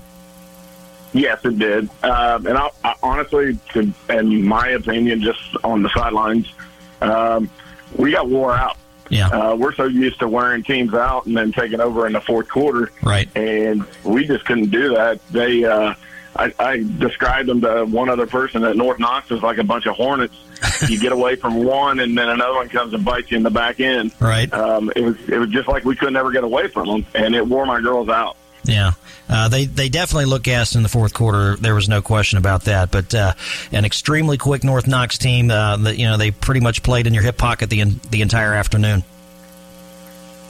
Yes, 1.15 1.45
it 1.45 1.59
did. 1.59 1.89
Um, 2.03 2.47
and 2.47 2.59
I, 2.59 2.69
I 2.83 2.95
honestly, 3.03 3.57
to, 3.73 3.93
in 4.11 4.45
my 4.45 4.71
opinion, 4.71 5.23
just 5.23 5.41
on 5.63 5.83
the 5.83 5.89
sidelines, 5.91 6.53
um, 7.01 7.49
we 7.97 8.11
got 8.11 8.29
wore 8.29 8.53
out. 8.55 8.77
Yeah, 9.11 9.29
Uh, 9.29 9.55
we're 9.55 9.75
so 9.75 9.85
used 9.85 10.19
to 10.21 10.29
wearing 10.29 10.63
teams 10.65 10.93
out 10.95 11.27
and 11.27 11.37
then 11.37 11.53
taking 11.53 11.79
over 11.81 12.07
in 12.07 12.15
the 12.15 12.21
fourth 12.23 12.49
quarter, 12.49 12.91
right. 13.03 13.29
and 13.37 13.85
we 14.03 14.27
just 14.27 14.45
couldn't 14.47 14.71
do 14.71 14.95
that. 14.95 15.21
They, 15.29 15.63
uh, 15.65 15.95
I, 16.37 16.53
I 16.59 16.85
described 16.99 17.49
them 17.49 17.61
to 17.61 17.85
one 17.85 18.09
other 18.09 18.27
person 18.27 18.65
at 18.65 18.77
North 18.77 18.99
Knox 18.99 19.31
as 19.31 19.43
like 19.43 19.59
a 19.59 19.65
bunch 19.65 19.87
of 19.87 19.95
hornets. 19.95 20.35
you 20.89 20.99
get 20.99 21.13
away 21.13 21.37
from 21.37 21.63
one, 21.63 22.01
and 22.01 22.17
then 22.17 22.29
another 22.31 22.55
one 22.55 22.69
comes 22.71 22.95
and 22.95 23.05
bites 23.05 23.31
you 23.31 23.37
in 23.37 23.43
the 23.43 23.51
back 23.51 23.79
end. 23.79 24.13
Right. 24.19 24.53
Um, 24.53 24.91
it 24.97 25.03
was 25.03 25.17
it 25.29 25.39
was 25.39 25.51
just 25.51 25.69
like 25.69 25.85
we 25.85 25.95
couldn't 25.95 26.17
ever 26.17 26.33
get 26.33 26.43
away 26.43 26.69
from 26.69 26.89
them, 26.89 27.07
and 27.15 27.35
it 27.35 27.47
wore 27.47 27.67
my 27.67 27.81
girls 27.83 28.09
out. 28.09 28.37
Yeah, 28.65 28.93
uh, 29.29 29.49
they 29.49 29.67
they 29.67 29.89
definitely 29.89 30.25
looked 30.27 30.45
gassed 30.45 30.75
in 30.75 30.83
the 30.83 30.89
fourth 30.89 31.15
quarter. 31.15 31.57
There 31.57 31.75
was 31.75 31.89
no 31.89 32.03
question 32.03 32.39
about 32.39 32.65
that. 32.65 32.91
But 32.91 33.15
uh, 33.15 33.35
an 33.73 33.85
extremely 33.85 34.39
quick 34.39 34.65
North 34.65 34.87
Knox 34.87 35.19
team. 35.19 35.51
Uh, 35.51 35.77
that 35.79 35.99
you 35.99 36.07
know 36.07 36.17
they 36.17 36.31
pretty 36.31 36.61
much 36.61 36.83
played 36.83 37.07
in 37.07 37.15
your 37.15 37.23
hip 37.23 37.37
pocket 37.37 37.71
the 37.71 37.85
the 38.11 38.23
entire 38.23 38.55
afternoon. 38.55 39.05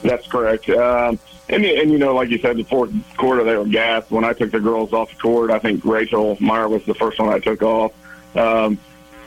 That's 0.03 0.27
correct. 0.27 0.69
Um, 0.69 1.19
and, 1.49 1.65
and 1.65 1.91
you 1.91 1.99
know, 1.99 2.15
like 2.15 2.31
you 2.31 2.39
said, 2.39 2.57
the 2.57 2.65
fourth 2.65 2.93
quarter 3.17 3.45
they 3.45 3.57
were 3.57 3.67
gassed. 3.67 4.11
When 4.11 4.25
I 4.25 4.33
took 4.33 4.51
the 4.51 4.61
girls 4.61 4.93
off 4.93 5.11
the 5.11 5.17
court, 5.17 5.51
I 5.51 5.59
think 5.59 5.85
Rachel 5.85 6.37
Meyer 6.41 6.69
was 6.69 6.85
the 6.85 6.95
first 6.95 7.19
one 7.19 7.29
I 7.29 7.39
took 7.39 7.63
off. 7.63 7.93
Um, 8.37 8.79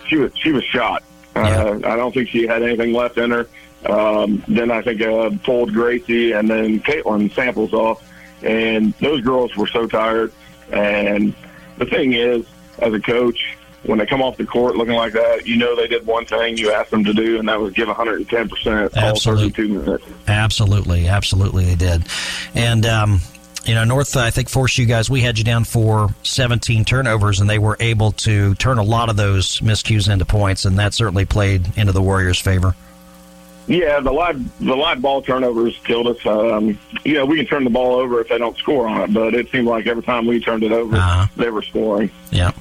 she 0.08 0.18
was 0.18 0.32
she 0.36 0.52
was 0.52 0.64
shot. 0.64 1.04
Uh, 1.36 1.80
I 1.84 1.96
don't 1.96 2.14
think 2.14 2.30
she 2.30 2.48
had 2.48 2.64
anything 2.64 2.94
left 2.94 3.18
in 3.18 3.30
her. 3.32 3.48
Um, 3.86 4.44
then 4.48 4.72
I 4.72 4.82
think 4.82 5.02
uh, 5.02 5.30
pulled 5.44 5.72
Gracie 5.72 6.32
and 6.32 6.50
then 6.50 6.80
Caitlin 6.80 7.34
Samples 7.34 7.74
off, 7.74 8.04
and 8.44 8.94
those 8.96 9.22
girls 9.22 9.56
were 9.56 9.68
so 9.68 9.88
tired. 9.88 10.32
And 10.72 11.36
the 11.78 11.86
thing 11.86 12.14
is, 12.14 12.46
as 12.80 12.94
a 12.94 13.00
coach, 13.00 13.58
when 13.84 14.00
they 14.00 14.06
come 14.06 14.22
off 14.22 14.38
the 14.38 14.46
court 14.46 14.76
looking 14.76 14.96
like 14.96 15.14
that, 15.14 15.48
you 15.48 15.56
know 15.56 15.76
they 15.76 15.88
did 15.88 16.06
one 16.06 16.26
thing 16.26 16.58
you 16.58 16.72
asked 16.72 16.92
them 16.92 17.04
to 17.06 17.14
do, 17.14 17.40
and 17.40 17.48
that 17.48 17.60
was 17.60 17.74
give 17.74 17.88
110 17.88 18.50
percent 18.50 18.98
all 18.98 19.04
Absolutely. 19.04 19.50
32 19.50 19.80
minutes. 19.80 20.06
Absolutely, 20.28 21.08
absolutely, 21.08 21.66
they 21.66 21.76
did. 21.76 22.06
And 22.54 22.86
um, 22.86 23.22
you 23.66 23.76
know, 23.76 23.84
North, 23.84 24.16
I 24.16 24.30
think 24.30 24.50
forced 24.50 24.78
you 24.78 24.86
guys. 24.86 25.10
We 25.10 25.22
had 25.22 25.38
you 25.38 25.44
down 25.44 25.66
for 25.66 26.10
17 26.24 26.86
turnovers, 26.86 27.40
and 27.40 27.50
they 27.50 27.60
were 27.60 27.78
able 27.80 28.14
to 28.14 28.56
turn 28.56 28.78
a 28.78 28.84
lot 28.84 29.10
of 29.10 29.18
those 29.18 29.60
miscues 29.60 30.12
into 30.12 30.26
points, 30.26 30.66
and 30.66 30.80
that 30.80 30.94
certainly 30.94 31.26
played 31.26 31.78
into 31.78 31.92
the 31.92 32.02
Warriors' 32.02 32.40
favor. 32.40 32.76
Yeah, 33.68 34.00
the 34.00 34.12
live 34.12 34.60
the 34.60 34.76
live 34.76 35.02
ball 35.02 35.22
turnovers 35.22 35.78
killed 35.84 36.08
us. 36.08 36.26
Um, 36.26 36.80
you 37.04 37.14
know, 37.16 37.26
we 37.26 37.36
can 37.38 37.46
turn 37.46 37.64
the 37.66 37.70
ball 37.70 37.96
over 37.96 38.22
if 38.22 38.30
they 38.30 38.38
don't 38.38 38.58
score 38.58 38.88
on 38.88 39.02
it, 39.02 39.14
but 39.14 39.34
it 39.36 39.50
seemed 39.52 39.68
like 39.68 39.88
every 39.88 40.04
time 40.04 40.26
we 40.26 40.40
turned 40.40 40.64
it 40.64 40.72
over, 40.72 40.96
Uh-huh. 40.96 41.28
they 41.36 41.50
were 41.50 41.62
scoring. 41.62 42.10
Yeah. 42.32 42.52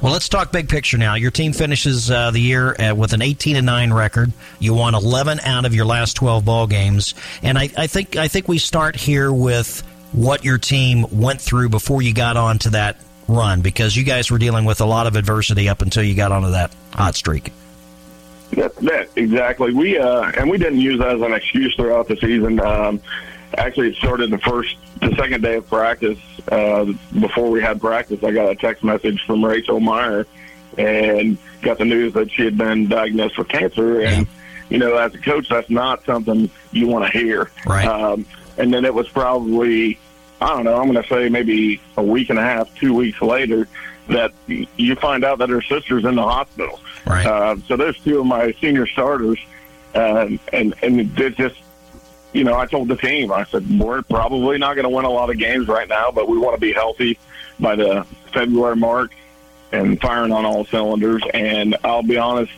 Well, 0.00 0.12
let's 0.12 0.28
talk 0.28 0.50
big 0.50 0.68
picture 0.68 0.98
now. 0.98 1.14
Your 1.14 1.30
team 1.30 1.52
finishes 1.52 2.10
uh, 2.10 2.30
the 2.32 2.40
year 2.40 2.74
uh, 2.80 2.94
with 2.94 3.12
an 3.12 3.22
18 3.22 3.54
and 3.56 3.66
9 3.66 3.92
record. 3.92 4.32
You 4.58 4.74
won 4.74 4.94
11 4.96 5.40
out 5.40 5.64
of 5.64 5.74
your 5.74 5.84
last 5.84 6.14
12 6.16 6.44
ball 6.44 6.66
games, 6.66 7.14
and 7.42 7.56
I, 7.58 7.68
I 7.76 7.86
think 7.86 8.16
I 8.16 8.26
think 8.28 8.48
we 8.48 8.58
start 8.58 8.96
here 8.96 9.32
with 9.32 9.82
what 10.12 10.44
your 10.44 10.58
team 10.58 11.06
went 11.10 11.40
through 11.40 11.68
before 11.70 12.02
you 12.02 12.12
got 12.14 12.36
onto 12.36 12.70
that 12.70 13.00
run 13.28 13.60
because 13.62 13.96
you 13.96 14.02
guys 14.04 14.30
were 14.30 14.38
dealing 14.38 14.64
with 14.64 14.80
a 14.80 14.84
lot 14.84 15.06
of 15.06 15.14
adversity 15.16 15.68
up 15.68 15.82
until 15.82 16.02
you 16.02 16.14
got 16.14 16.32
onto 16.32 16.50
that 16.50 16.72
hot 16.92 17.14
streak. 17.14 17.52
That, 18.52 18.76
that 18.76 19.08
exactly. 19.16 19.72
We 19.72 19.98
uh, 19.98 20.30
and 20.36 20.50
we 20.50 20.58
didn't 20.58 20.80
use 20.80 20.98
that 20.98 21.16
as 21.16 21.22
an 21.22 21.32
excuse 21.32 21.74
throughout 21.74 22.08
the 22.08 22.16
season. 22.16 22.60
Um, 22.60 23.00
actually, 23.56 23.90
it 23.90 23.96
started 23.96 24.30
the 24.30 24.38
first, 24.38 24.76
the 25.00 25.14
second 25.16 25.42
day 25.42 25.56
of 25.56 25.68
practice. 25.68 26.18
Uh, 26.48 26.92
before 27.18 27.50
we 27.50 27.62
had 27.62 27.80
practice, 27.80 28.22
I 28.22 28.30
got 28.32 28.50
a 28.50 28.54
text 28.54 28.84
message 28.84 29.24
from 29.26 29.44
Rachel 29.44 29.80
Meyer 29.80 30.26
and 30.76 31.38
got 31.62 31.78
the 31.78 31.84
news 31.84 32.12
that 32.14 32.30
she 32.30 32.44
had 32.44 32.58
been 32.58 32.88
diagnosed 32.88 33.38
with 33.38 33.48
cancer. 33.48 34.02
And 34.02 34.26
you 34.68 34.78
know, 34.78 34.96
as 34.96 35.14
a 35.14 35.18
coach, 35.18 35.48
that's 35.48 35.70
not 35.70 36.04
something 36.04 36.50
you 36.72 36.86
want 36.88 37.10
to 37.10 37.18
hear. 37.18 37.50
Right. 37.66 37.86
Um, 37.86 38.26
and 38.58 38.72
then 38.72 38.84
it 38.84 38.92
was 38.92 39.08
probably, 39.08 39.98
I 40.40 40.48
don't 40.48 40.64
know, 40.64 40.76
I'm 40.76 40.90
going 40.90 41.02
to 41.02 41.08
say 41.08 41.28
maybe 41.28 41.80
a 41.96 42.02
week 42.02 42.30
and 42.30 42.38
a 42.38 42.42
half, 42.42 42.74
two 42.76 42.94
weeks 42.94 43.20
later, 43.20 43.68
that 44.08 44.32
you 44.46 44.96
find 44.96 45.24
out 45.24 45.38
that 45.38 45.48
her 45.50 45.62
sister's 45.62 46.04
in 46.04 46.14
the 46.16 46.22
hospital. 46.22 46.80
Right. 47.06 47.26
Uh, 47.26 47.56
so 47.66 47.76
those 47.76 47.98
two 48.00 48.20
of 48.20 48.26
my 48.26 48.52
senior 48.60 48.86
starters, 48.86 49.38
um, 49.94 50.38
and 50.52 50.74
and 50.82 51.00
it 51.18 51.34
just, 51.36 51.56
you 52.32 52.44
know, 52.44 52.56
I 52.56 52.66
told 52.66 52.88
the 52.88 52.96
team, 52.96 53.32
I 53.32 53.44
said 53.44 53.68
we're 53.78 54.02
probably 54.02 54.58
not 54.58 54.74
going 54.74 54.84
to 54.84 54.88
win 54.94 55.04
a 55.04 55.10
lot 55.10 55.30
of 55.30 55.38
games 55.38 55.68
right 55.68 55.88
now, 55.88 56.10
but 56.10 56.28
we 56.28 56.38
want 56.38 56.54
to 56.54 56.60
be 56.60 56.72
healthy 56.72 57.18
by 57.58 57.74
the 57.76 58.06
February 58.32 58.76
mark 58.76 59.12
and 59.72 60.00
firing 60.00 60.32
on 60.32 60.44
all 60.44 60.64
cylinders. 60.66 61.22
And 61.34 61.76
I'll 61.84 62.02
be 62.02 62.16
honest, 62.18 62.52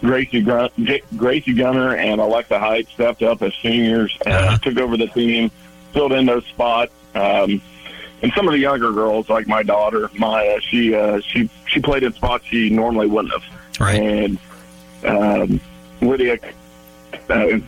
Gracie 0.00 0.40
Gun- 0.42 0.70
Gracie 1.16 1.52
Gunner 1.54 1.94
and 1.96 2.20
Alexa 2.20 2.58
Height 2.58 2.88
stepped 2.88 3.22
up 3.22 3.42
as 3.42 3.52
seniors 3.60 4.16
and 4.24 4.34
Uh-huh. 4.34 4.58
took 4.58 4.78
over 4.78 4.96
the 4.96 5.08
team, 5.08 5.50
filled 5.92 6.12
in 6.12 6.26
those 6.26 6.44
spots. 6.46 6.92
Um, 7.14 7.60
and 8.22 8.32
some 8.34 8.46
of 8.48 8.52
the 8.52 8.58
younger 8.58 8.92
girls, 8.92 9.28
like 9.28 9.46
my 9.46 9.62
daughter 9.62 10.10
Maya, 10.16 10.60
she 10.60 10.94
uh, 10.94 11.20
she 11.20 11.48
she 11.66 11.80
played 11.80 12.02
in 12.02 12.12
spots 12.12 12.44
she 12.46 12.68
normally 12.70 13.06
wouldn't 13.06 13.32
have. 13.32 13.44
Right. 13.78 14.00
And 14.00 14.38
um, 15.04 15.60
Lydia 16.00 16.38
uh, 17.30 17.58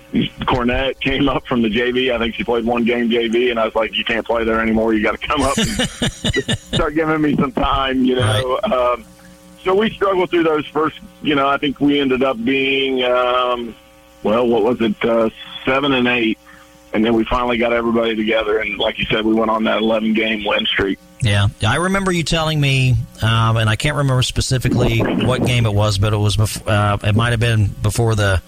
Cornett 0.47 0.99
came 1.01 1.29
up 1.29 1.47
from 1.47 1.63
the 1.63 1.69
JV. 1.69 2.13
I 2.13 2.19
think 2.19 2.35
she 2.35 2.45
played 2.45 2.65
one 2.65 2.85
game 2.85 3.11
JV, 3.11 3.51
and 3.51 3.59
I 3.59 3.67
was 3.67 3.75
like, 3.75 3.95
"You 3.95 4.05
can't 4.05 4.27
play 4.27 4.45
there 4.45 4.61
anymore. 4.61 4.95
You 4.95 5.03
got 5.03 5.19
to 5.21 5.27
come 5.27 5.43
up 5.43 5.57
and 5.59 5.69
start 6.59 6.95
giving 6.95 7.21
me 7.21 7.37
some 7.37 7.53
time." 7.53 8.05
You 8.05 8.17
know. 8.17 8.61
Um, 8.65 9.05
so 9.63 9.75
we 9.75 9.91
struggled 9.91 10.31
through 10.31 10.45
those 10.45 10.67
first. 10.67 10.99
You 11.23 11.35
know, 11.35 11.49
I 11.49 11.59
think 11.59 11.81
we 11.81 12.01
ended 12.01 12.23
up 12.23 12.43
being, 12.43 13.05
um, 13.05 13.75
well, 14.23 14.47
what 14.47 14.63
was 14.63 14.81
it, 14.81 15.05
uh, 15.05 15.29
seven 15.65 15.93
and 15.93 16.09
eight, 16.09 16.39
and 16.93 17.05
then 17.05 17.15
we 17.15 17.25
finally 17.25 17.57
got 17.59 17.73
everybody 17.73 18.17
together, 18.17 18.59
and 18.59 18.79
like 18.79 18.99
you 18.99 19.05
said, 19.07 19.25
we 19.25 19.35
went 19.35 19.51
on 19.51 19.65
that 19.65 19.79
eleven 19.79 20.13
game 20.15 20.45
win 20.45 20.67
streak. 20.67 20.99
Yeah, 21.23 21.49
I 21.67 21.77
remember 21.77 22.13
you 22.13 22.23
telling 22.23 22.61
me, 22.61 22.95
um, 23.23 23.57
and 23.59 23.69
I 23.69 23.77
can't 23.77 23.97
remember 23.97 24.23
specifically 24.23 24.99
what 25.01 25.45
game 25.45 25.67
it 25.67 25.75
was, 25.75 25.99
but 25.99 26.13
it 26.13 26.17
was 26.17 26.37
bef- 26.37 26.67
uh, 26.67 26.97
it 27.07 27.15
might 27.15 27.31
have 27.31 27.41
been 27.41 27.67
before 27.83 28.15
the 28.15 28.41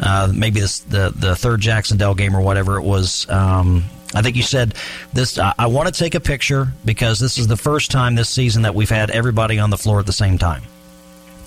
uh, 0.00 0.32
maybe 0.34 0.60
this, 0.60 0.80
the 0.80 1.12
the 1.14 1.34
third 1.36 1.60
Jacksonville 1.60 2.14
game 2.14 2.34
or 2.36 2.40
whatever 2.40 2.76
it 2.78 2.82
was. 2.82 3.28
Um, 3.28 3.84
I 4.14 4.22
think 4.22 4.36
you 4.36 4.42
said 4.42 4.74
this. 5.12 5.38
I, 5.38 5.54
I 5.58 5.66
want 5.66 5.92
to 5.92 5.98
take 5.98 6.14
a 6.14 6.20
picture 6.20 6.68
because 6.84 7.18
this 7.18 7.38
is 7.38 7.46
the 7.48 7.56
first 7.56 7.90
time 7.90 8.14
this 8.14 8.28
season 8.28 8.62
that 8.62 8.74
we've 8.74 8.90
had 8.90 9.10
everybody 9.10 9.58
on 9.58 9.70
the 9.70 9.78
floor 9.78 9.98
at 10.00 10.06
the 10.06 10.12
same 10.12 10.38
time. 10.38 10.62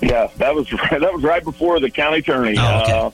Yeah, 0.01 0.27
that 0.37 0.53
was 0.53 0.67
that 0.91 1.13
was 1.13 1.23
right 1.23 1.43
before 1.43 1.79
the 1.79 1.89
county 1.89 2.21
tourney. 2.21 2.55
Oh, 2.57 2.81
okay. 2.81 2.91
uh, 2.91 3.09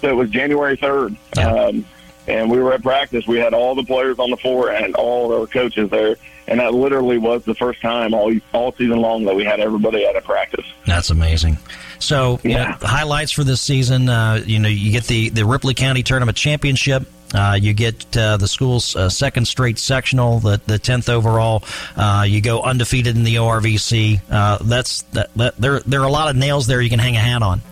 so 0.00 0.08
it 0.08 0.14
was 0.16 0.30
January 0.30 0.76
third, 0.76 1.16
Yeah. 1.36 1.52
um, 1.52 1.84
and 2.28 2.50
we 2.50 2.58
were 2.58 2.72
at 2.72 2.82
practice. 2.82 3.26
We 3.26 3.38
had 3.38 3.54
all 3.54 3.74
the 3.74 3.84
players 3.84 4.18
on 4.18 4.30
the 4.30 4.36
floor 4.36 4.70
and 4.70 4.94
all 4.94 5.32
our 5.38 5.46
coaches 5.46 5.90
there, 5.90 6.16
and 6.46 6.60
that 6.60 6.74
literally 6.74 7.18
was 7.18 7.44
the 7.44 7.54
first 7.54 7.80
time 7.80 8.14
all 8.14 8.32
all 8.52 8.72
season 8.72 9.00
long 9.00 9.24
that 9.24 9.34
we 9.34 9.44
had 9.44 9.60
everybody 9.60 10.04
at 10.06 10.16
a 10.16 10.20
practice. 10.20 10.66
That's 10.86 11.10
amazing. 11.10 11.58
So, 11.98 12.40
you 12.42 12.50
Yeah. 12.50 12.76
know, 12.80 12.86
highlights 12.88 13.30
for 13.32 13.44
this 13.44 13.60
season, 13.60 14.08
uh, 14.08 14.42
you 14.44 14.58
know, 14.58 14.68
you 14.68 14.90
get 14.90 15.04
the, 15.04 15.28
the 15.28 15.44
Ripley 15.46 15.72
County 15.74 16.02
Tournament 16.02 16.36
Championship. 16.36 17.04
Uh, 17.32 17.56
you 17.58 17.72
get 17.72 18.14
uh, 18.16 18.36
the 18.36 18.46
school's 18.48 18.94
uh, 18.94 19.08
second 19.08 19.46
straight 19.46 19.78
sectional, 19.78 20.38
the 20.40 20.60
the 20.66 20.78
tenth 20.78 21.08
overall. 21.08 21.64
Uh, 21.96 22.26
you 22.28 22.42
go 22.42 22.60
undefeated 22.62 23.16
in 23.16 23.22
the 23.24 23.36
ORVC. 23.36 24.20
Uh, 24.30 24.58
that's 24.62 25.02
that, 25.12 25.30
that. 25.36 25.56
There 25.56 25.80
there 25.80 26.00
are 26.02 26.06
a 26.06 26.12
lot 26.12 26.28
of 26.28 26.36
nails 26.36 26.66
there 26.66 26.82
you 26.82 26.90
can 26.90 26.98
hang 26.98 27.16
a 27.16 27.20
hat 27.20 27.40
on. 27.42 27.62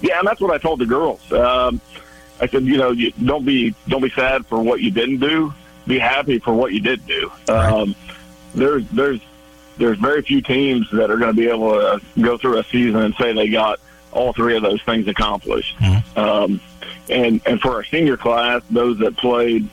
Yeah, 0.00 0.20
and 0.20 0.28
that's 0.28 0.40
what 0.40 0.52
I 0.52 0.58
told 0.58 0.78
the 0.78 0.86
girls. 0.86 1.20
Um, 1.32 1.80
I 2.40 2.46
said, 2.46 2.64
you 2.64 2.76
know, 2.76 2.90
you, 2.90 3.12
don't 3.12 3.44
be 3.44 3.74
don't 3.88 4.02
be 4.02 4.10
sad 4.10 4.46
for 4.46 4.62
what 4.62 4.80
you 4.80 4.90
didn't 4.90 5.18
do. 5.18 5.52
Be 5.86 5.98
happy 5.98 6.38
for 6.38 6.52
what 6.52 6.72
you 6.72 6.80
did 6.80 7.06
do. 7.06 7.30
Um, 7.48 7.94
there's 8.54 8.88
there's 8.90 9.20
there's 9.78 9.98
very 9.98 10.22
few 10.22 10.42
teams 10.42 10.90
that 10.92 11.10
are 11.10 11.16
going 11.16 11.34
to 11.34 11.40
be 11.40 11.48
able 11.48 11.72
to 11.72 12.00
go 12.20 12.36
through 12.36 12.58
a 12.58 12.64
season 12.64 13.00
and 13.00 13.14
say 13.14 13.32
they 13.32 13.48
got 13.48 13.80
all 14.12 14.32
three 14.32 14.56
of 14.56 14.62
those 14.62 14.82
things 14.82 15.06
accomplished. 15.08 15.76
Um, 16.16 16.60
and 17.08 17.40
and 17.46 17.60
for 17.60 17.74
our 17.74 17.84
senior 17.84 18.16
class, 18.16 18.62
those 18.70 18.98
that 18.98 19.16
played, 19.16 19.68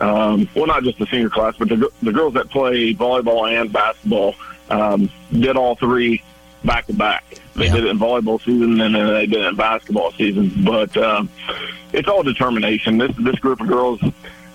um, 0.00 0.48
well, 0.54 0.66
not 0.66 0.84
just 0.84 0.98
the 0.98 1.06
senior 1.06 1.30
class, 1.30 1.54
but 1.58 1.68
the, 1.68 1.90
the 2.02 2.12
girls 2.12 2.34
that 2.34 2.50
play 2.50 2.94
volleyball 2.94 3.50
and 3.50 3.72
basketball 3.72 4.34
um, 4.70 5.10
did 5.32 5.56
all 5.56 5.74
three 5.76 6.22
back 6.64 6.86
to 6.86 6.92
back. 6.92 7.24
They 7.54 7.66
Yeah. 7.66 7.74
did 7.76 7.84
it 7.84 7.90
in 7.90 7.98
volleyball 7.98 8.38
season 8.44 8.80
and 8.80 8.94
then 8.94 9.06
they 9.06 9.26
did 9.26 9.40
it 9.42 9.46
in 9.48 9.56
basketball 9.56 10.12
season. 10.12 10.52
But 10.64 10.96
um, 10.96 11.28
it's 11.92 12.08
all 12.08 12.22
determination. 12.22 12.98
This 12.98 13.12
this 13.18 13.36
group 13.36 13.60
of 13.60 13.68
girls 13.68 14.00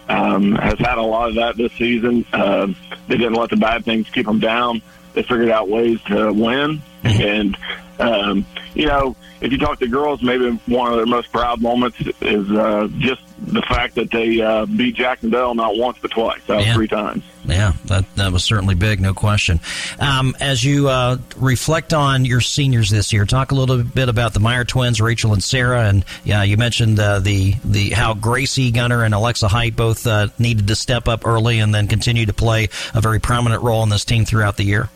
um, 0.10 0.54
has 0.56 0.78
had 0.80 0.98
a 0.98 1.02
lot 1.02 1.30
of 1.30 1.36
that 1.36 1.58
this 1.58 1.72
season. 1.74 2.26
Um, 2.34 2.76
they 3.08 3.18
didn't 3.18 3.34
let 3.34 3.50
the 3.50 3.58
bad 3.58 3.86
things 3.86 4.10
keep 4.10 4.26
them 4.26 4.39
down. 4.39 4.82
They 5.13 5.22
figured 5.24 5.50
out 5.50 5.70
ways 5.70 6.02
to 6.08 6.32
win. 6.34 6.82
And, 7.04 7.56
um, 8.00 8.46
you 8.74 8.88
know, 8.88 9.16
if 9.42 9.52
you 9.52 9.58
talk 9.58 9.80
to 9.80 9.88
girls, 9.88 10.24
maybe 10.24 10.50
one 10.68 10.92
of 10.92 10.98
their 10.98 11.06
most 11.06 11.32
proud 11.32 11.62
moments 11.62 11.98
is 12.22 12.50
uh, 12.52 12.88
just 12.98 13.22
the 13.46 13.62
fact 13.64 13.96
that 13.96 14.10
they 14.12 14.42
uh, 14.42 14.66
beat 14.66 14.96
Jacksonville 14.96 15.54
not 15.56 15.76
once 15.78 15.98
but 16.02 16.12
twice, 16.12 16.40
uh, 16.50 16.58
Yeah. 16.60 16.74
three 16.74 16.88
times. 16.88 17.24
Yeah, 17.46 17.74
that 17.86 18.06
that 18.16 18.32
was 18.32 18.44
certainly 18.44 18.74
big, 18.74 19.02
no 19.02 19.14
question. 19.14 19.60
Um, 20.00 20.34
as 20.40 20.64
you 20.64 20.88
uh, 20.88 21.18
reflect 21.36 21.94
on 21.94 22.24
your 22.24 22.40
seniors 22.40 22.90
this 22.90 23.12
year, 23.12 23.26
talk 23.26 23.52
a 23.52 23.56
little 23.56 23.84
bit 23.84 24.08
about 24.08 24.34
the 24.34 24.40
Meyer 24.40 24.64
twins, 24.64 25.02
Rachel 25.02 25.34
and 25.34 25.44
Sarah, 25.44 25.90
and 25.90 26.06
yeah, 26.24 26.44
you 26.44 26.56
mentioned 26.56 27.00
uh, 27.02 27.20
the 27.20 27.56
the 27.66 27.90
how 27.90 28.14
Gracie 28.14 28.72
Gunner 28.72 29.04
and 29.04 29.14
Alexa 29.14 29.50
Height 29.50 29.76
both 29.76 30.08
uh, 30.08 30.28
needed 30.40 30.68
to 30.68 30.76
step 30.76 31.10
up 31.10 31.26
early 31.28 31.60
and 31.60 31.76
then 31.76 31.88
continue 31.88 32.26
to 32.26 32.34
play 32.34 32.70
a 32.94 33.02
very 33.02 33.20
prominent 33.20 33.62
role 33.62 33.84
in 33.84 33.90
this 33.90 34.06
team 34.06 34.24
throughout 34.24 34.56
the 34.56 34.64
year. 34.64 34.88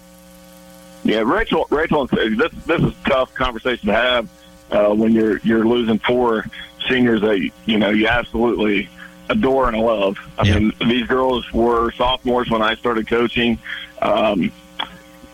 Yeah, 1.04 1.24
Rachel. 1.26 1.68
Rachel, 1.70 2.08
this 2.08 2.52
this 2.66 2.82
is 2.82 2.92
a 2.94 3.10
tough 3.10 3.34
conversation 3.34 3.88
to 3.88 3.94
have 3.94 4.30
uh, 4.72 4.94
when 4.94 5.12
you're 5.12 5.40
you're 5.40 5.66
losing 5.66 6.00
four 6.00 6.46
seniors 6.90 7.22
that 7.22 7.40
you 7.66 7.78
know 7.78 7.90
you 7.90 8.08
absolutely 8.08 8.90
adore 9.30 9.68
and 9.68 9.78
love. 9.78 10.18
I 10.38 10.44
Yeah. 10.46 10.60
mean, 10.60 10.74
these 10.88 11.06
girls 11.08 11.52
were 11.52 11.92
sophomores 11.92 12.50
when 12.50 12.62
I 12.62 12.76
started 12.76 13.08
coaching. 13.08 13.60
Um, 14.02 14.52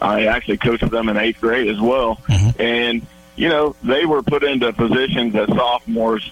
I 0.01 0.25
actually 0.25 0.58
coached 0.58 0.89
them 0.89 1.10
in 1.10 1.17
eighth 1.17 1.39
grade 1.39 1.67
as 1.67 1.79
well, 1.79 2.19
and 2.60 3.06
you 3.36 3.49
know 3.49 3.75
they 3.84 4.06
were 4.06 4.21
put 4.23 4.43
into 4.43 4.73
positions 4.73 5.36
as 5.36 5.47
sophomores 5.49 6.29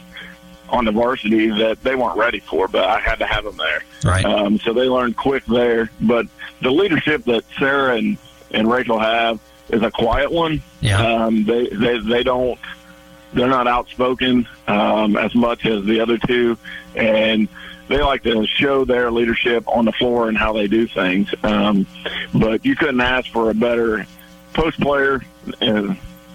on 0.69 0.85
the 0.85 0.91
varsity 0.91 1.49
that 1.49 1.81
they 1.83 1.95
weren't 1.95 2.17
ready 2.17 2.39
for, 2.39 2.67
but 2.67 2.85
I 2.85 2.99
had 2.99 3.19
to 3.19 3.25
have 3.25 3.43
them 3.43 3.57
there. 3.57 3.83
Right. 4.05 4.23
Um, 4.23 4.57
so 4.59 4.71
they 4.73 4.87
learned 4.87 5.17
quick 5.17 5.43
there. 5.45 5.89
But 5.99 6.27
the 6.61 6.71
leadership 6.71 7.25
that 7.25 7.43
Sarah 7.59 7.97
and, 7.97 8.17
and 8.51 8.71
Rachel 8.71 8.97
have 8.97 9.41
is 9.67 9.81
a 9.81 9.91
quiet 9.91 10.31
one. 10.31 10.61
Yeah. 10.79 11.01
Um, 11.25 11.43
they, 11.43 11.67
they, 11.67 11.97
they 11.99 12.23
don't, 12.23 12.57
they're 13.33 13.47
not 13.47 13.67
outspoken 13.67 14.47
um, 14.67 15.17
as 15.17 15.33
much 15.35 15.65
as 15.65 15.83
the 15.85 15.99
other 15.99 16.17
two. 16.17 16.57
And 16.95 17.47
they 17.87 18.01
like 18.01 18.23
to 18.23 18.45
show 18.47 18.85
their 18.85 19.11
leadership 19.11 19.67
on 19.67 19.85
the 19.85 19.91
floor 19.93 20.29
and 20.29 20.37
how 20.37 20.53
they 20.53 20.67
do 20.67 20.87
things. 20.87 21.33
Um, 21.43 21.85
but 22.33 22.65
you 22.65 22.75
couldn't 22.75 23.01
ask 23.01 23.29
for 23.31 23.49
a 23.49 23.53
better 23.53 24.05
post 24.53 24.79
player 24.79 25.21
uh, 25.61 25.93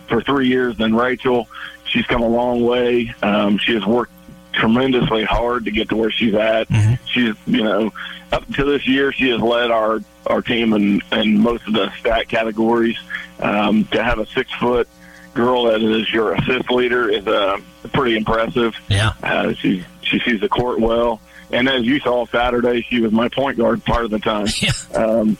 for 0.09 0.23
three 0.23 0.49
years 0.49 0.77
than 0.77 0.95
Rachel. 0.95 1.49
She's 1.85 2.07
come 2.07 2.23
a 2.23 2.29
long 2.29 2.65
way. 2.65 3.15
Um, 3.23 3.59
she 3.59 3.75
has 3.75 3.85
worked 3.87 4.13
tremendously 4.53 5.25
hard 5.25 5.67
to 5.67 5.71
get 5.71 5.89
to 5.91 5.97
where 5.97 6.11
she's 6.11 6.35
at. 6.35 6.69
She's, 7.07 7.35
you 7.47 7.63
know, 7.63 7.93
up 8.33 8.47
to 8.55 8.65
this 8.65 8.87
year, 8.89 9.13
she 9.13 9.31
has 9.31 9.41
led 9.41 9.71
our 9.71 10.01
our 10.27 10.43
team 10.43 10.73
in, 10.73 11.01
in 11.13 11.41
most 11.41 11.67
of 11.69 11.75
the 11.75 11.93
stat 12.01 12.29
categories. 12.29 12.99
Um, 13.39 13.85
to 13.87 14.03
have 14.03 14.19
a 14.19 14.27
six 14.27 14.51
foot 14.55 14.89
girl 15.37 15.64
that 15.64 15.83
is 15.83 16.12
your 16.12 16.35
assist 16.35 16.70
leader 16.70 17.09
is 17.09 17.27
uh, 17.27 17.59
pretty 17.92 18.16
impressive. 18.16 18.75
Yeah. 18.88 19.12
Uh, 19.22 19.53
she 19.55 19.85
she 20.03 20.18
sees 20.20 20.40
the 20.40 20.49
court 20.49 20.81
well, 20.81 21.20
and 21.53 21.68
as 21.68 21.85
you 21.85 22.01
saw 22.01 22.27
Saturday, 22.27 22.83
she 22.88 23.01
was 23.01 23.12
my 23.12 23.29
point 23.29 23.59
guard 23.59 23.85
part 23.85 24.05
of 24.05 24.11
the 24.11 24.18
time. 24.18 24.46
Yeah. 24.61 24.72
Um, 24.94 25.38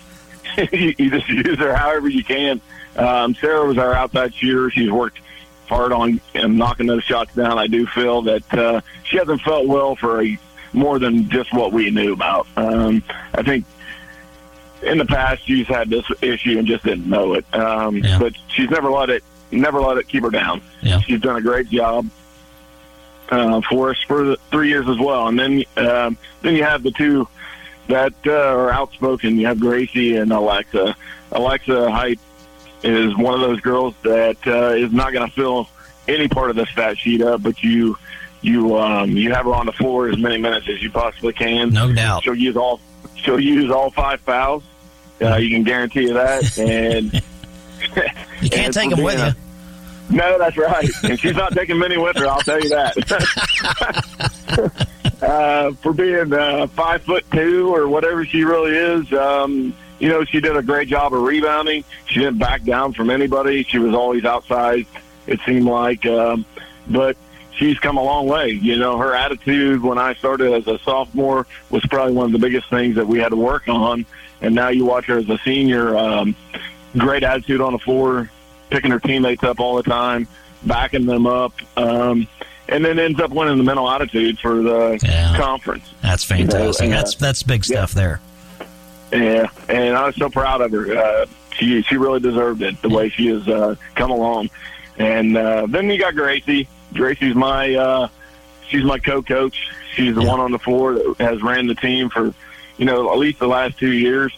you, 0.73 0.95
you 0.97 1.11
just 1.11 1.29
use 1.29 1.59
her 1.59 1.75
however 1.75 2.09
you 2.09 2.23
can. 2.25 2.61
Um, 2.97 3.35
Sarah 3.35 3.67
was 3.67 3.77
our 3.79 3.93
outside 3.93 4.33
shooter. 4.35 4.71
She's 4.71 4.91
worked 4.91 5.19
hard 5.69 5.93
on 5.93 6.21
um, 6.37 6.57
knocking 6.57 6.87
those 6.87 7.03
shots 7.05 7.35
down. 7.35 7.59
I 7.59 7.67
do 7.67 7.87
feel 7.87 8.23
that 8.23 8.55
uh, 8.55 8.81
she 9.05 9.19
hasn't 9.19 9.41
felt 9.43 9.67
well 9.67 9.97
for 9.97 10.23
a 10.23 10.39
more 10.73 10.99
than 10.99 11.29
just 11.29 11.53
what 11.53 11.73
we 11.73 11.91
knew 11.91 12.13
about. 12.13 12.47
Um, 12.57 13.03
I 13.35 13.43
think 13.43 13.65
in 14.83 14.99
the 14.99 15.05
past 15.05 15.47
she's 15.47 15.67
had 15.67 15.91
this 15.91 16.05
issue 16.23 16.59
and 16.59 16.67
just 16.67 16.85
didn't 16.85 17.09
know 17.09 17.35
it. 17.35 17.45
Um, 17.55 17.97
Yeah. 17.97 18.19
But 18.19 18.35
she's 18.49 18.71
never 18.71 18.91
let 18.91 19.11
it 19.11 19.25
never 19.57 19.81
let 19.81 19.99
it 19.99 20.09
keep 20.09 20.23
her 20.23 20.31
down. 20.31 20.63
Yeah. 20.83 21.01
She's 21.01 21.21
done 21.21 21.37
a 21.37 21.41
great 21.41 21.69
job 21.69 22.09
uh, 23.31 23.61
for 23.69 23.91
us 23.91 24.03
for 24.07 24.25
the 24.25 24.37
three 24.51 24.69
years 24.69 24.89
as 24.89 24.99
well. 24.99 25.29
And 25.29 25.39
then 25.39 25.65
um, 25.77 26.19
then 26.43 26.55
you 26.55 26.65
have 26.65 26.83
the 26.83 26.93
two 26.93 27.29
that 27.89 28.15
uh, 28.27 28.33
are 28.33 28.71
outspoken. 28.71 29.39
You 29.39 29.47
have 29.47 29.61
Gracie 29.61 30.17
and 30.17 30.33
Alexa. 30.33 30.97
Alexa 31.33 31.91
Height 31.91 32.21
is 32.83 33.17
one 33.17 33.35
of 33.35 33.41
those 33.41 33.61
girls 33.61 33.95
that 34.03 34.37
uh, 34.47 34.75
is 34.75 34.93
not 34.93 35.13
going 35.13 35.29
to 35.29 35.35
fill 35.35 35.69
any 36.09 36.29
part 36.29 36.51
of 36.51 36.57
the 36.57 36.67
stat 36.67 36.99
sheet 36.99 37.23
up, 37.23 37.43
but 37.43 37.63
you 37.63 37.97
you 38.43 38.79
um, 38.79 39.11
you 39.11 39.33
have 39.33 39.47
her 39.47 39.55
on 39.55 39.67
the 39.67 39.73
floor 39.73 40.09
as 40.09 40.19
many 40.19 40.39
minutes 40.39 40.69
as 40.69 40.83
you 40.83 40.91
possibly 40.91 41.33
can. 41.33 41.71
No 41.71 41.93
doubt. 41.93 42.23
She'll 42.23 42.35
use 42.35 42.57
all 42.57 42.81
she'll 43.17 43.41
use 43.41 43.71
all 43.71 43.91
five 43.91 44.21
fouls. 44.21 44.63
Uh, 45.21 45.37
you 45.37 45.49
can 45.49 45.65
guarantee 45.65 46.03
you 46.03 46.15
that, 46.15 46.59
and 46.59 47.13
You 48.43 48.51
can't 48.51 48.75
take 48.75 48.91
them 48.91 49.03
with 49.03 49.19
you. 49.19 49.43
No, 50.11 50.39
that's 50.39 50.57
right. 50.57 50.89
And 51.05 51.19
she's 51.19 51.37
not 51.37 51.53
taking 51.53 51.79
many 51.79 51.97
with 51.97 52.17
her. 52.17 52.27
I'll 52.27 52.41
tell 52.41 52.61
you 52.61 52.69
that. 52.71 52.97
uh, 55.23 55.73
for 55.73 55.93
being 55.93 56.33
uh, 56.33 56.67
five 56.69 57.03
foot 57.03 57.25
two 57.33 57.75
or 57.75 57.89
whatever 57.89 58.25
she 58.25 58.45
really 58.45 58.77
is, 58.77 59.13
um, 59.13 59.75
you 59.99 60.09
know, 60.09 60.25
she 60.25 60.41
did 60.41 60.57
a 60.57 60.63
great 60.63 60.89
job 60.89 61.15
of 61.15 61.23
rebounding. 61.23 61.85
She 62.07 62.21
didn't 62.21 62.39
back 62.39 62.65
down 62.65 62.93
from 62.93 63.11
anybody. 63.11 63.63
She 63.65 63.79
was 63.79 63.95
always 63.95 64.25
outside. 64.25 64.87
It 65.27 65.41
seemed 65.47 65.65
like, 65.65 66.05
um, 66.07 66.45
but 66.89 67.17
she's 67.57 67.79
come 67.79 67.97
a 67.97 68.03
long 68.03 68.27
way. 68.27 68.51
You 68.51 68.77
know, 68.77 68.99
her 68.99 69.15
attitude 69.15 69.83
when 69.83 69.99
I 69.99 70.15
started 70.15 70.53
as 70.53 70.67
a 70.67 70.79
sophomore 70.81 71.47
was 71.71 71.85
probably 71.87 72.15
one 72.15 72.27
of 72.27 72.33
the 72.33 72.39
biggest 72.39 72.69
things 72.69 72.97
that 72.97 73.07
we 73.07 73.19
had 73.19 73.31
to 73.31 73.37
work 73.37 73.69
on. 73.69 74.07
And 74.41 74.55
now 74.55 74.69
you 74.69 74.85
watch 74.85 75.07
her 75.07 75.19
as 75.19 75.29
a 75.29 75.39
senior. 75.39 75.97
Um, 75.97 76.37
great 76.97 77.23
attitude 77.23 77.61
on 77.61 77.73
the 77.73 77.79
floor, 77.79 78.31
picking 78.71 78.91
her 78.91 79.01
teammates 79.01 79.43
up 79.45 79.61
all 79.61 79.77
the 79.77 79.83
time, 79.83 80.27
backing 80.65 81.07
them 81.07 81.27
up, 81.27 81.53
um, 81.77 82.27
and 82.69 82.85
then 82.85 82.99
ends 82.99 83.21
up 83.21 83.31
winning 83.31 83.59
the 83.59 83.65
mental 83.65 83.89
attitude 83.89 84.39
for 84.39 84.63
the 84.63 84.99
Yeah. 85.03 85.37
conference. 85.37 85.85
That's 86.03 86.25
fantastic. 86.25 86.85
You 86.85 86.91
know, 86.91 86.97
That's 86.97 87.15
that's 87.17 87.43
big 87.43 87.65
stuff 87.65 87.93
there. 87.93 88.21
Yeah, 89.13 89.47
and 89.69 89.97
I 89.97 90.07
was 90.07 90.17
so 90.17 90.29
proud 90.29 90.61
of 90.61 90.73
her. 90.73 90.97
Uh, 90.99 91.27
she 91.57 91.83
she 91.83 91.97
really 91.97 92.21
deserved 92.21 92.63
it 92.63 92.81
the 92.83 92.89
way 92.89 93.09
she 93.09 93.29
has 93.29 93.47
uh, 93.49 93.77
come 93.95 94.11
along. 94.11 94.51
And 94.99 95.37
uh, 95.37 95.67
then 95.69 95.89
you 95.91 95.99
got 95.99 96.15
Gracie. 96.15 96.69
Gracie's 96.93 97.35
my 97.35 97.75
uh, 97.75 98.09
she's 98.69 98.83
my 98.85 98.99
co-coach. 98.99 99.69
She's 99.95 100.15
the 100.15 100.23
Yeah. 100.23 100.29
one 100.29 100.41
on 100.41 100.51
the 100.51 100.59
floor 100.59 100.95
that 100.95 101.15
has 101.21 101.43
ran 101.43 101.67
the 101.69 101.75
team 101.77 102.11
for 102.11 102.35
you 102.79 102.85
know 102.85 103.13
at 103.13 103.19
least 103.19 103.39
the 103.39 103.47
last 103.47 103.79
two 103.79 103.93
years. 103.93 104.33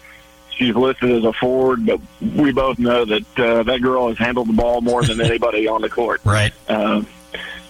She's 0.58 0.74
listed 0.74 1.12
as 1.12 1.24
a 1.24 1.32
forward, 1.32 1.86
but 1.86 2.00
we 2.20 2.52
both 2.52 2.80
know 2.80 3.04
that 3.04 3.38
uh, 3.38 3.62
that 3.62 3.80
girl 3.80 4.08
has 4.08 4.18
handled 4.18 4.48
the 4.48 4.54
ball 4.54 4.80
more 4.80 5.04
than 5.04 5.20
anybody 5.24 5.68
on 5.68 5.82
the 5.82 5.88
court. 5.88 6.20
Right. 6.24 6.52
Um, 6.68 7.06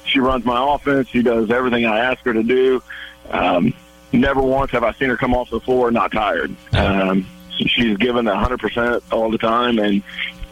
she 0.05 0.21
runs 0.21 0.45
my 0.45 0.75
offense. 0.75 1.09
She 1.09 1.23
does 1.23 1.51
everything 1.51 1.85
I 1.85 1.99
ask 1.99 2.25
her 2.25 2.33
to 2.33 2.43
do. 2.43 2.83
Um, 3.31 3.75
never 4.13 4.41
once 4.41 4.71
have 4.71 4.85
I 4.85 4.93
seen 4.93 5.11
her 5.11 5.19
come 5.19 5.35
off 5.35 5.51
the 5.51 5.61
floor 5.61 5.91
not 5.91 6.13
tired. 6.13 6.55
Um, 6.73 7.27
she's 7.51 7.97
given 7.99 8.27
a 8.27 8.37
hundred 8.37 8.61
percent 8.61 9.03
all 9.13 9.31
the 9.31 9.39
time. 9.39 9.79
And 9.79 10.03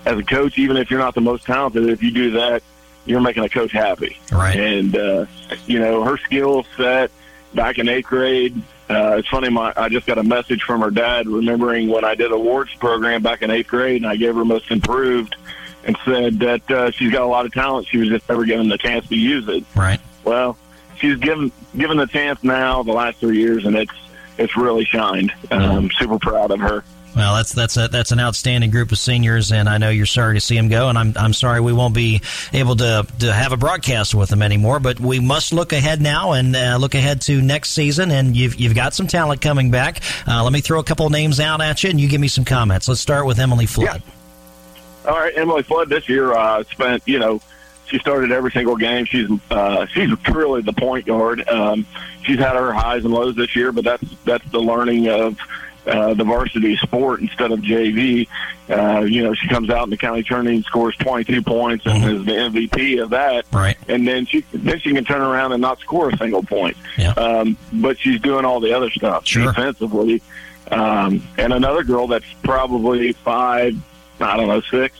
as 0.04 0.18
a 0.18 0.24
coach, 0.24 0.58
even 0.58 0.76
if 0.76 0.90
you're 0.90 1.00
not 1.00 1.14
the 1.14 1.20
most 1.20 1.46
talented, 1.46 1.88
if 1.88 2.02
you 2.02 2.10
do 2.10 2.32
that, 2.32 2.62
you're 3.06 3.20
making 3.20 3.44
a 3.44 3.48
coach 3.48 3.72
happy. 3.72 4.18
Right. 4.30 4.56
And 4.56 4.96
uh, 4.96 5.26
you 5.66 5.78
know 5.78 6.04
her 6.04 6.18
skill 6.18 6.66
set 6.76 7.10
back 7.54 7.78
in 7.78 7.88
eighth 7.88 8.06
grade. 8.06 8.60
Uh, 8.88 9.16
it's 9.18 9.28
funny. 9.28 9.48
My 9.48 9.72
I 9.76 9.88
just 9.88 10.06
got 10.06 10.18
a 10.18 10.22
message 10.22 10.62
from 10.62 10.80
her 10.80 10.90
dad, 10.90 11.26
remembering 11.26 11.88
when 11.88 12.04
I 12.04 12.14
did 12.14 12.30
awards 12.30 12.72
program 12.74 13.22
back 13.22 13.42
in 13.42 13.50
eighth 13.50 13.68
grade, 13.68 14.02
and 14.02 14.10
I 14.10 14.16
gave 14.16 14.34
her 14.34 14.44
most 14.44 14.70
improved, 14.70 15.36
and 15.84 15.96
said 16.04 16.38
that 16.40 16.70
uh, 16.70 16.90
she's 16.92 17.10
got 17.10 17.22
a 17.22 17.26
lot 17.26 17.46
of 17.46 17.52
talent. 17.52 17.88
She 17.88 17.98
was 17.98 18.08
just 18.08 18.28
never 18.28 18.44
given 18.44 18.68
the 18.68 18.78
chance 18.78 19.08
to 19.08 19.16
use 19.16 19.48
it. 19.48 19.64
Right. 19.74 20.00
Well, 20.24 20.56
she's 20.98 21.16
given 21.16 21.50
given 21.76 21.96
the 21.96 22.06
chance 22.06 22.42
now 22.44 22.82
the 22.82 22.92
last 22.92 23.18
three 23.18 23.38
years, 23.38 23.66
and 23.66 23.76
it's 23.76 23.92
it's 24.38 24.56
really 24.56 24.84
shined. 24.84 25.32
Um, 25.50 25.90
super 25.90 26.18
proud 26.18 26.50
of 26.50 26.60
her. 26.60 26.84
Well, 27.16 27.36
that's 27.36 27.52
that's 27.52 27.78
a, 27.78 27.88
that's 27.88 28.12
an 28.12 28.20
outstanding 28.20 28.70
group 28.70 28.92
of 28.92 28.98
seniors, 28.98 29.50
and 29.50 29.70
I 29.70 29.78
know 29.78 29.88
you're 29.88 30.04
sorry 30.04 30.34
to 30.34 30.40
see 30.40 30.54
them 30.54 30.68
go, 30.68 30.90
and 30.90 30.98
I'm 30.98 31.14
I'm 31.16 31.32
sorry 31.32 31.62
we 31.62 31.72
won't 31.72 31.94
be 31.94 32.20
able 32.52 32.76
to 32.76 33.06
to 33.20 33.32
have 33.32 33.52
a 33.52 33.56
broadcast 33.56 34.14
with 34.14 34.28
them 34.28 34.42
anymore. 34.42 34.80
But 34.80 35.00
we 35.00 35.18
must 35.18 35.54
look 35.54 35.72
ahead 35.72 36.02
now 36.02 36.32
and 36.32 36.54
uh, 36.54 36.76
look 36.78 36.94
ahead 36.94 37.22
to 37.22 37.40
next 37.40 37.70
season, 37.70 38.10
and 38.10 38.36
you've 38.36 38.56
you've 38.56 38.74
got 38.74 38.92
some 38.92 39.06
talent 39.06 39.40
coming 39.40 39.70
back. 39.70 40.02
Uh, 40.28 40.44
let 40.44 40.52
me 40.52 40.60
throw 40.60 40.78
a 40.78 40.84
couple 40.84 41.08
names 41.08 41.40
out 41.40 41.62
at 41.62 41.82
you, 41.82 41.88
and 41.88 41.98
you 41.98 42.06
give 42.06 42.20
me 42.20 42.28
some 42.28 42.44
comments. 42.44 42.86
Let's 42.86 43.00
start 43.00 43.24
with 43.24 43.38
Emily 43.38 43.64
Flood. 43.64 44.02
All 45.06 45.18
right, 45.18 45.32
Emily 45.38 45.62
Flood 45.62 45.88
this 45.88 46.10
year 46.10 46.34
uh, 46.34 46.64
spent, 46.64 47.02
you 47.06 47.18
know, 47.18 47.40
she 47.86 47.98
started 47.98 48.32
every 48.32 48.50
single 48.50 48.76
game. 48.76 49.06
She's 49.06 49.30
uh, 49.50 49.86
she's 49.86 50.10
truly 50.24 50.60
the 50.60 50.72
point 50.72 51.06
guard. 51.06 51.48
Um, 51.48 51.86
she's 52.24 52.38
had 52.38 52.56
her 52.56 52.72
highs 52.72 53.04
and 53.04 53.14
lows 53.14 53.36
this 53.36 53.56
year, 53.56 53.72
but 53.72 53.84
that's 53.84 54.04
that's 54.24 54.50
the 54.50 54.60
learning 54.60 55.08
of 55.08 55.38
uh, 55.86 56.14
the 56.14 56.24
varsity 56.24 56.76
sport 56.76 57.20
instead 57.20 57.52
of 57.52 57.60
JV. 57.60 58.26
Uh, 58.68 59.00
you 59.00 59.22
know, 59.22 59.32
she 59.34 59.48
comes 59.48 59.70
out 59.70 59.84
in 59.84 59.90
the 59.90 59.96
county 59.96 60.22
tournament, 60.22 60.64
scores 60.66 60.96
22 60.96 61.42
points 61.42 61.86
and 61.86 62.04
is 62.04 62.24
the 62.24 62.32
MVP 62.32 63.02
of 63.02 63.10
that. 63.10 63.44
Right. 63.52 63.76
And 63.88 64.06
then 64.06 64.26
she 64.26 64.40
then 64.52 64.80
she 64.80 64.92
can 64.92 65.04
turn 65.04 65.20
around 65.22 65.52
and 65.52 65.62
not 65.62 65.78
score 65.80 66.10
a 66.10 66.16
single 66.16 66.42
point. 66.42 66.76
Yeah. 66.98 67.10
Um, 67.12 67.56
but 67.72 67.98
she's 67.98 68.20
doing 68.20 68.44
all 68.44 68.58
the 68.60 68.72
other 68.72 68.90
stuff 68.90 69.26
Sure. 69.26 69.46
defensively. 69.46 70.20
Um, 70.70 71.22
and 71.38 71.52
another 71.52 71.84
girl 71.84 72.08
that's 72.08 72.26
probably 72.42 73.12
five, 73.12 73.76
I 74.20 74.36
don't 74.36 74.48
know, 74.48 74.60
six, 74.62 74.98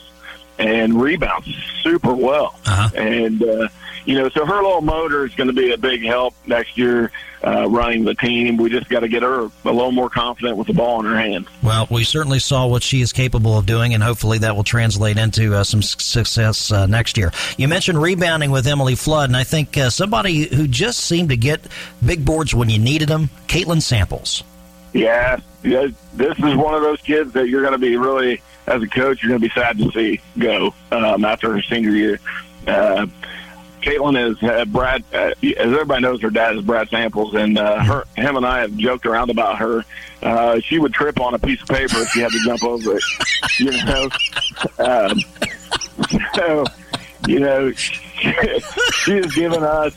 and 0.57 0.99
rebounds 1.01 1.49
super 1.83 2.13
well. 2.13 2.57
Uh-huh. 2.65 2.89
And, 2.95 3.43
uh, 3.43 3.67
you 4.07 4.15
know, 4.15 4.29
so 4.29 4.45
her 4.45 4.55
little 4.55 4.79
motor 4.79 5.25
is 5.25 5.35
going 5.35 5.47
to 5.47 5.53
be 5.53 5.73
a 5.73 5.77
big 5.77 6.01
help 6.01 6.33
next 6.45 6.77
year 6.77 7.11
uh, 7.45 7.67
running 7.69 8.05
the 8.05 8.15
team. 8.15 8.55
We 8.55 8.69
just 8.69 8.87
got 8.87 9.01
to 9.01 9.09
get 9.09 9.21
her 9.21 9.41
a 9.41 9.49
little 9.65 9.91
more 9.91 10.09
confident 10.09 10.55
with 10.55 10.67
the 10.67 10.73
ball 10.73 11.01
in 11.01 11.05
her 11.05 11.19
hands. 11.19 11.47
Well, 11.61 11.87
we 11.91 12.05
certainly 12.05 12.39
saw 12.39 12.67
what 12.67 12.83
she 12.83 13.01
is 13.01 13.11
capable 13.11 13.57
of 13.57 13.65
doing, 13.65 13.93
and 13.93 14.01
hopefully 14.01 14.37
that 14.37 14.55
will 14.55 14.63
translate 14.63 15.17
into 15.17 15.53
uh, 15.53 15.65
some 15.65 15.81
success 15.81 16.71
uh, 16.71 16.85
next 16.85 17.17
year. 17.17 17.33
You 17.57 17.67
mentioned 17.67 18.01
rebounding 18.01 18.49
with 18.49 18.65
Emily 18.65 18.95
Flood, 18.95 19.29
and 19.29 19.35
I 19.35 19.43
think 19.43 19.77
uh, 19.77 19.89
somebody 19.89 20.55
who 20.55 20.69
just 20.69 20.99
seemed 20.99 21.27
to 21.29 21.37
get 21.37 21.59
big 22.03 22.23
boards 22.23 22.55
when 22.55 22.69
you 22.69 22.79
needed 22.79 23.09
them, 23.09 23.29
Caitlin 23.47 23.81
Samples. 23.81 24.41
Yeah, 24.93 25.41
yeah, 25.63 25.87
this 26.13 26.37
is 26.39 26.55
one 26.55 26.75
of 26.75 26.81
those 26.81 27.01
kids 27.01 27.33
that 27.33 27.49
you're 27.49 27.61
going 27.61 27.73
to 27.73 27.77
be 27.77 27.97
really, 27.97 28.41
as 28.67 28.81
a 28.81 28.87
coach, 28.87 29.21
you're 29.21 29.37
going 29.37 29.41
to 29.41 29.47
be 29.49 29.53
sad 29.53 29.77
to 29.79 29.91
see 29.91 30.21
go 30.39 30.73
um, 30.93 31.25
after 31.25 31.51
her 31.51 31.61
senior 31.61 31.91
year. 31.91 32.21
Uh, 32.65 33.05
Caitlin 33.87 34.31
is 34.31 34.43
uh, 34.43 34.65
Brad. 34.65 35.03
Uh, 35.13 35.31
as 35.41 35.55
everybody 35.57 36.01
knows, 36.01 36.21
her 36.21 36.29
dad 36.29 36.57
is 36.57 36.61
Brad 36.61 36.89
Samples, 36.89 37.33
and 37.35 37.57
uh, 37.57 37.81
her, 37.83 38.03
him, 38.17 38.35
and 38.35 38.45
I 38.45 38.59
have 38.59 38.75
joked 38.75 39.05
around 39.05 39.29
about 39.29 39.57
her. 39.59 39.85
Uh, 40.21 40.59
she 40.59 40.77
would 40.77 40.93
trip 40.93 41.21
on 41.21 41.33
a 41.33 41.39
piece 41.39 41.61
of 41.61 41.69
paper 41.69 41.99
if 41.99 42.09
she 42.09 42.19
had 42.19 42.31
to 42.31 42.39
jump 42.43 42.63
over 42.63 42.97
it. 42.97 43.03
You 43.59 43.71
know, 43.85 44.09
um, 44.77 45.19
so 46.35 46.63
you 47.27 47.39
know, 47.39 47.71
she 47.71 49.13
has 49.13 49.33
given 49.33 49.63
us 49.63 49.95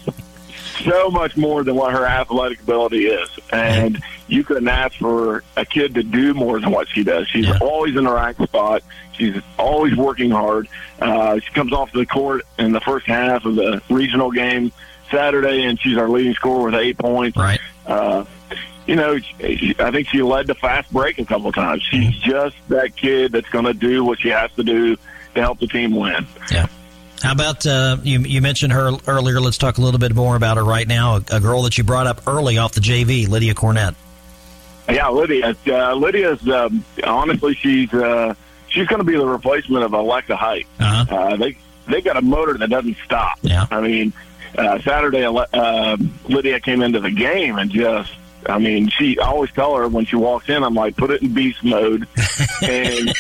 so 0.83 1.11
much 1.11 1.37
more 1.37 1.63
than 1.63 1.75
what 1.75 1.93
her 1.93 2.07
athletic 2.07 2.63
ability 2.63 3.07
is. 3.07 3.29
And 3.53 4.03
you 4.31 4.45
couldn't 4.45 4.69
ask 4.69 4.97
for 4.97 5.43
a 5.57 5.65
kid 5.65 5.95
to 5.95 6.03
do 6.03 6.33
more 6.35 6.61
than 6.61 6.71
what 6.71 6.89
she 6.89 7.03
does. 7.05 7.29
She's 7.29 7.47
Yeah. 7.47 7.59
always 7.61 7.97
in 7.97 8.05
the 8.05 8.13
right 8.13 8.37
spot. 8.37 8.83
She's 9.13 9.37
always 9.59 9.95
working 9.97 10.31
hard. 10.31 10.69
Uh, 11.01 11.39
she 11.41 11.53
comes 11.53 11.73
off 11.73 11.93
the 11.93 12.07
court 12.07 12.43
in 12.59 12.73
the 12.73 12.81
first 12.81 13.07
half 13.07 13.45
of 13.45 13.55
the 13.57 13.83
regional 13.91 14.31
game 14.31 14.73
Saturday, 15.11 15.65
and 15.65 15.79
she's 15.81 15.99
our 15.99 16.09
leading 16.09 16.35
scorer 16.35 16.65
with 16.67 16.75
eight 16.75 16.97
points. 16.97 17.37
Right. 17.37 17.61
Uh, 17.87 18.25
you 18.87 18.97
know, 18.97 19.19
I 19.43 19.91
think 19.91 20.09
she 20.09 20.23
led 20.23 20.47
the 20.47 20.55
fast 20.55 20.91
break 20.93 21.19
a 21.19 21.25
couple 21.25 21.53
times. 21.53 21.83
She's 21.83 22.15
just 22.17 22.57
that 22.69 22.97
kid 22.97 23.33
that's 23.33 23.49
going 23.51 23.65
to 23.67 23.75
do 23.75 24.05
what 24.05 24.21
she 24.21 24.29
has 24.29 24.51
to 24.53 24.63
do 24.63 24.97
to 25.35 25.41
help 25.41 25.59
the 25.61 25.67
team 25.67 25.95
win. 25.95 26.27
Yeah. 26.51 26.67
How 27.23 27.33
about 27.33 27.67
uh, 27.67 27.99
you? 28.03 28.21
You 28.21 28.41
mentioned 28.41 28.73
her 28.73 28.93
earlier. 29.07 29.41
Let's 29.41 29.59
talk 29.59 29.77
a 29.77 29.83
little 29.83 30.01
bit 30.01 30.15
more 30.15 30.37
about 30.37 30.57
her 30.57 30.65
right 30.65 30.89
now. 30.89 31.17
A, 31.17 31.25
a 31.33 31.41
girl 31.41 31.63
that 31.65 31.77
you 31.77 31.85
brought 31.85 32.07
up 32.07 32.23
early 32.27 32.57
off 32.57 32.73
the 32.73 32.81
JV, 32.81 33.29
Lydia 33.29 33.53
Cornett. 33.55 33.95
Yeah, 34.95 35.09
Lydia. 35.09 35.57
Uh, 35.67 35.95
Lydia's 35.95 36.47
um, 36.49 36.85
honestly, 37.05 37.55
she's 37.55 37.93
uh, 37.93 38.35
she's 38.69 38.87
going 38.87 39.01
to 39.01 39.05
be 39.05 39.17
the 39.17 39.27
replacement 39.27 39.85
of 39.85 39.93
Alexa 39.93 40.37
Height. 40.37 40.67
Uh-huh. 40.79 41.15
Uh, 41.17 41.37
they 41.37 41.57
they 41.87 42.01
got 42.01 42.17
a 42.17 42.23
motor 42.23 42.55
that 42.59 42.71
doesn't 42.71 42.97
stop. 43.05 43.39
Yeah. 43.43 43.67
I 43.71 43.81
mean, 43.81 44.13
uh, 44.57 44.81
Saturday, 44.81 45.25
uh, 45.25 45.97
Lydia 46.29 46.61
came 46.61 46.83
into 46.83 47.01
the 47.01 47.11
game 47.11 47.59
and 47.59 47.71
just 47.71 48.13
I 48.49 48.59
mean, 48.59 48.89
she 48.89 49.19
I 49.19 49.27
always 49.27 49.53
tell 49.53 49.77
her 49.77 49.87
when 49.89 50.07
she 50.07 50.17
walks 50.17 50.49
in, 50.49 50.63
I'm 50.65 50.75
like, 50.75 50.97
put 50.97 51.11
it 51.11 51.21
in 51.23 51.35
beast 51.35 51.63
mode, 51.63 52.07
and 52.63 53.13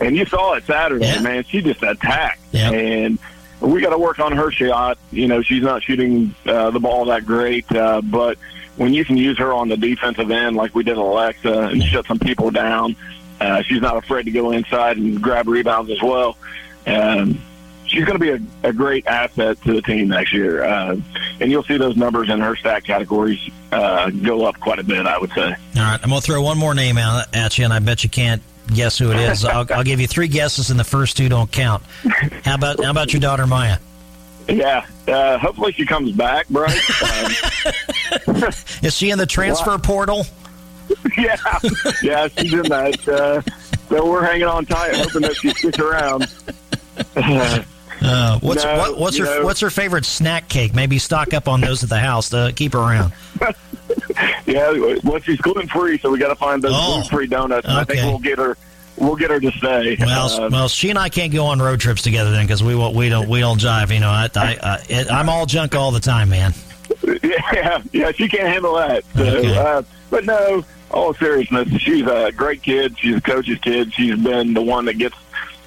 and 0.00 0.16
you 0.16 0.26
saw 0.26 0.54
it 0.54 0.64
Saturday, 0.64 1.06
Yeah. 1.06 1.20
man. 1.20 1.44
She 1.44 1.62
just 1.62 1.82
attacked, 1.82 2.40
Yep. 2.52 2.72
and 2.72 3.18
we 3.60 3.80
got 3.80 3.90
to 3.90 3.98
work 3.98 4.18
on 4.18 4.32
her 4.32 4.50
shot. 4.50 4.98
You 5.12 5.28
know, 5.28 5.40
she's 5.40 5.62
not 5.62 5.82
shooting 5.84 6.34
uh, 6.46 6.70
the 6.70 6.80
ball 6.80 7.04
that 7.06 7.24
great, 7.24 7.70
uh, 7.74 8.00
but 8.02 8.38
when 8.76 8.92
you 8.92 9.04
can 9.04 9.16
use 9.16 9.38
her 9.38 9.52
on 9.52 9.68
the 9.68 9.76
defensive 9.76 10.30
end, 10.30 10.56
like 10.56 10.74
we 10.74 10.84
did 10.84 10.96
with 10.96 11.06
Alexa, 11.06 11.68
and 11.68 11.82
shut 11.82 12.06
some 12.06 12.18
people 12.18 12.50
down, 12.50 12.96
uh, 13.40 13.62
she's 13.62 13.80
not 13.80 13.96
afraid 13.96 14.24
to 14.24 14.30
go 14.30 14.50
inside 14.52 14.96
and 14.96 15.22
grab 15.22 15.48
rebounds 15.48 15.90
as 15.90 16.02
well. 16.02 16.36
Um, 16.86 17.40
she's 17.86 18.04
going 18.04 18.18
to 18.18 18.24
be 18.24 18.30
a, 18.30 18.68
a 18.68 18.72
great 18.72 19.06
asset 19.06 19.60
to 19.62 19.72
the 19.72 19.82
team 19.82 20.08
next 20.08 20.32
year, 20.32 20.64
uh, 20.64 20.96
and 21.40 21.50
you'll 21.50 21.64
see 21.64 21.76
those 21.76 21.96
numbers 21.96 22.28
in 22.30 22.40
her 22.40 22.56
stat 22.56 22.84
categories 22.84 23.40
uh, 23.72 24.10
go 24.10 24.44
up 24.44 24.58
quite 24.60 24.78
a 24.78 24.84
bit. 24.84 25.06
I 25.06 25.18
would 25.18 25.30
say. 25.32 25.42
All 25.42 25.52
right, 25.82 26.00
I'm 26.02 26.10
going 26.10 26.20
to 26.20 26.26
throw 26.26 26.42
one 26.42 26.58
more 26.58 26.74
name 26.74 26.98
out 26.98 27.34
at 27.34 27.58
you, 27.58 27.64
and 27.64 27.72
I 27.72 27.78
bet 27.78 28.04
you 28.04 28.10
can't 28.10 28.42
guess 28.74 28.98
who 28.98 29.10
it 29.10 29.18
is. 29.18 29.44
I'll, 29.44 29.66
I'll 29.70 29.84
give 29.84 30.00
you 30.00 30.06
three 30.06 30.28
guesses, 30.28 30.70
and 30.70 30.78
the 30.78 30.84
first 30.84 31.16
two 31.16 31.28
don't 31.28 31.50
count. 31.50 31.82
How 32.44 32.54
about 32.54 32.82
how 32.82 32.90
about 32.90 33.12
your 33.12 33.20
daughter 33.20 33.46
Maya? 33.46 33.78
Yeah, 34.48 34.86
uh, 35.08 35.38
hopefully 35.38 35.72
she 35.72 35.84
comes 35.86 36.12
back, 36.12 36.48
Bryce. 36.48 37.02
um, 38.28 38.42
Is 38.82 38.94
she 38.96 39.10
in 39.10 39.18
the 39.18 39.26
transfer 39.26 39.76
portal? 39.78 40.24
yeah, 41.18 41.36
yeah, 42.02 42.28
she's 42.28 42.52
in 42.52 42.62
that. 42.62 43.08
Uh, 43.08 43.42
so 43.88 44.08
we're 44.08 44.24
hanging 44.24 44.46
on 44.46 44.64
tight, 44.64 44.94
hoping 44.94 45.22
that 45.22 45.34
she 45.36 45.50
sticks 45.50 45.78
around. 45.80 46.26
Uh, 48.02 48.38
what's 48.40 48.62
No, 48.62 48.76
what, 48.78 48.98
what's 48.98 49.16
her 49.18 49.24
know- 49.24 49.44
what's 49.44 49.60
her 49.60 49.70
favorite 49.70 50.04
snack 50.04 50.48
cake? 50.48 50.74
Maybe 50.74 50.98
stock 50.98 51.34
up 51.34 51.48
on 51.48 51.60
those 51.60 51.82
at 51.82 51.88
the 51.88 51.98
house 51.98 52.28
to 52.30 52.52
keep 52.54 52.74
her 52.74 52.78
around. 52.78 53.12
yeah, 54.46 54.70
well, 55.02 55.18
she's 55.20 55.40
gluten 55.40 55.66
free, 55.68 55.98
so 55.98 56.10
we 56.10 56.18
got 56.18 56.28
to 56.28 56.36
find 56.36 56.62
those 56.62 56.72
Oh, 56.74 56.94
gluten 56.94 57.08
free 57.10 57.26
donuts. 57.26 57.66
And 57.66 57.76
I 57.78 57.84
think 57.84 58.00
we'll 58.02 58.18
get 58.18 58.38
her. 58.38 58.56
We'll 58.96 59.16
get 59.16 59.30
her 59.30 59.40
to 59.40 59.52
stay. 59.52 59.96
Well, 60.00 60.30
Uh, 60.44 60.48
well, 60.50 60.68
she 60.68 60.90
and 60.90 60.98
I 60.98 61.08
can't 61.08 61.32
go 61.32 61.46
on 61.46 61.60
road 61.60 61.80
trips 61.80 62.02
together 62.02 62.30
then 62.30 62.46
because 62.46 62.62
we 62.62 62.74
we 62.74 63.08
don't 63.08 63.28
we 63.28 63.40
don't 63.40 63.60
jive. 63.60 63.92
You 63.92 64.00
know, 64.00 64.08
I, 64.10 64.28
I, 64.34 64.58
I 64.62 64.84
it, 64.88 65.10
I'm 65.10 65.28
all 65.28 65.44
junk 65.46 65.74
all 65.74 65.90
the 65.90 66.00
time, 66.00 66.30
man. 66.30 66.54
yeah, 67.22 67.82
yeah, 67.92 68.12
she 68.12 68.28
can't 68.28 68.48
handle 68.48 68.74
that. 68.76 69.04
So, 69.14 69.22
Okay. 69.22 69.56
uh, 69.58 69.82
but 70.10 70.24
no, 70.24 70.64
all 70.90 71.12
seriousness, 71.14 71.68
she's 71.80 72.06
a 72.06 72.32
great 72.32 72.62
kid. 72.62 72.98
She's 72.98 73.16
a 73.16 73.20
coach's 73.20 73.58
kid. 73.58 73.92
She's 73.92 74.16
been 74.16 74.54
the 74.54 74.62
one 74.62 74.86
that 74.86 74.96
gets 74.98 75.16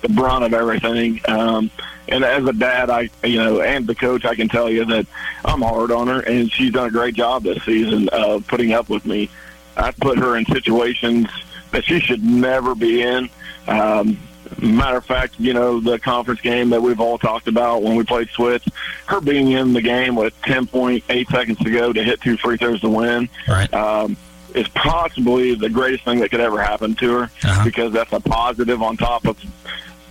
the 0.02 0.10
brunt 0.10 0.44
of 0.46 0.54
everything. 0.54 1.20
Um, 1.28 1.70
and 2.08 2.24
as 2.24 2.46
a 2.46 2.54
dad, 2.54 2.90
I, 2.90 3.10
you 3.24 3.38
know, 3.38 3.62
and 3.62 3.86
the 3.86 3.94
coach, 3.96 4.26
I 4.26 4.34
can 4.34 4.48
tell 4.50 4.70
you 4.70 4.86
that 4.86 5.06
I'm 5.46 5.62
hard 5.62 5.92
on 5.92 6.08
her, 6.08 6.22
and 6.22 6.52
she's 6.52 6.72
done 6.72 6.88
a 6.88 6.92
great 6.92 7.14
job 7.16 7.44
this 7.44 7.62
season 7.64 8.10
of 8.10 8.48
putting 8.48 8.72
up 8.74 8.90
with 8.90 9.06
me. 9.06 9.30
I 9.78 9.92
put 9.92 10.18
her 10.18 10.36
in 10.38 10.46
situations 10.46 11.28
that 11.72 11.84
she 11.86 12.00
should 12.00 12.24
never 12.24 12.76
be 12.76 13.02
in. 13.02 13.30
Um, 13.68 14.18
matter 14.62 14.98
of 14.98 15.06
fact, 15.06 15.36
you 15.38 15.54
know, 15.54 15.80
the 15.80 16.00
conference 16.00 16.42
game 16.42 16.70
that 16.72 16.82
we've 16.82 17.00
all 17.00 17.18
talked 17.18 17.48
about 17.48 17.84
when 17.84 17.96
we 17.96 18.04
played 18.04 18.30
Switch, 18.30 18.66
her 19.06 19.22
being 19.22 19.52
in 19.52 19.74
the 19.74 19.82
game 19.82 20.16
with 20.16 20.34
10.8 20.42 21.30
seconds 21.32 21.58
to 21.60 21.70
go 21.72 21.94
to 21.94 22.04
hit 22.04 22.20
two 22.22 22.38
free 22.38 22.58
throws 22.58 22.82
to 22.82 22.90
win 22.90 23.30
Right. 23.48 23.72
um, 23.74 24.18
is 24.56 24.68
possibly 24.70 25.54
the 25.54 25.70
greatest 25.70 26.04
thing 26.04 26.20
that 26.22 26.32
could 26.32 26.40
ever 26.40 26.60
happen 26.62 26.96
to 26.96 27.12
her 27.14 27.24
Uh-huh. 27.44 27.64
because 27.64 27.94
that's 27.94 28.12
a 28.14 28.20
positive 28.20 28.82
on 28.82 28.98
top 28.98 29.28
of 29.28 29.38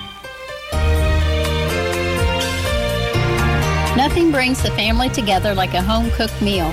Nothing 3.96 4.30
brings 4.30 4.62
the 4.62 4.70
family 4.72 5.08
together 5.08 5.54
like 5.54 5.72
a 5.74 5.82
home 5.82 6.10
cooked 6.12 6.40
meal. 6.40 6.72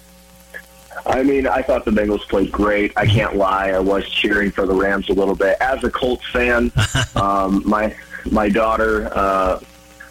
I 1.04 1.24
mean, 1.24 1.48
I 1.48 1.62
thought 1.62 1.84
the 1.84 1.90
Bengals 1.90 2.20
played 2.28 2.52
great. 2.52 2.92
I 2.96 3.04
can't 3.04 3.34
lie; 3.34 3.70
I 3.70 3.80
was 3.80 4.08
cheering 4.08 4.52
for 4.52 4.64
the 4.64 4.74
Rams 4.74 5.08
a 5.08 5.12
little 5.12 5.34
bit. 5.34 5.56
As 5.60 5.82
a 5.82 5.90
Colts 5.90 6.26
fan, 6.30 6.70
um, 7.16 7.68
my 7.68 7.92
my 8.30 8.48
daughter 8.48 9.10
uh, 9.12 9.58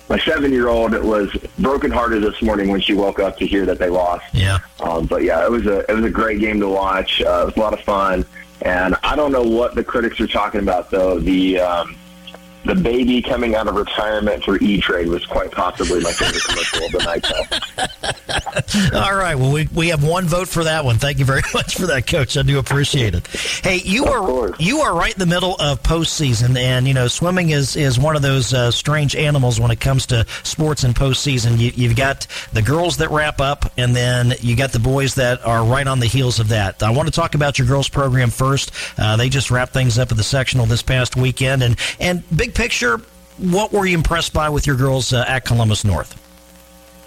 my 0.09 0.19
seven 0.19 0.51
year 0.51 0.67
old 0.67 0.93
was 0.93 1.31
brokenhearted 1.59 2.21
this 2.21 2.41
morning 2.41 2.69
when 2.69 2.81
she 2.81 2.93
woke 2.93 3.19
up 3.19 3.37
to 3.37 3.47
hear 3.47 3.65
that 3.65 3.79
they 3.79 3.89
lost. 3.89 4.25
Yeah. 4.33 4.59
Um, 4.81 5.05
but 5.05 5.23
yeah, 5.23 5.45
it 5.45 5.51
was 5.51 5.65
a 5.65 5.89
it 5.89 5.93
was 5.93 6.05
a 6.05 6.09
great 6.09 6.39
game 6.39 6.59
to 6.59 6.67
watch. 6.67 7.21
Uh, 7.21 7.41
it 7.43 7.45
was 7.45 7.57
a 7.57 7.59
lot 7.59 7.73
of 7.73 7.81
fun, 7.81 8.25
and 8.61 8.95
I 9.03 9.15
don't 9.15 9.31
know 9.31 9.43
what 9.43 9.75
the 9.75 9.83
critics 9.83 10.19
are 10.19 10.27
talking 10.27 10.61
about 10.61 10.91
though. 10.91 11.19
The 11.19 11.59
um, 11.59 11.95
the 12.65 12.75
baby 12.75 13.21
coming 13.21 13.55
out 13.55 13.67
of 13.67 13.75
retirement 13.75 14.43
for 14.43 14.57
E 14.57 14.79
Trade 14.79 15.07
was 15.07 15.25
quite 15.25 15.51
possibly 15.51 15.99
my 16.01 16.11
favorite 16.11 16.43
commercial 16.43 16.85
of 16.85 16.91
the 16.91 16.99
night. 16.99 18.93
All 18.93 19.15
right. 19.15 19.35
Well, 19.35 19.51
we, 19.51 19.67
we 19.73 19.87
have 19.89 20.03
one 20.03 20.25
vote 20.25 20.47
for 20.47 20.63
that 20.63 20.85
one. 20.85 20.97
Thank 20.97 21.19
you 21.19 21.25
very 21.25 21.41
much 21.53 21.75
for 21.75 21.87
that, 21.87 22.05
Coach. 22.07 22.37
I 22.37 22.43
do 22.43 22.59
appreciate 22.59 23.15
it. 23.15 23.27
Hey, 23.63 23.81
you 23.83 24.05
are 24.05 24.51
you 24.59 24.81
are 24.81 24.95
right 24.95 25.13
in 25.13 25.19
the 25.19 25.25
middle 25.25 25.55
of 25.55 25.81
postseason, 25.81 26.55
and 26.57 26.87
you 26.87 26.93
know 26.93 27.07
swimming 27.07 27.49
is 27.49 27.75
is 27.75 27.99
one 27.99 28.15
of 28.15 28.21
those 28.21 28.53
uh, 28.53 28.69
strange 28.71 29.15
animals 29.15 29.59
when 29.59 29.71
it 29.71 29.79
comes 29.79 30.05
to 30.07 30.25
sports 30.43 30.83
and 30.83 30.95
postseason. 30.95 31.57
You, 31.57 31.71
you've 31.75 31.95
got 31.95 32.27
the 32.53 32.61
girls 32.61 32.97
that 32.97 33.09
wrap 33.09 33.41
up, 33.41 33.71
and 33.77 33.95
then 33.95 34.33
you 34.41 34.55
got 34.55 34.71
the 34.71 34.79
boys 34.79 35.15
that 35.15 35.43
are 35.45 35.63
right 35.63 35.87
on 35.87 35.99
the 35.99 36.07
heels 36.07 36.39
of 36.39 36.49
that. 36.49 36.83
I 36.83 36.91
want 36.91 37.07
to 37.07 37.13
talk 37.13 37.33
about 37.35 37.57
your 37.57 37.67
girls 37.67 37.89
program 37.89 38.29
first. 38.29 38.71
Uh, 38.97 39.15
they 39.17 39.29
just 39.29 39.49
wrapped 39.49 39.73
things 39.73 39.97
up 39.97 40.11
at 40.11 40.17
the 40.17 40.23
sectional 40.23 40.65
this 40.67 40.83
past 40.83 41.15
weekend, 41.15 41.63
and 41.63 41.75
and 41.99 42.23
big 42.35 42.50
picture, 42.51 43.01
what 43.37 43.71
were 43.71 43.85
you 43.85 43.97
impressed 43.97 44.33
by 44.33 44.49
with 44.49 44.67
your 44.67 44.75
girls 44.75 45.13
uh, 45.13 45.25
at 45.27 45.45
Columbus 45.45 45.83
North? 45.83 46.17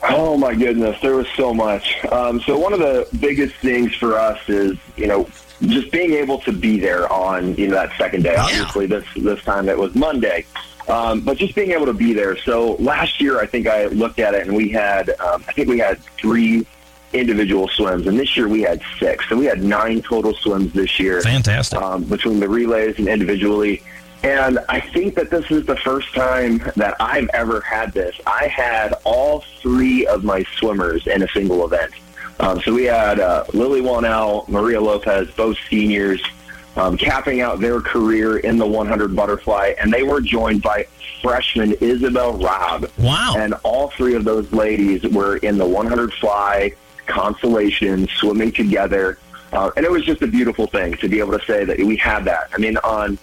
Oh 0.06 0.36
my 0.36 0.54
goodness, 0.54 1.00
there 1.00 1.16
was 1.16 1.26
so 1.36 1.54
much. 1.54 2.04
Um, 2.06 2.40
so 2.40 2.58
one 2.58 2.72
of 2.72 2.78
the 2.78 3.08
biggest 3.20 3.54
things 3.56 3.94
for 3.94 4.18
us 4.18 4.38
is, 4.48 4.76
you 4.96 5.06
know, 5.06 5.26
just 5.62 5.90
being 5.90 6.12
able 6.12 6.38
to 6.40 6.52
be 6.52 6.78
there 6.78 7.10
on, 7.10 7.54
you 7.54 7.68
know, 7.68 7.74
that 7.74 7.96
second 7.96 8.22
day. 8.24 8.36
Obviously, 8.36 8.86
this 8.86 9.04
this 9.16 9.42
time 9.44 9.68
it 9.68 9.78
was 9.78 9.94
Monday, 9.94 10.44
um, 10.88 11.20
but 11.20 11.38
just 11.38 11.54
being 11.54 11.70
able 11.70 11.86
to 11.86 11.94
be 11.94 12.12
there. 12.12 12.36
So 12.36 12.74
last 12.74 13.20
year, 13.20 13.40
I 13.40 13.46
think 13.46 13.66
I 13.66 13.86
looked 13.86 14.18
at 14.18 14.34
it 14.34 14.46
and 14.46 14.54
we 14.54 14.68
had, 14.68 15.08
um, 15.20 15.42
I 15.48 15.52
think 15.52 15.68
we 15.68 15.78
had 15.78 16.02
three 16.18 16.66
individual 17.14 17.68
swims, 17.68 18.06
and 18.06 18.18
this 18.18 18.36
year 18.36 18.48
we 18.48 18.60
had 18.60 18.82
six. 18.98 19.26
So 19.28 19.36
we 19.36 19.46
had 19.46 19.62
nine 19.62 20.02
total 20.02 20.34
swims 20.34 20.72
this 20.72 20.98
year. 20.98 21.22
Fantastic. 21.22 21.80
Um, 21.80 22.04
between 22.04 22.40
the 22.40 22.48
relays 22.48 22.98
and 22.98 23.08
individually. 23.08 23.82
And 24.24 24.58
I 24.70 24.80
think 24.80 25.14
that 25.16 25.28
this 25.28 25.50
is 25.50 25.66
the 25.66 25.76
first 25.76 26.14
time 26.14 26.58
that 26.76 26.96
I've 26.98 27.28
ever 27.34 27.60
had 27.60 27.92
this. 27.92 28.18
I 28.26 28.46
had 28.46 28.94
all 29.04 29.44
three 29.60 30.06
of 30.06 30.24
my 30.24 30.44
swimmers 30.56 31.06
in 31.06 31.22
a 31.22 31.28
single 31.28 31.66
event. 31.66 31.92
Um, 32.40 32.58
so 32.62 32.72
we 32.72 32.84
had 32.84 33.20
uh, 33.20 33.44
Lily 33.52 33.82
Wanell, 33.82 34.48
Maria 34.48 34.80
Lopez, 34.80 35.30
both 35.32 35.58
seniors, 35.68 36.22
um, 36.76 36.96
capping 36.96 37.42
out 37.42 37.60
their 37.60 37.82
career 37.82 38.38
in 38.38 38.56
the 38.56 38.66
100 38.66 39.14
butterfly, 39.14 39.74
and 39.78 39.92
they 39.92 40.02
were 40.02 40.22
joined 40.22 40.62
by 40.62 40.86
freshman 41.20 41.72
Isabel 41.82 42.32
Robb. 42.32 42.90
Wow. 42.98 43.34
And 43.36 43.52
all 43.62 43.90
three 43.90 44.14
of 44.14 44.24
those 44.24 44.50
ladies 44.52 45.02
were 45.02 45.36
in 45.36 45.58
the 45.58 45.66
100 45.66 46.14
fly 46.14 46.72
consolation, 47.06 48.08
swimming 48.16 48.52
together. 48.52 49.18
Uh, 49.52 49.70
and 49.76 49.84
it 49.84 49.92
was 49.92 50.04
just 50.06 50.22
a 50.22 50.26
beautiful 50.26 50.66
thing 50.66 50.96
to 50.96 51.08
be 51.10 51.18
able 51.20 51.38
to 51.38 51.44
say 51.44 51.66
that 51.66 51.78
we 51.78 51.96
had 51.96 52.24
that. 52.24 52.48
I 52.54 52.58
mean, 52.58 52.78
on 52.78 53.18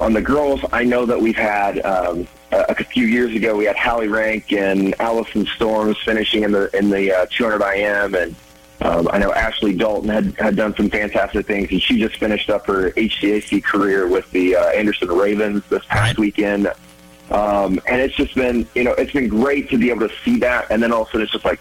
on 0.00 0.12
the 0.12 0.20
girls, 0.20 0.60
I 0.72 0.84
know 0.84 1.06
that 1.06 1.20
we've 1.20 1.36
had 1.36 1.84
um, 1.84 2.26
a, 2.52 2.64
a 2.68 2.84
few 2.84 3.06
years 3.06 3.34
ago 3.34 3.56
we 3.56 3.64
had 3.64 3.76
Hallie 3.76 4.08
Rank 4.08 4.52
and 4.52 4.94
Allison 5.00 5.46
Storms 5.46 5.96
finishing 6.04 6.42
in 6.42 6.52
the 6.52 6.74
in 6.76 6.90
the 6.90 7.12
uh, 7.12 7.26
200 7.30 7.62
IM, 7.74 8.14
and 8.14 8.34
um, 8.80 9.08
I 9.12 9.18
know 9.18 9.32
Ashley 9.32 9.74
Dalton 9.74 10.08
had 10.08 10.34
had 10.38 10.56
done 10.56 10.74
some 10.76 10.90
fantastic 10.90 11.46
things, 11.46 11.70
and 11.70 11.80
she 11.80 11.98
just 11.98 12.16
finished 12.16 12.50
up 12.50 12.66
her 12.66 12.90
HCAC 12.92 13.62
career 13.64 14.08
with 14.08 14.30
the 14.32 14.56
uh, 14.56 14.66
Anderson 14.70 15.08
Ravens 15.08 15.62
this 15.68 15.84
past 15.86 16.18
weekend. 16.18 16.68
Um, 17.30 17.80
and 17.88 18.02
it's 18.02 18.14
just 18.14 18.34
been, 18.34 18.68
you 18.74 18.84
know, 18.84 18.92
it's 18.92 19.12
been 19.12 19.28
great 19.28 19.70
to 19.70 19.78
be 19.78 19.90
able 19.90 20.06
to 20.08 20.14
see 20.24 20.38
that, 20.40 20.66
and 20.70 20.82
then 20.82 20.92
also 20.92 21.18
it's 21.18 21.32
just 21.32 21.44
like 21.44 21.60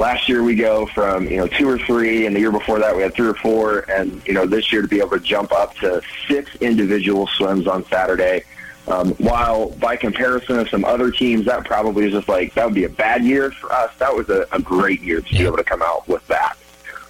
last 0.00 0.30
year 0.30 0.42
we 0.42 0.54
go 0.54 0.86
from 0.86 1.28
you 1.28 1.36
know 1.36 1.46
two 1.46 1.68
or 1.68 1.78
three 1.78 2.24
and 2.24 2.34
the 2.34 2.40
year 2.40 2.50
before 2.50 2.78
that 2.78 2.96
we 2.96 3.02
had 3.02 3.12
three 3.12 3.28
or 3.28 3.34
four 3.34 3.80
and 3.90 4.26
you 4.26 4.32
know 4.32 4.46
this 4.46 4.72
year 4.72 4.80
to 4.80 4.88
be 4.88 4.98
able 4.98 5.10
to 5.10 5.20
jump 5.20 5.52
up 5.52 5.74
to 5.74 6.00
six 6.26 6.50
individual 6.56 7.28
swims 7.28 7.68
on 7.68 7.84
saturday. 7.86 8.42
Um, 8.88 9.10
while 9.16 9.68
by 9.72 9.96
comparison 9.96 10.58
of 10.58 10.68
some 10.70 10.84
other 10.86 11.12
teams 11.12 11.44
that 11.44 11.64
probably 11.64 12.06
is 12.06 12.12
just 12.12 12.28
like 12.28 12.54
that 12.54 12.64
would 12.64 12.74
be 12.74 12.84
a 12.84 12.88
bad 12.88 13.22
year 13.22 13.52
for 13.52 13.70
us. 13.70 13.92
That 13.98 14.16
was 14.16 14.28
a, 14.30 14.46
a 14.52 14.60
great 14.60 15.02
year 15.02 15.20
to 15.20 15.30
be 15.30 15.44
able 15.44 15.58
to 15.58 15.64
come 15.64 15.82
out 15.82 16.08
with 16.08 16.26
that. 16.28 16.56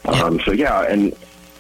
Um, 0.05 0.41
so 0.41 0.51
yeah 0.51 0.83
and 0.83 1.17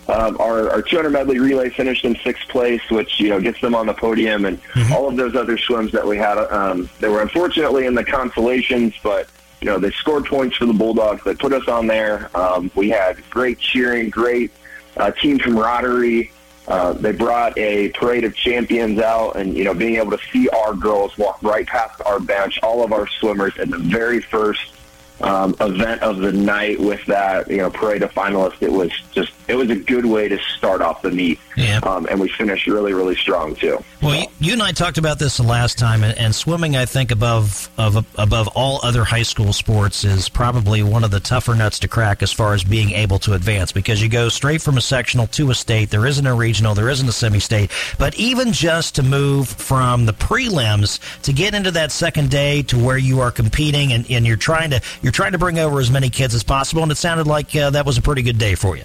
um, 0.08 0.36
our, 0.40 0.68
our 0.68 0.82
200 0.82 1.10
medley 1.10 1.38
relay 1.38 1.70
finished 1.70 2.04
in 2.04 2.16
sixth 2.24 2.48
place, 2.48 2.82
which 2.90 3.20
you 3.20 3.28
know 3.28 3.40
gets 3.40 3.60
them 3.60 3.76
on 3.76 3.86
the 3.86 3.94
podium, 3.94 4.44
and 4.44 4.60
all 4.92 5.06
of 5.06 5.16
those 5.16 5.36
other 5.36 5.56
swims 5.56 5.92
that 5.92 6.04
we 6.04 6.16
had. 6.16 6.36
Um, 6.50 6.90
they 6.98 7.08
were 7.08 7.22
unfortunately 7.22 7.86
in 7.86 7.94
the 7.94 8.02
consolations, 8.02 8.92
but 9.04 9.28
you 9.60 9.66
know 9.66 9.78
they 9.78 9.90
scored 9.90 10.26
points 10.26 10.56
for 10.56 10.66
the 10.66 10.72
Bulldogs. 10.72 11.22
They 11.24 11.34
put 11.34 11.52
us 11.52 11.68
on 11.68 11.86
there. 11.86 12.30
Um, 12.36 12.70
we 12.74 12.88
had 12.90 13.22
great 13.30 13.58
cheering, 13.58 14.10
great 14.10 14.50
uh, 14.96 15.10
team 15.10 15.38
camaraderie. 15.38 16.30
Uh, 16.68 16.92
they 16.92 17.12
brought 17.12 17.56
a 17.58 17.88
parade 17.90 18.24
of 18.24 18.34
champions 18.34 19.00
out, 19.00 19.36
and 19.36 19.56
you 19.56 19.64
know 19.64 19.74
being 19.74 19.96
able 19.96 20.16
to 20.16 20.24
see 20.32 20.48
our 20.50 20.74
girls 20.74 21.16
walk 21.18 21.42
right 21.42 21.66
past 21.66 22.00
our 22.06 22.20
bench, 22.20 22.58
all 22.62 22.84
of 22.84 22.92
our 22.92 23.06
swimmers 23.06 23.56
at 23.58 23.70
the 23.70 23.78
very 23.78 24.20
first 24.20 24.72
um, 25.20 25.54
event 25.60 26.00
of 26.02 26.18
the 26.18 26.32
night 26.32 26.80
with 26.80 27.04
that 27.06 27.50
you 27.50 27.58
know 27.58 27.70
parade 27.70 28.02
of 28.02 28.12
finalists. 28.12 28.62
It 28.62 28.72
was 28.72 28.92
just 29.12 29.32
it 29.50 29.56
was 29.56 29.68
a 29.68 29.76
good 29.76 30.06
way 30.06 30.28
to 30.28 30.38
start 30.56 30.80
off 30.80 31.02
the 31.02 31.10
meet, 31.10 31.40
um, 31.82 32.06
and 32.06 32.20
we 32.20 32.28
finished 32.28 32.66
really 32.68 32.92
really 32.92 33.16
strong 33.16 33.54
too. 33.56 33.82
Well, 34.00 34.14
you, 34.14 34.26
you 34.38 34.52
and 34.52 34.62
I 34.62 34.70
talked 34.70 34.96
about 34.96 35.18
this 35.18 35.38
the 35.38 35.42
last 35.42 35.76
time, 35.76 36.04
and, 36.04 36.16
and 36.16 36.34
swimming, 36.34 36.76
I 36.76 36.86
think, 36.86 37.10
above 37.10 37.68
of 37.76 38.06
above 38.16 38.48
all 38.48 38.80
other 38.84 39.02
high 39.02 39.24
school 39.24 39.52
sports, 39.52 40.04
is 40.04 40.28
probably 40.28 40.82
one 40.84 41.02
of 41.02 41.10
the 41.10 41.18
tougher 41.18 41.54
nuts 41.54 41.80
to 41.80 41.88
crack 41.88 42.22
as 42.22 42.32
far 42.32 42.54
as 42.54 42.62
being 42.62 42.90
able 42.92 43.18
to 43.20 43.34
advance 43.34 43.72
because 43.72 44.00
you 44.00 44.08
go 44.08 44.28
straight 44.28 44.62
from 44.62 44.78
a 44.78 44.80
sectional 44.80 45.26
to 45.28 45.50
a 45.50 45.54
state. 45.54 45.90
There 45.90 46.06
isn't 46.06 46.26
a 46.26 46.34
regional, 46.34 46.74
there 46.74 46.88
isn't 46.88 47.08
a 47.08 47.12
semi-state, 47.12 47.72
but 47.98 48.14
even 48.14 48.52
just 48.52 48.94
to 48.94 49.02
move 49.02 49.48
from 49.48 50.06
the 50.06 50.12
prelims 50.12 51.00
to 51.22 51.32
get 51.32 51.54
into 51.54 51.72
that 51.72 51.90
second 51.90 52.30
day 52.30 52.62
to 52.62 52.78
where 52.78 52.98
you 52.98 53.20
are 53.20 53.32
competing 53.32 53.92
and, 53.92 54.08
and 54.10 54.24
you're 54.24 54.36
trying 54.36 54.70
to 54.70 54.80
you're 55.02 55.12
trying 55.12 55.32
to 55.32 55.38
bring 55.38 55.58
over 55.58 55.80
as 55.80 55.90
many 55.90 56.08
kids 56.08 56.34
as 56.36 56.44
possible, 56.44 56.84
and 56.84 56.92
it 56.92 56.96
sounded 56.96 57.26
like 57.26 57.54
uh, 57.56 57.70
that 57.70 57.84
was 57.84 57.98
a 57.98 58.02
pretty 58.02 58.22
good 58.22 58.38
day 58.38 58.54
for 58.54 58.76
you. 58.76 58.84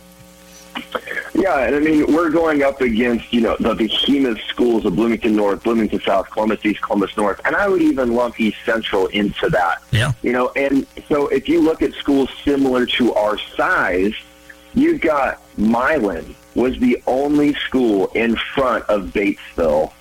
Yeah, 1.34 1.60
and 1.66 1.76
I 1.76 1.80
mean 1.80 2.14
we're 2.14 2.30
going 2.30 2.64
up 2.64 2.82
against 2.82 3.32
you 3.34 3.42
know 3.42 3.58
the 3.60 3.76
behemoth 3.76 4.42
schools 4.48 4.86
of 4.86 4.96
Bloomington 4.96 5.36
North, 5.36 5.64
Bloomington 5.64 6.00
South, 6.02 6.30
Columbus 6.32 6.66
East, 6.66 6.82
Columbus 6.82 7.16
North, 7.18 7.42
and 7.46 7.56
I 7.56 7.68
would 7.68 7.82
even 7.82 8.14
lump 8.14 8.40
East 8.40 8.58
Central 8.66 9.08
into 9.08 9.50
that. 9.50 9.84
Yeah. 9.92 10.14
You 10.22 10.32
know, 10.32 10.52
and 10.56 10.88
so 11.10 11.28
if 11.28 11.50
you 11.50 11.62
look 11.62 11.82
at 11.82 11.94
schools 11.94 12.30
similar 12.44 12.86
to 12.86 13.14
our 13.14 13.38
size, 13.38 14.14
you've 14.74 15.02
got 15.02 15.42
Milan 15.58 16.36
was 16.56 16.80
the 16.80 17.02
only 17.06 17.54
school 17.56 18.08
in 18.16 18.36
front 18.38 18.86
of 18.86 19.08
Batesville 19.08 19.92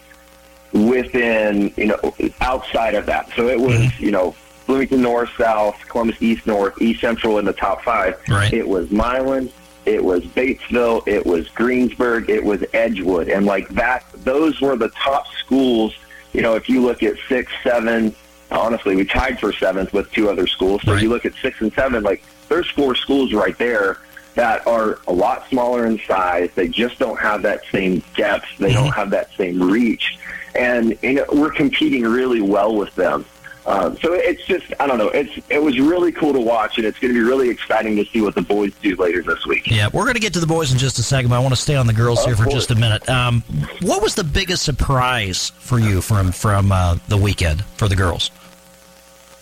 within 0.72 1.72
you 1.76 1.86
know 1.86 2.14
outside 2.40 2.94
of 2.94 3.06
that. 3.06 3.30
So 3.36 3.48
it 3.48 3.58
was 3.58 3.74
mm-hmm. 3.74 4.04
you 4.04 4.10
know 4.10 4.34
Bloomington 4.66 5.02
North, 5.02 5.30
South, 5.36 5.76
Columbus 5.88 6.20
East, 6.20 6.46
North, 6.46 6.80
East 6.80 7.00
Central 7.00 7.38
in 7.38 7.44
the 7.44 7.52
top 7.52 7.82
five. 7.82 8.20
Right. 8.28 8.52
It 8.52 8.66
was 8.66 8.90
Milan, 8.90 9.50
it 9.86 10.02
was 10.02 10.22
Batesville, 10.24 11.06
it 11.06 11.24
was 11.24 11.48
Greensburg, 11.50 12.30
it 12.30 12.42
was 12.42 12.64
Edgewood, 12.72 13.28
and 13.28 13.46
like 13.46 13.68
that, 13.70 14.04
those 14.24 14.60
were 14.60 14.76
the 14.76 14.88
top 14.90 15.26
schools. 15.34 15.94
You 16.32 16.42
know, 16.42 16.54
if 16.54 16.68
you 16.68 16.80
look 16.80 17.02
at 17.02 17.16
six, 17.28 17.52
seven, 17.62 18.14
honestly, 18.50 18.96
we 18.96 19.04
tied 19.04 19.38
for 19.38 19.52
seventh 19.52 19.92
with 19.92 20.10
two 20.12 20.28
other 20.28 20.46
schools. 20.46 20.82
So 20.82 20.94
if 20.94 21.02
you 21.02 21.08
look 21.08 21.24
at 21.24 21.34
six 21.34 21.60
and 21.60 21.72
seven, 21.72 22.02
like 22.02 22.22
there's 22.48 22.68
four 22.70 22.94
schools 22.94 23.32
right 23.32 23.56
there 23.58 23.98
that 24.34 24.66
are 24.66 24.98
a 25.06 25.12
lot 25.12 25.48
smaller 25.48 25.86
in 25.86 25.98
size. 26.06 26.50
They 26.54 26.68
just 26.68 26.98
don't 26.98 27.18
have 27.18 27.42
that 27.42 27.62
same 27.70 28.02
depth. 28.16 28.46
They 28.58 28.72
mm-hmm. 28.72 28.84
don't 28.84 28.92
have 28.92 29.10
that 29.10 29.30
same 29.36 29.62
reach, 29.62 30.18
and 30.54 30.98
you 31.02 31.14
know, 31.14 31.26
we're 31.32 31.52
competing 31.52 32.04
really 32.04 32.40
well 32.40 32.74
with 32.74 32.94
them. 32.94 33.24
Um, 33.66 33.96
so 33.98 34.12
it's 34.12 34.44
just 34.44 34.66
I 34.78 34.86
don't 34.86 34.98
know. 34.98 35.08
It's 35.08 35.32
it 35.48 35.62
was 35.62 35.78
really 35.80 36.12
cool 36.12 36.32
to 36.34 36.40
watch, 36.40 36.76
and 36.76 36.86
it's 36.86 36.98
going 36.98 37.14
to 37.14 37.18
be 37.18 37.24
really 37.24 37.48
exciting 37.48 37.96
to 37.96 38.04
see 38.04 38.20
what 38.20 38.34
the 38.34 38.42
boys 38.42 38.72
do 38.82 38.94
later 38.96 39.22
this 39.22 39.46
week. 39.46 39.70
Yeah, 39.70 39.88
we're 39.92 40.04
going 40.04 40.14
to 40.14 40.20
get 40.20 40.34
to 40.34 40.40
the 40.40 40.46
boys 40.46 40.70
in 40.72 40.78
just 40.78 40.98
a 40.98 41.02
second. 41.02 41.30
But 41.30 41.36
I 41.36 41.38
want 41.38 41.54
to 41.54 41.60
stay 41.60 41.76
on 41.76 41.86
the 41.86 41.92
girls 41.94 42.20
Of 42.20 42.26
here 42.26 42.36
for 42.36 42.44
course. 42.44 42.54
just 42.54 42.70
a 42.70 42.74
minute. 42.74 43.08
Um, 43.08 43.42
what 43.80 44.02
was 44.02 44.14
the 44.14 44.24
biggest 44.24 44.64
surprise 44.64 45.50
for 45.58 45.78
you 45.78 46.02
from 46.02 46.30
from 46.32 46.72
uh, 46.72 46.98
the 47.08 47.16
weekend 47.16 47.64
for 47.76 47.88
the 47.88 47.96
girls? 47.96 48.30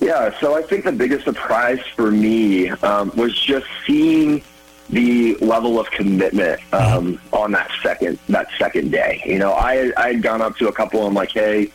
Yeah, 0.01 0.37
so 0.41 0.57
I 0.57 0.63
think 0.63 0.85
the 0.85 0.93
biggest 0.93 1.25
surprise 1.25 1.81
for 1.95 2.11
me 2.11 2.71
um, 2.71 3.13
was 3.17 3.39
just 3.39 3.67
seeing 3.87 4.43
the 4.91 5.37
level 5.37 5.79
of 5.81 5.91
commitment 5.91 6.61
um, 6.75 7.21
on 7.33 7.53
that 7.53 7.71
second 7.83 8.19
that 8.29 8.49
second 8.59 8.91
day. 8.93 9.23
You 9.25 9.39
know, 9.39 9.53
I 9.53 9.93
I 9.97 10.09
had 10.13 10.23
gone 10.23 10.43
up 10.43 10.57
to 10.59 10.69
a 10.69 10.73
couple 10.73 11.07
and 11.07 11.15
like, 11.15 11.33
hey, 11.33 11.71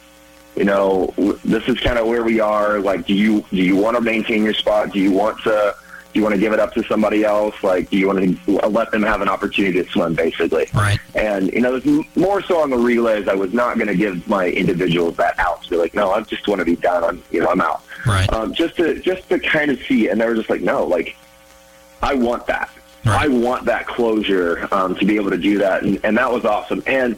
you 0.57 0.65
know, 0.65 1.13
this 1.45 1.67
is 1.67 1.79
kind 1.79 1.99
of 1.99 2.07
where 2.07 2.23
we 2.23 2.39
are. 2.39 2.79
Like, 2.79 3.05
do 3.05 3.13
you 3.13 3.45
do 3.51 3.57
you 3.57 3.75
want 3.75 3.95
to 3.95 4.01
maintain 4.01 4.43
your 4.43 4.53
spot? 4.53 4.91
Do 4.91 4.99
you 4.99 5.11
want 5.11 5.41
to 5.43 5.75
do 6.13 6.19
you 6.19 6.23
want 6.23 6.33
to 6.33 6.41
give 6.41 6.51
it 6.51 6.59
up 6.59 6.73
to 6.73 6.83
somebody 6.83 7.23
else? 7.23 7.55
Like, 7.63 7.89
do 7.89 7.97
you 7.97 8.07
want 8.07 8.45
to 8.45 8.67
let 8.69 8.91
them 8.91 9.03
have 9.03 9.21
an 9.21 9.29
opportunity 9.29 9.83
to 9.83 9.89
swim, 9.89 10.15
basically? 10.15 10.67
Right. 10.73 10.99
And 11.13 11.51
you 11.51 11.61
know, 11.61 11.79
more 12.15 12.41
so 12.41 12.59
on 12.59 12.71
the 12.71 12.77
relays. 12.77 13.27
I 13.27 13.35
was 13.35 13.53
not 13.53 13.75
going 13.75 13.87
to 13.87 13.95
give 13.95 14.27
my 14.27 14.47
individuals 14.47 15.15
that 15.17 15.37
out 15.37 15.63
to 15.63 15.69
be 15.69 15.77
like, 15.77 15.93
no, 15.93 16.11
I 16.11 16.21
just 16.21 16.47
want 16.47 16.59
to 16.59 16.65
be 16.65 16.75
done. 16.75 17.03
I'm 17.03 17.23
you 17.29 17.41
know, 17.41 17.49
I'm 17.49 17.61
out. 17.61 17.83
Right. 18.05 18.31
Um, 18.33 18.53
just 18.53 18.77
to 18.77 18.99
just 18.99 19.29
to 19.29 19.39
kind 19.39 19.69
of 19.69 19.79
see, 19.83 20.09
and 20.09 20.19
they 20.19 20.25
were 20.25 20.35
just 20.35 20.49
like, 20.49 20.61
no, 20.61 20.85
like 20.85 21.15
I 22.01 22.15
want 22.15 22.47
that. 22.47 22.71
I 23.05 23.29
want 23.29 23.63
that 23.65 23.87
closure 23.87 24.67
um, 24.73 24.93
to 24.95 25.05
be 25.05 25.15
able 25.15 25.29
to 25.29 25.37
do 25.37 25.59
that, 25.59 25.83
and, 25.83 26.03
and 26.03 26.17
that 26.17 26.29
was 26.29 26.43
awesome. 26.43 26.83
And 26.87 27.17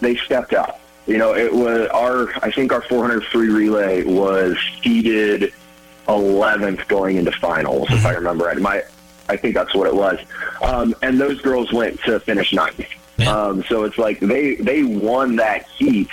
they 0.00 0.16
stepped 0.16 0.54
up. 0.54 0.80
You 1.08 1.16
know, 1.16 1.34
it 1.34 1.52
was 1.52 1.88
our. 1.88 2.28
I 2.44 2.50
think 2.50 2.70
our 2.70 2.82
400 2.82 3.24
free 3.24 3.48
relay 3.48 4.04
was 4.04 4.58
seeded 4.82 5.54
11th 6.06 6.86
going 6.86 7.16
into 7.16 7.32
finals, 7.32 7.88
if 7.90 8.04
I 8.04 8.12
remember 8.12 8.44
right. 8.44 8.58
My, 8.58 8.82
I 9.28 9.36
think 9.36 9.54
that's 9.54 9.74
what 9.74 9.86
it 9.86 9.94
was. 9.94 10.18
Um, 10.62 10.94
and 11.02 11.18
those 11.18 11.40
girls 11.40 11.72
went 11.72 11.98
to 12.02 12.20
finish 12.20 12.52
ninth. 12.52 12.86
Um, 13.26 13.64
so 13.64 13.84
it's 13.84 13.98
like 13.98 14.20
they 14.20 14.56
they 14.56 14.84
won 14.84 15.36
that 15.36 15.66
heat 15.70 16.10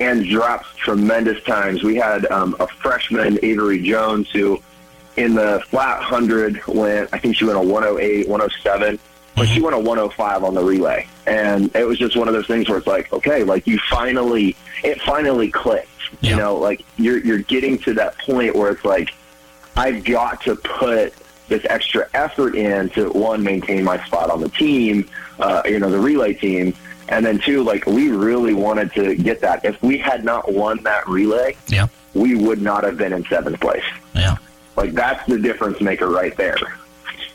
and 0.00 0.26
dropped 0.26 0.76
tremendous 0.78 1.42
times. 1.44 1.82
We 1.82 1.96
had 1.96 2.26
um, 2.26 2.56
a 2.58 2.66
freshman, 2.66 3.38
Avery 3.42 3.82
Jones, 3.82 4.30
who 4.30 4.60
in 5.16 5.34
the 5.34 5.62
flat 5.68 6.00
100 6.00 6.66
went, 6.66 7.10
I 7.12 7.18
think 7.18 7.36
she 7.36 7.44
went 7.44 7.58
a 7.58 7.62
108, 7.62 8.28
107, 8.28 8.98
but 9.34 9.48
she 9.48 9.60
went 9.60 9.74
a 9.74 9.78
105 9.78 10.44
on 10.44 10.54
the 10.54 10.62
relay. 10.62 11.08
And 11.26 11.74
it 11.74 11.86
was 11.86 11.98
just 11.98 12.16
one 12.16 12.28
of 12.28 12.34
those 12.34 12.46
things 12.46 12.68
where 12.68 12.78
it's 12.78 12.86
like, 12.86 13.12
okay, 13.12 13.44
like 13.44 13.66
you 13.66 13.78
finally, 13.90 14.56
it 14.84 15.00
finally 15.02 15.50
clicked. 15.50 15.88
You 16.20 16.36
know, 16.36 16.56
like 16.56 16.84
you're, 16.98 17.18
you're 17.18 17.38
getting 17.38 17.78
to 17.80 17.94
that 17.94 18.18
point 18.18 18.54
where 18.54 18.70
it's 18.70 18.84
like, 18.84 19.14
I've 19.76 20.04
got 20.04 20.42
to 20.42 20.54
put 20.56 21.14
this 21.48 21.64
extra 21.68 22.08
effort 22.14 22.54
in 22.54 22.90
to 22.90 23.10
one, 23.10 23.42
maintain 23.42 23.82
my 23.82 24.04
spot 24.04 24.30
on 24.30 24.40
the 24.40 24.48
team, 24.50 25.08
uh, 25.38 25.62
you 25.64 25.78
know, 25.78 25.90
the 25.90 25.98
relay 25.98 26.34
team. 26.34 26.74
And 27.08 27.24
then 27.26 27.38
two, 27.38 27.62
like 27.62 27.86
we 27.86 28.10
really 28.10 28.54
wanted 28.54 28.92
to 28.94 29.14
get 29.16 29.40
that. 29.40 29.64
If 29.64 29.82
we 29.82 29.98
had 29.98 30.24
not 30.24 30.52
won 30.52 30.82
that 30.84 31.08
relay, 31.08 31.56
yeah. 31.68 31.88
we 32.14 32.36
would 32.36 32.62
not 32.62 32.84
have 32.84 32.96
been 32.96 33.12
in 33.12 33.24
seventh 33.24 33.60
place. 33.60 33.84
Yeah. 34.14 34.36
Like 34.76 34.92
that's 34.92 35.26
the 35.26 35.38
difference 35.38 35.80
maker 35.80 36.08
right 36.08 36.36
there. 36.36 36.56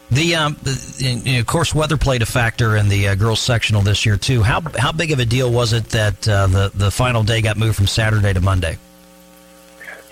The, 0.09 0.35
um, 0.35 0.55
the 0.63 1.25
and 1.27 1.37
of 1.37 1.45
course, 1.45 1.75
weather 1.75 1.97
played 1.97 2.21
a 2.21 2.25
factor 2.25 2.77
in 2.77 2.87
the 2.87 3.09
uh, 3.09 3.15
girls 3.15 3.41
sectional 3.41 3.81
this 3.81 4.05
year 4.05 4.15
too. 4.15 4.41
How 4.41 4.61
how 4.77 4.93
big 4.93 5.11
of 5.11 5.19
a 5.19 5.25
deal 5.25 5.51
was 5.51 5.73
it 5.73 5.85
that 5.89 6.27
uh, 6.27 6.47
the 6.47 6.71
the 6.73 6.91
final 6.91 7.23
day 7.23 7.41
got 7.41 7.57
moved 7.57 7.75
from 7.75 7.87
Saturday 7.87 8.31
to 8.31 8.39
Monday? 8.39 8.77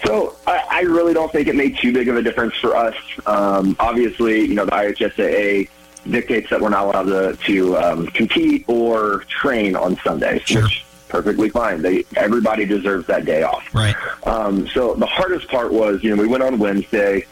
So 0.06 0.36
I, 0.46 0.64
I 0.70 0.82
really 0.82 1.14
don't 1.14 1.32
think 1.32 1.48
it 1.48 1.56
made 1.56 1.78
too 1.78 1.94
big 1.94 2.10
of 2.10 2.18
a 2.18 2.22
difference 2.22 2.56
for 2.56 2.76
us. 2.76 2.96
Um, 3.26 3.76
obviously, 3.80 4.42
you 4.42 4.54
know, 4.54 4.66
the 4.66 4.72
IHSAA 4.72 5.70
dictates 6.10 6.50
that 6.50 6.62
we're 6.62 6.70
not 6.70 6.86
allowed 6.86 7.04
to, 7.04 7.38
to 7.46 7.78
um, 7.78 8.08
compete 8.08 8.66
or 8.68 9.24
train 9.30 9.76
on 9.76 9.98
Sundays, 9.98 10.42
which 10.50 10.86
perfectly 11.08 11.50
fine. 11.50 11.82
They 11.82 12.04
everybody 12.16 12.66
deserves 12.66 13.08
that 13.08 13.26
day 13.26 13.44
off. 13.44 13.74
Right. 13.74 13.96
Um, 14.26 14.68
so 14.68 14.96
the 14.96 15.06
hardest 15.06 15.48
part 15.48 15.72
was, 15.72 16.04
you 16.04 16.14
know, 16.14 16.22
we 16.22 16.28
went 16.28 16.44
on 16.44 16.60
Wednesday. 16.60 17.26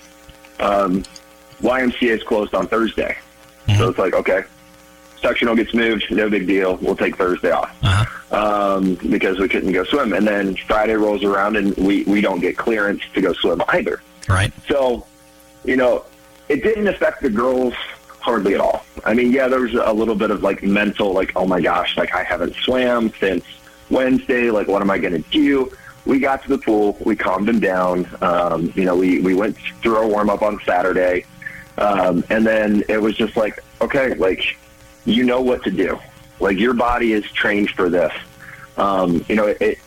Um, 0.60 1.04
YMCA 1.64 2.10
is 2.10 2.24
closed 2.24 2.54
on 2.54 2.68
Thursday, 2.68 3.18
so 3.78 3.90
it's 3.90 3.98
like 3.98 4.14
okay, 4.14 4.44
sectional 5.22 5.56
gets 5.56 5.74
moved, 5.74 6.06
no 6.12 6.30
big 6.30 6.46
deal. 6.46 6.76
We'll 6.76 6.96
take 6.96 7.18
Thursday 7.18 7.52
off 7.52 7.72
um, 8.32 8.96
because 9.10 9.40
we 9.40 9.48
couldn't 9.48 9.72
go 9.72 9.84
swim, 9.86 10.14
and 10.14 10.28
then 10.28 10.56
Friday 10.56 10.94
rolls 10.94 11.24
around 11.24 11.56
and 11.56 11.76
we 11.78 12.04
we 12.04 12.22
don't 12.22 12.40
get 12.40 12.58
clearance 12.58 13.02
to 13.14 13.22
go 13.22 13.34
swim 13.34 13.64
either. 13.70 14.02
Right. 14.28 14.54
So, 14.68 15.06
you 15.64 15.78
know, 15.78 16.06
it 16.50 16.64
didn't 16.64 16.88
affect 16.88 17.22
the 17.22 17.30
girls 17.30 17.74
hardly 18.20 18.54
at 18.54 18.62
all. 18.62 18.86
I 19.06 19.14
mean, 19.14 19.32
yeah, 19.32 19.48
there 19.48 19.60
was 19.60 19.74
a 19.74 19.92
little 19.92 20.16
bit 20.16 20.32
of 20.32 20.44
like 20.44 20.64
mental, 20.64 21.14
like, 21.14 21.32
oh 21.36 21.46
my 21.46 21.62
gosh, 21.62 21.98
like 21.98 22.14
I 22.14 22.24
haven't 22.24 22.56
swam 22.56 23.14
since 23.20 23.44
Wednesday. 23.90 24.50
Like, 24.50 24.68
what 24.68 24.82
am 24.82 24.90
I 24.90 24.98
going 24.98 25.22
to 25.22 25.30
do? 25.30 25.72
We 26.06 26.20
got 26.20 26.44
to 26.44 26.50
the 26.50 26.58
pool. 26.58 26.98
We 27.06 27.16
calmed 27.16 27.48
them 27.48 27.60
down. 27.60 28.10
Um, 28.22 28.74
you 28.76 28.86
know, 28.86 28.96
we, 28.96 29.22
we 29.22 29.34
went 29.36 29.58
through 29.82 29.96
our 29.96 30.08
warm 30.08 30.30
up 30.30 30.42
on 30.42 30.60
Saturday. 30.66 31.26
Um, 31.78 32.24
and 32.30 32.46
then 32.46 32.84
it 32.88 33.02
was 33.02 33.16
just 33.16 33.36
like, 33.36 33.60
okay, 33.82 34.14
like, 34.16 34.44
you 35.06 35.24
know 35.24 35.42
what 35.42 35.64
to 35.64 35.72
do. 35.72 36.00
Like, 36.40 36.58
your 36.60 36.74
body 36.74 37.14
is 37.14 37.24
trained 37.32 37.70
for 37.72 37.90
this. 37.90 38.14
Um, 38.78 39.26
you 39.28 39.36
know, 39.36 39.48
it, 39.48 39.80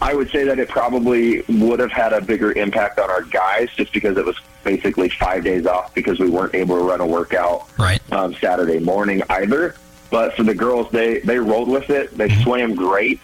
I 0.00 0.14
would 0.14 0.30
say 0.30 0.44
that 0.44 0.58
it 0.58 0.68
probably 0.68 1.42
would 1.48 1.80
have 1.80 1.90
had 1.90 2.12
a 2.12 2.20
bigger 2.20 2.52
impact 2.52 2.98
on 2.98 3.10
our 3.10 3.22
guys 3.22 3.68
just 3.76 3.92
because 3.92 4.16
it 4.16 4.24
was 4.24 4.36
basically 4.62 5.08
five 5.08 5.42
days 5.44 5.66
off 5.66 5.92
because 5.94 6.20
we 6.20 6.30
weren't 6.30 6.54
able 6.54 6.76
to 6.78 6.84
run 6.84 7.00
a 7.00 7.06
workout 7.06 7.68
right. 7.78 8.00
um, 8.12 8.34
Saturday 8.34 8.78
morning 8.78 9.22
either. 9.30 9.74
But 10.10 10.34
for 10.34 10.42
the 10.42 10.54
girls, 10.54 10.90
they 10.90 11.18
they 11.20 11.38
rolled 11.38 11.68
with 11.68 11.90
it. 11.90 12.16
They 12.16 12.30
swam 12.42 12.74
great. 12.74 13.20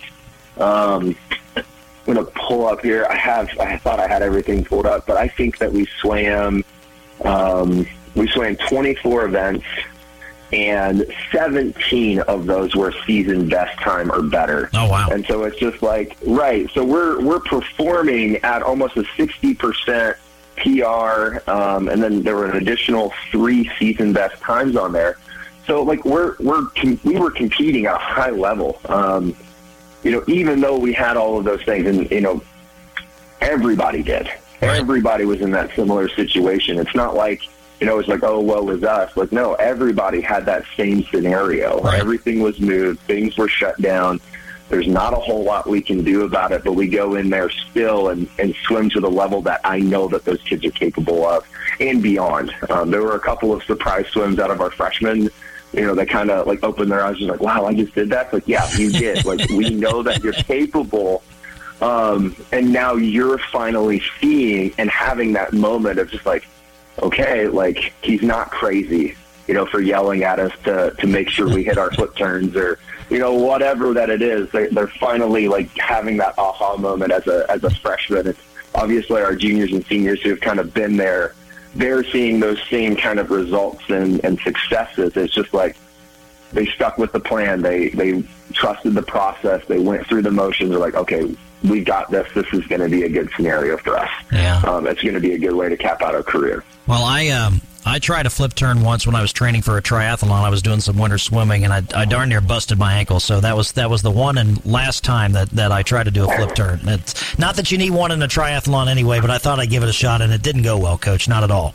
Um, 0.58 1.16
I'm 1.56 1.64
gonna 2.04 2.24
pull 2.24 2.66
up 2.66 2.82
here. 2.82 3.06
I 3.08 3.16
have. 3.16 3.48
I 3.58 3.78
thought 3.78 4.00
I 4.00 4.06
had 4.06 4.22
everything 4.22 4.64
pulled 4.64 4.84
up, 4.84 5.06
but 5.06 5.16
I 5.16 5.28
think 5.28 5.58
that 5.58 5.72
we 5.72 5.86
swam. 6.00 6.64
Um, 7.22 7.86
we 8.14 8.28
swam 8.28 8.56
24 8.56 9.26
events, 9.26 9.64
and 10.52 11.06
17 11.32 12.20
of 12.20 12.46
those 12.46 12.76
were 12.76 12.92
season 13.06 13.48
best 13.48 13.78
time 13.80 14.10
or 14.10 14.22
better. 14.22 14.70
Oh 14.74 14.88
wow! 14.88 15.08
And 15.10 15.26
so 15.26 15.44
it's 15.44 15.58
just 15.58 15.82
like 15.82 16.16
right. 16.26 16.70
So 16.72 16.84
we're 16.84 17.20
we're 17.20 17.40
performing 17.40 18.36
at 18.38 18.62
almost 18.62 18.96
a 18.96 19.04
60 19.16 19.54
percent 19.54 20.16
PR, 20.56 21.50
um, 21.50 21.88
and 21.88 22.02
then 22.02 22.22
there 22.22 22.36
were 22.36 22.46
an 22.46 22.56
additional 22.56 23.12
three 23.30 23.70
season 23.78 24.12
best 24.12 24.40
times 24.42 24.76
on 24.76 24.92
there. 24.92 25.18
So 25.66 25.82
like 25.82 26.04
we're 26.04 26.36
we're 26.38 26.66
com- 26.76 27.00
we 27.04 27.18
were 27.18 27.30
competing 27.30 27.86
at 27.86 27.96
a 27.96 27.98
high 27.98 28.30
level. 28.30 28.80
Um, 28.86 29.36
you 30.02 30.10
know, 30.10 30.22
even 30.28 30.60
though 30.60 30.78
we 30.78 30.92
had 30.92 31.16
all 31.16 31.38
of 31.38 31.44
those 31.44 31.62
things, 31.64 31.86
and 31.86 32.10
you 32.10 32.20
know, 32.20 32.42
everybody 33.40 34.02
did. 34.02 34.30
Everybody 34.70 35.24
was 35.24 35.40
in 35.40 35.50
that 35.52 35.74
similar 35.74 36.08
situation. 36.08 36.78
It's 36.78 36.94
not 36.94 37.14
like 37.14 37.42
you 37.80 37.86
know, 37.86 37.98
it's 37.98 38.08
like, 38.08 38.22
oh, 38.22 38.40
well, 38.40 38.64
with 38.64 38.84
us. 38.84 39.14
Like, 39.16 39.32
no, 39.32 39.54
everybody 39.54 40.20
had 40.20 40.46
that 40.46 40.64
same 40.76 41.04
scenario. 41.04 41.80
Everything 41.80 42.40
was 42.40 42.58
moved. 42.60 43.00
Things 43.00 43.36
were 43.36 43.48
shut 43.48 43.80
down. 43.82 44.20
There's 44.68 44.86
not 44.86 45.12
a 45.12 45.16
whole 45.16 45.44
lot 45.44 45.68
we 45.68 45.82
can 45.82 46.02
do 46.02 46.24
about 46.24 46.52
it, 46.52 46.64
but 46.64 46.72
we 46.72 46.88
go 46.88 47.16
in 47.16 47.28
there 47.28 47.50
still 47.50 48.08
and, 48.08 48.28
and 48.38 48.54
swim 48.66 48.88
to 48.90 49.00
the 49.00 49.10
level 49.10 49.42
that 49.42 49.60
I 49.64 49.80
know 49.80 50.08
that 50.08 50.24
those 50.24 50.40
kids 50.42 50.64
are 50.64 50.70
capable 50.70 51.26
of 51.26 51.46
and 51.78 52.02
beyond. 52.02 52.54
Um, 52.70 52.90
there 52.90 53.02
were 53.02 53.16
a 53.16 53.20
couple 53.20 53.52
of 53.52 53.62
surprise 53.64 54.06
swims 54.08 54.38
out 54.38 54.50
of 54.50 54.60
our 54.60 54.70
freshmen. 54.70 55.28
You 55.72 55.82
know, 55.82 55.94
they 55.94 56.06
kind 56.06 56.30
of 56.30 56.46
like 56.46 56.64
opened 56.64 56.90
their 56.90 57.04
eyes 57.04 57.18
and 57.18 57.26
like, 57.26 57.40
wow, 57.40 57.66
I 57.66 57.74
just 57.74 57.94
did 57.94 58.08
that. 58.10 58.26
It's 58.26 58.32
Like, 58.32 58.48
yeah, 58.48 58.70
you 58.76 58.90
did. 58.90 59.24
like, 59.26 59.48
we 59.50 59.70
know 59.70 60.02
that 60.02 60.24
you're 60.24 60.32
capable. 60.32 61.22
Um, 61.84 62.34
and 62.50 62.72
now 62.72 62.94
you're 62.94 63.36
finally 63.36 64.02
seeing 64.18 64.72
and 64.78 64.88
having 64.88 65.34
that 65.34 65.52
moment 65.52 65.98
of 65.98 66.10
just 66.10 66.24
like, 66.24 66.46
okay, 67.02 67.46
like 67.46 67.92
he's 68.00 68.22
not 68.22 68.50
crazy, 68.50 69.14
you 69.46 69.52
know, 69.52 69.66
for 69.66 69.82
yelling 69.82 70.24
at 70.24 70.38
us 70.38 70.52
to 70.64 70.94
to 70.98 71.06
make 71.06 71.28
sure 71.28 71.46
we 71.46 71.62
hit 71.62 71.76
our 71.76 71.92
foot 71.92 72.16
turns 72.16 72.56
or 72.56 72.78
you 73.10 73.18
know 73.18 73.34
whatever 73.34 73.92
that 73.92 74.08
it 74.08 74.22
is. 74.22 74.50
They, 74.50 74.68
they're 74.68 74.88
finally 74.88 75.46
like 75.46 75.76
having 75.76 76.16
that 76.18 76.38
aha 76.38 76.78
moment 76.78 77.12
as 77.12 77.26
a 77.26 77.44
as 77.50 77.62
a 77.64 77.70
freshman. 77.70 78.28
It's 78.28 78.40
obviously 78.74 79.20
our 79.20 79.36
juniors 79.36 79.72
and 79.72 79.84
seniors 79.84 80.22
who 80.22 80.30
have 80.30 80.40
kind 80.40 80.60
of 80.60 80.72
been 80.72 80.96
there. 80.96 81.34
They're 81.74 82.04
seeing 82.04 82.40
those 82.40 82.62
same 82.70 82.96
kind 82.96 83.18
of 83.18 83.30
results 83.30 83.82
and, 83.90 84.24
and 84.24 84.40
successes. 84.40 85.18
It's 85.18 85.34
just 85.34 85.52
like 85.52 85.76
they 86.54 86.64
stuck 86.64 86.96
with 86.96 87.12
the 87.12 87.20
plan. 87.20 87.60
They 87.60 87.90
they 87.90 88.22
trusted 88.54 88.94
the 88.94 89.02
process. 89.02 89.62
They 89.66 89.80
went 89.80 90.06
through 90.06 90.22
the 90.22 90.30
motions. 90.30 90.70
They're 90.70 90.78
like, 90.78 90.94
okay, 90.94 91.36
we 91.64 91.82
got 91.82 92.10
this. 92.10 92.30
This 92.34 92.46
is 92.52 92.66
going 92.66 92.82
to 92.82 92.88
be 92.88 93.02
a 93.04 93.08
good 93.08 93.30
scenario 93.36 93.76
for 93.78 93.96
us. 93.96 94.10
Yeah. 94.30 94.60
Um, 94.66 94.86
it's 94.86 95.02
going 95.02 95.14
to 95.14 95.20
be 95.20 95.32
a 95.32 95.38
good 95.38 95.54
way 95.54 95.68
to 95.68 95.76
cap 95.76 96.02
out 96.02 96.14
our 96.14 96.22
career. 96.22 96.62
Well, 96.86 97.02
I 97.02 97.28
um, 97.28 97.62
I 97.86 97.98
tried 97.98 98.26
a 98.26 98.30
flip 98.30 98.54
turn 98.54 98.82
once 98.82 99.06
when 99.06 99.14
I 99.14 99.22
was 99.22 99.32
training 99.32 99.62
for 99.62 99.78
a 99.78 99.82
triathlon. 99.82 100.30
I 100.30 100.50
was 100.50 100.62
doing 100.62 100.80
some 100.80 100.98
winter 100.98 101.18
swimming, 101.18 101.64
and 101.64 101.72
I, 101.72 101.82
I 101.94 102.04
darn 102.04 102.28
near 102.28 102.42
busted 102.42 102.78
my 102.78 102.94
ankle. 102.94 103.20
So 103.20 103.40
that 103.40 103.56
was 103.56 103.72
that 103.72 103.88
was 103.88 104.02
the 104.02 104.10
one 104.10 104.38
and 104.38 104.64
last 104.64 105.04
time 105.04 105.32
that, 105.32 105.50
that 105.50 105.72
I 105.72 105.82
tried 105.82 106.04
to 106.04 106.10
do 106.10 106.28
a 106.28 106.36
flip 106.36 106.54
turn. 106.54 106.80
It's 106.84 107.38
not 107.38 107.56
that 107.56 107.70
you 107.72 107.78
need 107.78 107.90
one 107.90 108.10
in 108.12 108.22
a 108.22 108.28
triathlon 108.28 108.88
anyway, 108.88 109.20
but 109.20 109.30
I 109.30 109.38
thought 109.38 109.58
I'd 109.58 109.70
give 109.70 109.82
it 109.82 109.88
a 109.88 109.92
shot, 109.92 110.20
and 110.20 110.32
it 110.32 110.42
didn't 110.42 110.62
go 110.62 110.78
well, 110.78 110.98
Coach. 110.98 111.28
Not 111.28 111.44
at 111.44 111.50
all. 111.50 111.74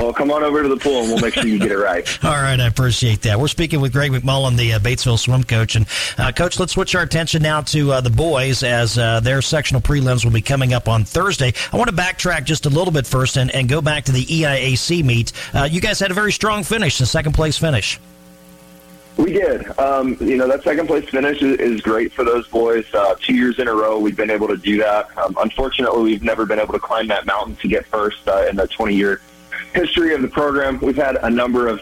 Well, 0.00 0.14
come 0.14 0.30
on 0.30 0.42
over 0.42 0.62
to 0.62 0.68
the 0.68 0.78
pool 0.78 1.02
and 1.02 1.08
we'll 1.10 1.20
make 1.20 1.34
sure 1.34 1.46
you 1.46 1.58
get 1.58 1.70
it 1.70 1.76
right. 1.76 2.24
All 2.24 2.30
right, 2.30 2.58
I 2.58 2.66
appreciate 2.66 3.20
that. 3.22 3.38
We're 3.38 3.48
speaking 3.48 3.82
with 3.82 3.92
Greg 3.92 4.10
McMullen, 4.10 4.56
the 4.56 4.72
uh, 4.72 4.78
Batesville 4.78 5.18
swim 5.18 5.44
coach. 5.44 5.76
And, 5.76 5.86
uh, 6.16 6.32
Coach, 6.32 6.58
let's 6.58 6.72
switch 6.72 6.94
our 6.94 7.02
attention 7.02 7.42
now 7.42 7.60
to 7.62 7.92
uh, 7.92 8.00
the 8.00 8.08
boys 8.08 8.62
as 8.62 8.96
uh, 8.96 9.20
their 9.20 9.42
sectional 9.42 9.82
prelims 9.82 10.24
will 10.24 10.32
be 10.32 10.40
coming 10.40 10.72
up 10.72 10.88
on 10.88 11.04
Thursday. 11.04 11.52
I 11.70 11.76
want 11.76 11.90
to 11.90 11.96
backtrack 11.96 12.44
just 12.44 12.64
a 12.64 12.70
little 12.70 12.92
bit 12.92 13.06
first 13.06 13.36
and, 13.36 13.50
and 13.50 13.68
go 13.68 13.82
back 13.82 14.04
to 14.04 14.12
the 14.12 14.24
EIAC 14.24 15.04
meet. 15.04 15.32
Uh, 15.52 15.68
you 15.70 15.82
guys 15.82 16.00
had 16.00 16.10
a 16.10 16.14
very 16.14 16.32
strong 16.32 16.64
finish, 16.64 16.98
a 17.00 17.06
second 17.06 17.32
place 17.34 17.58
finish. 17.58 18.00
We 19.18 19.34
did. 19.34 19.78
Um, 19.78 20.16
you 20.18 20.38
know, 20.38 20.48
that 20.48 20.62
second 20.62 20.86
place 20.86 21.06
finish 21.10 21.42
is, 21.42 21.58
is 21.60 21.82
great 21.82 22.10
for 22.14 22.24
those 22.24 22.48
boys. 22.48 22.86
Uh, 22.94 23.16
two 23.20 23.34
years 23.34 23.58
in 23.58 23.68
a 23.68 23.74
row, 23.74 23.98
we've 23.98 24.16
been 24.16 24.30
able 24.30 24.48
to 24.48 24.56
do 24.56 24.78
that. 24.78 25.14
Um, 25.18 25.36
unfortunately, 25.38 26.02
we've 26.04 26.22
never 26.22 26.46
been 26.46 26.58
able 26.58 26.72
to 26.72 26.78
climb 26.78 27.08
that 27.08 27.26
mountain 27.26 27.56
to 27.56 27.68
get 27.68 27.84
first 27.84 28.26
uh, 28.26 28.46
in 28.48 28.56
the 28.56 28.66
20 28.66 28.94
year 28.94 29.20
history 29.74 30.14
of 30.14 30.22
the 30.22 30.28
program. 30.28 30.78
We've 30.80 30.96
had 30.96 31.16
a 31.16 31.30
number 31.30 31.68
of, 31.68 31.80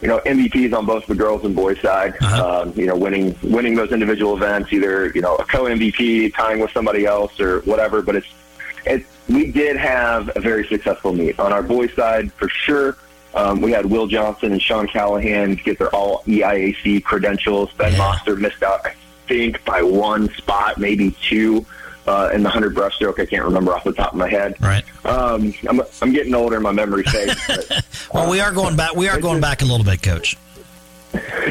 you 0.00 0.08
know, 0.08 0.18
MVPs 0.20 0.76
on 0.76 0.86
both 0.86 1.06
the 1.06 1.14
girls 1.14 1.44
and 1.44 1.54
boys 1.54 1.80
side. 1.80 2.14
Uh-huh. 2.20 2.62
Um, 2.62 2.72
you 2.76 2.86
know, 2.86 2.96
winning 2.96 3.36
winning 3.42 3.74
those 3.74 3.92
individual 3.92 4.36
events, 4.36 4.72
either 4.72 5.10
you 5.14 5.20
know 5.20 5.36
a 5.36 5.44
co 5.44 5.64
MVP, 5.64 6.34
tying 6.34 6.60
with 6.60 6.70
somebody 6.72 7.06
else, 7.06 7.38
or 7.40 7.60
whatever. 7.60 8.02
But 8.02 8.16
it's 8.16 8.28
it. 8.86 9.04
We 9.28 9.52
did 9.52 9.76
have 9.76 10.30
a 10.34 10.40
very 10.40 10.66
successful 10.66 11.12
meet 11.12 11.38
on 11.38 11.52
our 11.52 11.62
boys 11.62 11.92
side 11.94 12.32
for 12.32 12.48
sure. 12.48 12.96
Um, 13.34 13.60
we 13.60 13.70
had 13.70 13.86
Will 13.86 14.06
Johnson 14.06 14.52
and 14.52 14.60
Sean 14.60 14.88
Callahan 14.88 15.54
get 15.54 15.78
their 15.78 15.94
all 15.94 16.22
EIAC 16.24 17.04
credentials. 17.04 17.72
Ben 17.74 17.92
Yeah. 17.92 17.98
Monster 17.98 18.34
missed 18.36 18.62
out, 18.62 18.84
I 18.84 18.94
think, 19.28 19.64
by 19.64 19.82
one 19.82 20.32
spot, 20.34 20.78
maybe 20.78 21.12
two. 21.22 21.64
Uh, 22.10 22.28
in 22.34 22.42
the 22.42 22.48
100 22.48 22.74
breaststroke, 22.74 23.20
I 23.20 23.24
can't 23.26 23.44
remember 23.44 23.72
off 23.72 23.84
the 23.84 23.92
top 23.92 24.12
of 24.12 24.18
my 24.18 24.28
head. 24.28 24.56
Right. 24.60 24.82
Um, 25.04 25.54
I'm, 25.68 25.80
I'm 26.02 26.12
getting 26.12 26.34
older, 26.34 26.58
my 26.58 26.72
memory 26.72 27.04
fades. 27.04 27.36
But, 27.46 27.86
Well, 28.12 28.28
we 28.28 28.40
are 28.40 28.50
going 28.52 28.74
back. 28.74 28.96
We 28.96 29.08
are 29.08 29.20
going 29.20 29.40
back 29.40 29.62
a 29.62 29.64
little 29.64 29.84
bit, 29.84 30.02
Coach. 30.02 30.36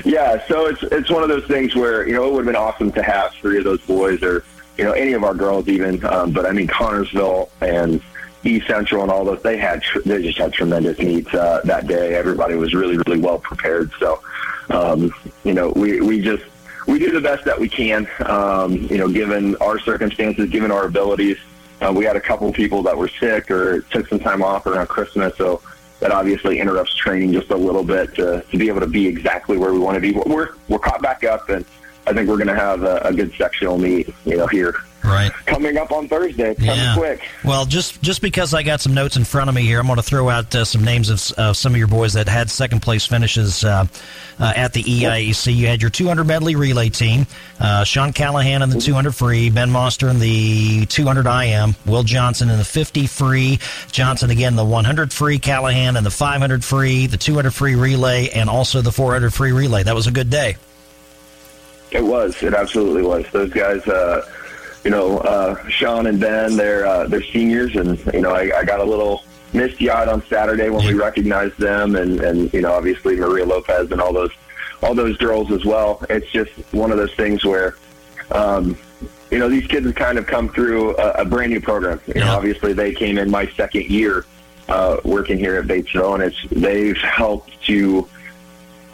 yeah, 0.05 0.45
so 0.47 0.65
it's 0.67 0.83
it's 0.83 1.09
one 1.09 1.23
of 1.23 1.29
those 1.29 1.45
things 1.45 1.75
where 1.75 2.05
you 2.07 2.13
know 2.13 2.25
it 2.27 2.31
would 2.33 2.39
have 2.39 2.53
been 2.53 2.55
awesome 2.61 2.91
to 2.93 3.03
have 3.03 3.31
three 3.35 3.57
of 3.57 3.63
those 3.63 3.81
boys, 3.81 4.21
or 4.23 4.43
you 4.77 4.83
know 4.83 4.91
any 4.91 5.13
of 5.13 5.23
our 5.23 5.33
girls 5.33 5.67
even. 5.69 6.03
Um, 6.05 6.31
but 6.31 6.45
I 6.45 6.51
mean 6.51 6.67
Connersville 6.67 7.49
and 7.61 8.01
East 8.43 8.67
Central 8.67 9.03
and 9.03 9.11
all 9.11 9.23
those, 9.25 9.41
they 9.43 9.57
had 9.57 9.81
tr- 9.81 9.99
they 10.05 10.21
just 10.21 10.37
had 10.37 10.51
tremendous 10.53 10.97
meets 10.99 11.33
uh, 11.33 11.61
that 11.65 11.87
day. 11.87 12.15
Everybody 12.15 12.55
was 12.55 12.73
really 12.73 12.97
really 12.97 13.19
well 13.19 13.39
prepared. 13.39 13.91
So 13.99 14.21
um, 14.69 15.13
you 15.43 15.53
know 15.53 15.69
we 15.71 15.99
we 16.01 16.21
just 16.21 16.43
we 16.89 16.99
do 16.99 17.11
the 17.11 17.21
best 17.21 17.45
that 17.45 17.59
we 17.59 17.69
can. 17.69 18.07
Um, 18.25 18.73
you 18.73 18.97
know, 18.97 19.07
given 19.07 19.55
our 19.57 19.79
circumstances, 19.79 20.49
given 20.49 20.71
our 20.71 20.85
abilities. 20.85 21.37
Uh, 21.81 21.93
we 21.95 22.03
had 22.03 22.17
a 22.17 22.21
couple 22.21 22.51
people 22.51 22.83
that 22.83 22.97
were 22.97 23.07
sick 23.07 23.49
or 23.49 23.81
took 23.83 24.07
some 24.07 24.19
time 24.19 24.43
off 24.43 24.65
around 24.65 24.87
Christmas, 24.87 25.33
so 25.37 25.61
that 26.01 26.11
obviously 26.11 26.59
interrupts 26.59 26.93
training 26.95 27.31
just 27.31 27.51
a 27.51 27.55
little 27.55 27.83
bit 27.83 28.13
to, 28.15 28.43
to 28.51 28.57
be 28.57 28.67
able 28.67 28.81
to 28.81 28.87
be 28.87 29.07
exactly 29.07 29.57
where 29.57 29.71
we 29.71 29.79
want 29.79 29.95
to 29.95 30.01
be. 30.01 30.11
But 30.11 30.27
We're 30.27 30.49
we're 30.67 30.79
caught 30.79 31.01
back 31.01 31.23
up, 31.23 31.47
and 31.47 31.63
I 32.05 32.13
think 32.13 32.27
we're 32.27 32.37
going 32.37 32.47
to 32.47 32.55
have 32.55 32.83
a, 32.83 32.97
a 33.03 33.13
good 33.13 33.33
sectional 33.35 33.77
meet, 33.77 34.13
you 34.25 34.35
know, 34.35 34.47
here 34.47 34.75
Right. 35.03 35.31
coming 35.45 35.77
up 35.77 35.91
on 35.91 36.07
Thursday. 36.07 36.51
It's 36.51 36.61
Yeah. 36.61 36.93
quick. 36.95 37.21
Well, 37.43 37.65
just 37.65 38.01
just 38.01 38.21
because 38.21 38.53
I 38.53 38.63
got 38.63 38.81
some 38.81 38.93
notes 38.93 39.15
in 39.17 39.23
front 39.23 39.49
of 39.49 39.55
me 39.55 39.61
here, 39.63 39.79
I'm 39.79 39.87
going 39.87 39.97
to 39.97 40.03
throw 40.03 40.29
out 40.29 40.53
uh, 40.53 40.65
some 40.65 40.83
names 40.83 41.09
of 41.09 41.39
uh, 41.39 41.53
some 41.53 41.71
of 41.73 41.77
your 41.77 41.87
boys 41.87 42.13
that 42.13 42.27
had 42.27 42.49
second 42.49 42.81
place 42.81 43.05
finishes 43.05 43.63
uh, 43.63 43.85
uh, 44.39 44.53
at 44.55 44.73
the 44.73 44.83
EIAC. 44.83 45.55
You 45.55 45.67
had 45.67 45.81
your 45.81 45.89
200 45.89 46.25
medley 46.25 46.55
relay 46.55 46.89
team, 46.89 47.25
uh, 47.59 47.83
Sean 47.85 48.11
Callahan 48.13 48.61
in 48.61 48.69
the 48.69 48.79
200 48.79 49.13
free, 49.15 49.49
Ben 49.49 49.69
Monster 49.71 50.09
in 50.09 50.19
the 50.19 50.85
200 50.87 51.25
IM, 51.27 51.75
Will 51.85 52.03
Johnson 52.03 52.49
in 52.49 52.57
the 52.57 52.65
50 52.65 53.07
free, 53.07 53.59
Johnson 53.91 54.29
again 54.29 54.55
the 54.55 54.65
100 54.65 55.11
free, 55.13 55.39
Callahan 55.39 55.95
in 55.97 56.03
the 56.03 56.11
500 56.11 56.63
free, 56.63 57.07
the 57.07 57.17
200 57.17 57.51
free 57.53 57.75
relay, 57.75 58.29
and 58.29 58.49
also 58.49 58.81
the 58.81 58.91
400 58.91 59.33
free 59.33 59.51
relay. 59.53 59.83
That 59.83 59.95
was 59.95 60.07
a 60.07 60.11
good 60.11 60.29
day. 60.29 60.57
It 61.91 62.03
was. 62.03 62.41
It 62.43 62.53
absolutely 62.53 63.01
was. 63.01 63.25
Those 63.31 63.51
guys, 63.51 63.85
uh, 63.87 64.23
you 64.83 64.91
know, 64.91 65.17
uh, 65.19 65.67
Sean 65.67 66.07
and 66.07 66.19
Ben, 66.19 66.55
they're 66.55 66.85
uh, 66.85 67.07
they're 67.07 67.23
seniors, 67.23 67.75
and 67.75 67.99
you 68.13 68.21
know, 68.21 68.31
I, 68.31 68.59
I 68.59 68.63
got 68.63 68.79
a 68.79 68.83
little 68.83 69.23
misty 69.53 69.89
eyed 69.89 70.07
on 70.07 70.23
Saturday 70.27 70.69
when 70.69 70.85
we 70.85 70.93
recognized 70.93 71.57
them, 71.57 71.95
and 71.95 72.19
and 72.21 72.53
you 72.53 72.61
know, 72.61 72.73
obviously 72.73 73.15
Maria 73.15 73.45
Lopez 73.45 73.91
and 73.91 73.99
all 74.01 74.13
those 74.13 74.31
all 74.81 74.95
those 74.95 75.17
girls 75.17 75.51
as 75.51 75.65
well. 75.65 76.03
It's 76.09 76.31
just 76.31 76.51
one 76.71 76.91
of 76.91 76.97
those 76.97 77.13
things 77.15 77.43
where. 77.45 77.75
Um, 78.31 78.77
you 79.31 79.37
know, 79.37 79.47
these 79.47 79.67
kids 79.67 79.85
have 79.85 79.95
kind 79.95 80.17
of 80.17 80.25
come 80.25 80.49
through 80.49 80.97
a, 80.97 81.11
a 81.21 81.25
brand 81.25 81.51
new 81.51 81.61
program. 81.61 82.01
You 82.07 82.15
know, 82.15 82.35
obviously 82.35 82.73
they 82.73 82.93
came 82.93 83.19
in 83.19 83.29
my 83.29 83.45
second 83.49 83.85
year 83.85 84.25
uh, 84.67 84.97
working 85.03 85.37
here 85.37 85.55
at 85.57 85.65
Batesville, 85.65 86.15
and 86.15 86.23
it's 86.23 86.37
they've 86.49 86.97
helped 86.97 87.51
to 87.65 88.07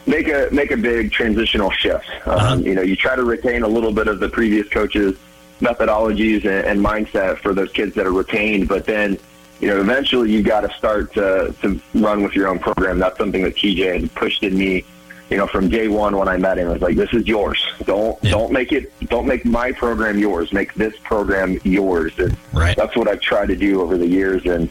make 0.06 0.28
a 0.28 0.48
make 0.52 0.70
a 0.72 0.76
big 0.76 1.10
transitional 1.10 1.70
shift. 1.70 2.06
Um, 2.26 2.60
You 2.66 2.74
know, 2.74 2.82
you 2.82 2.96
try 2.96 3.16
to 3.16 3.24
retain 3.24 3.62
a 3.62 3.68
little 3.68 3.92
bit 3.92 4.08
of 4.08 4.20
the 4.20 4.28
previous 4.28 4.68
coaches' 4.68 5.16
methodologies 5.60 6.44
and, 6.44 6.66
and 6.66 6.80
mindset 6.80 7.38
for 7.38 7.54
those 7.54 7.72
kids 7.72 7.94
that 7.94 8.06
are 8.06 8.12
retained, 8.12 8.68
but 8.68 8.84
then 8.86 9.18
you 9.60 9.68
know, 9.68 9.80
eventually 9.80 10.30
you 10.30 10.42
got 10.42 10.60
to 10.60 10.76
start 10.76 11.12
to 11.14 11.54
to 11.62 11.80
run 11.94 12.22
with 12.22 12.34
your 12.34 12.48
own 12.48 12.58
program. 12.58 12.98
That's 12.98 13.16
something 13.16 13.42
that 13.42 13.56
TJ 13.56 14.00
had 14.00 14.14
pushed 14.14 14.42
in 14.42 14.56
me. 14.56 14.84
You 15.30 15.38
know, 15.38 15.46
from 15.48 15.68
day 15.68 15.88
one 15.88 16.16
when 16.16 16.28
I 16.28 16.36
met 16.36 16.58
him, 16.58 16.68
it 16.68 16.72
was 16.74 16.82
like, 16.82 16.94
"This 16.94 17.12
is 17.14 17.26
yours. 17.26 17.64
Don't 17.84 18.16
Yeah. 18.22 18.32
don't 18.32 18.52
make 18.52 18.70
it. 18.72 18.92
Don't 19.08 19.26
make 19.26 19.44
my 19.46 19.72
program 19.72 20.18
yours. 20.18 20.52
Make 20.52 20.74
this 20.74 20.94
program 21.02 21.58
yours." 21.64 22.12
And 22.18 22.36
Right. 22.52 22.76
that's 22.76 22.94
what 22.96 23.08
I've 23.08 23.20
tried 23.22 23.48
to 23.48 23.56
do 23.56 23.80
over 23.80 23.96
the 23.96 24.06
years. 24.06 24.44
And 24.44 24.68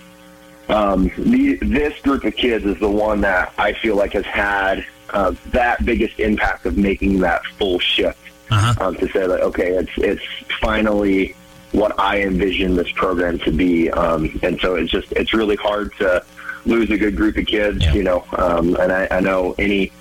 um, 0.69 1.11
the, 1.17 1.55
this 1.61 1.99
group 2.01 2.23
of 2.23 2.35
kids 2.35 2.63
is 2.65 2.79
the 2.79 2.89
one 2.89 3.21
that 3.21 3.53
I 3.57 3.73
feel 3.73 3.95
like 3.95 4.13
has 4.13 4.25
had 4.25 4.85
uh, 5.13 5.33
that 5.47 5.83
biggest 5.83 6.19
impact 6.19 6.65
of 6.65 6.77
making 6.77 7.19
that 7.19 7.43
full 7.57 7.79
shift 7.79 8.17
Uh-huh. 8.51 8.85
um, 8.85 8.95
to 8.95 9.07
say 9.09 9.25
that 9.27 9.41
okay, 9.41 9.69
it's 9.71 9.91
it's 9.97 10.23
finally 10.61 11.35
what 11.71 11.97
I 11.99 12.21
envision 12.21 12.75
this 12.75 12.91
program 12.91 13.39
to 13.39 13.51
be, 13.51 13.89
um, 13.91 14.39
and 14.43 14.59
so 14.61 14.75
it's 14.75 14.91
just 14.91 15.11
it's 15.13 15.33
really 15.33 15.55
hard 15.55 15.91
to 15.97 16.23
lose 16.65 16.89
a 16.91 16.97
good 16.97 17.15
group 17.15 17.37
of 17.37 17.45
kids, 17.45 17.83
Yeah. 17.83 17.93
you 17.93 18.03
know. 18.03 18.25
Um, 18.37 18.75
and 18.77 18.91
I, 18.91 19.07
I 19.11 19.19
know 19.19 19.55
any 19.57 19.91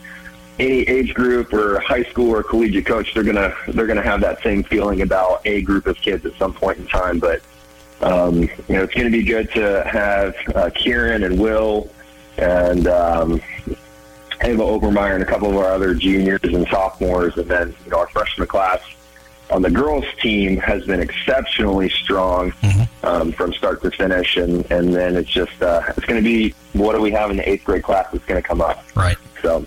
any 0.58 0.82
age 0.82 1.14
group 1.14 1.52
or 1.52 1.80
high 1.80 2.04
school 2.04 2.30
or 2.30 2.42
collegiate 2.42 2.86
coach, 2.86 3.12
they're 3.14 3.24
gonna 3.24 3.54
they're 3.68 3.86
gonna 3.86 4.02
have 4.02 4.20
that 4.20 4.42
same 4.42 4.62
feeling 4.62 5.02
about 5.02 5.40
a 5.46 5.62
group 5.62 5.86
of 5.86 5.96
kids 5.96 6.24
at 6.26 6.34
some 6.36 6.52
point 6.52 6.78
in 6.78 6.86
time. 6.86 7.18
But 7.18 7.40
um, 8.00 8.42
you 8.42 8.50
know, 8.68 8.82
it's 8.82 8.94
going 8.94 9.10
to 9.10 9.10
be 9.10 9.22
good 9.24 9.50
to 9.52 9.82
have 9.84 10.34
uh, 10.54 10.70
Kieran 10.74 11.22
and 11.22 11.38
Will 11.40 11.90
and 12.36 12.86
um, 12.88 13.40
Ava 14.44 14.62
Obermeyer 14.62 15.14
and 15.14 15.22
a 15.22 15.26
couple 15.26 15.48
of 15.50 15.56
our 15.56 15.72
other 15.72 15.94
juniors 15.94 16.40
and 16.42 16.66
sophomores, 16.68 17.36
and 17.36 17.48
then 17.48 17.74
you 17.84 17.90
know 17.90 17.98
our 17.98 18.08
freshman 18.08 18.46
class 18.46 18.80
on 19.50 19.62
the 19.62 19.70
girls 19.70 20.04
team 20.20 20.56
has 20.56 20.86
been 20.86 21.00
exceptionally 21.00 21.88
strong 21.90 22.52
um, 23.02 23.32
from 23.32 23.52
start 23.52 23.82
to 23.82 23.90
finish, 23.90 24.36
and 24.36 24.70
and 24.70 24.94
then 24.94 25.16
it's 25.16 25.30
just 25.30 25.62
uh, 25.62 25.82
it's 25.96 26.06
going 26.06 26.22
to 26.22 26.24
be 26.24 26.54
what 26.72 26.94
do 26.94 27.00
we 27.00 27.10
have 27.10 27.30
in 27.30 27.36
the 27.36 27.48
eighth 27.48 27.64
grade 27.64 27.82
class 27.82 28.06
that's 28.12 28.24
going 28.24 28.40
to 28.40 28.46
come 28.46 28.60
up. 28.60 28.84
Right. 28.96 29.16
So 29.42 29.66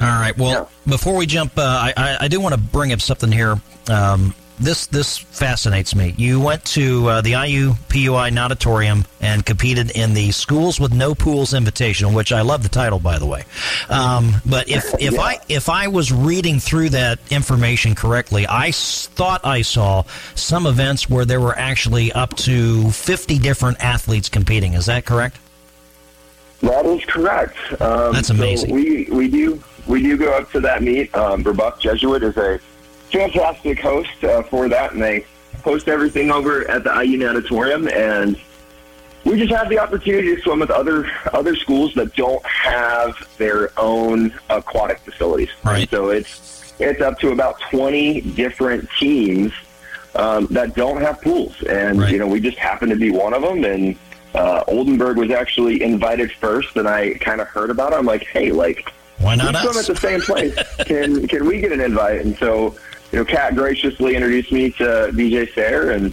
All 0.00 0.20
right. 0.20 0.36
Well, 0.36 0.70
before 0.86 1.16
we 1.16 1.26
jump, 1.26 1.56
uh, 1.56 1.62
I, 1.62 1.92
I, 1.96 2.16
I 2.22 2.28
do 2.28 2.40
want 2.40 2.54
to 2.54 2.60
bring 2.60 2.92
up 2.92 3.00
something 3.00 3.32
here. 3.32 3.60
Um, 3.88 4.34
this 4.58 4.86
this 4.86 5.18
fascinates 5.18 5.94
me. 5.94 6.14
You 6.16 6.40
went 6.40 6.64
to 6.66 7.06
uh, 7.08 7.20
the 7.20 7.32
IU 7.32 7.74
PUI 7.88 8.30
Nauditorium 8.32 9.04
and 9.20 9.44
competed 9.44 9.90
in 9.90 10.14
the 10.14 10.30
Schools 10.30 10.80
with 10.80 10.94
No 10.94 11.14
Pools 11.14 11.52
Invitational, 11.52 12.14
which 12.14 12.32
I 12.32 12.40
love 12.40 12.62
the 12.62 12.68
title, 12.68 12.98
by 12.98 13.18
the 13.18 13.26
way. 13.26 13.44
Um, 13.88 14.34
but 14.46 14.68
if 14.68 14.94
if 15.00 15.18
I 15.18 15.38
if 15.48 15.68
I 15.68 15.88
was 15.88 16.10
reading 16.12 16.58
through 16.58 16.90
that 16.90 17.18
information 17.30 17.94
correctly, 17.94 18.46
I 18.46 18.68
s- 18.68 19.08
thought 19.08 19.44
I 19.44 19.62
saw 19.62 20.04
some 20.34 20.66
events 20.66 21.08
where 21.10 21.24
there 21.24 21.40
were 21.40 21.56
actually 21.58 22.12
up 22.12 22.34
to 22.38 22.90
fifty 22.90 23.38
different 23.38 23.82
athletes 23.84 24.28
competing. 24.28 24.72
Is 24.74 24.86
that 24.86 25.04
correct? 25.04 25.38
That 26.62 26.86
is 26.86 27.04
correct. 27.04 27.56
Um, 27.80 28.14
That's 28.14 28.28
so 28.28 28.34
amazing. 28.34 28.74
we 28.74 29.04
we 29.10 29.28
do 29.28 29.62
we 29.86 30.02
do 30.02 30.16
go 30.16 30.32
up 30.32 30.50
to 30.52 30.60
that 30.60 30.82
meet. 30.82 31.14
Um, 31.14 31.44
Jesuit 31.78 32.22
is 32.22 32.36
a 32.36 32.58
fantastic 33.10 33.80
host 33.80 34.24
uh, 34.24 34.42
for 34.42 34.68
that, 34.68 34.92
and 34.92 35.02
they 35.02 35.24
host 35.62 35.88
everything 35.88 36.30
over 36.30 36.68
at 36.70 36.84
the 36.84 37.02
IU 37.02 37.18
Natatorium. 37.18 37.88
And 37.88 38.38
we 39.24 39.38
just 39.38 39.52
have 39.52 39.68
the 39.68 39.78
opportunity 39.78 40.36
to 40.36 40.42
swim 40.42 40.60
with 40.60 40.70
other 40.70 41.10
other 41.32 41.56
schools 41.56 41.94
that 41.94 42.14
don't 42.14 42.44
have 42.46 43.16
their 43.38 43.70
own 43.78 44.32
aquatic 44.50 44.98
facilities. 45.00 45.50
Right. 45.64 45.88
So 45.90 46.10
it's 46.10 46.74
it's 46.78 47.00
up 47.00 47.18
to 47.20 47.30
about 47.30 47.60
twenty 47.70 48.20
different 48.20 48.88
teams 48.98 49.52
um, 50.14 50.46
that 50.50 50.74
don't 50.74 51.00
have 51.00 51.20
pools, 51.20 51.60
and 51.64 52.00
you 52.08 52.18
know 52.18 52.26
we 52.26 52.40
just 52.40 52.58
happen 52.58 52.88
to 52.88 52.96
be 52.96 53.10
one 53.10 53.34
of 53.34 53.42
them. 53.42 53.64
And 53.64 53.96
uh, 54.34 54.62
Oldenburg 54.68 55.16
was 55.16 55.30
actually 55.30 55.82
invited 55.82 56.30
first, 56.32 56.76
and 56.76 56.86
I 56.86 57.14
kind 57.14 57.40
of 57.40 57.48
heard 57.48 57.70
about 57.70 57.92
it. 57.92 57.96
I'm 57.96 58.06
like, 58.06 58.24
hey, 58.26 58.52
like 58.52 58.92
why 59.18 59.34
not 59.34 59.54
we 59.54 59.60
swim 59.60 59.76
us? 59.76 59.88
at 59.88 59.94
the 59.94 60.00
same 60.00 60.20
place? 60.20 60.56
can 60.86 61.26
can 61.26 61.46
we 61.46 61.60
get 61.60 61.72
an 61.72 61.80
invite? 61.80 62.20
And 62.20 62.36
so 62.38 62.76
you 63.16 63.22
know, 63.22 63.30
Kat 63.30 63.54
graciously 63.54 64.14
introduced 64.14 64.52
me 64.52 64.72
to 64.72 64.84
DJ 65.14 65.50
Sayre, 65.54 65.92
and 65.92 66.12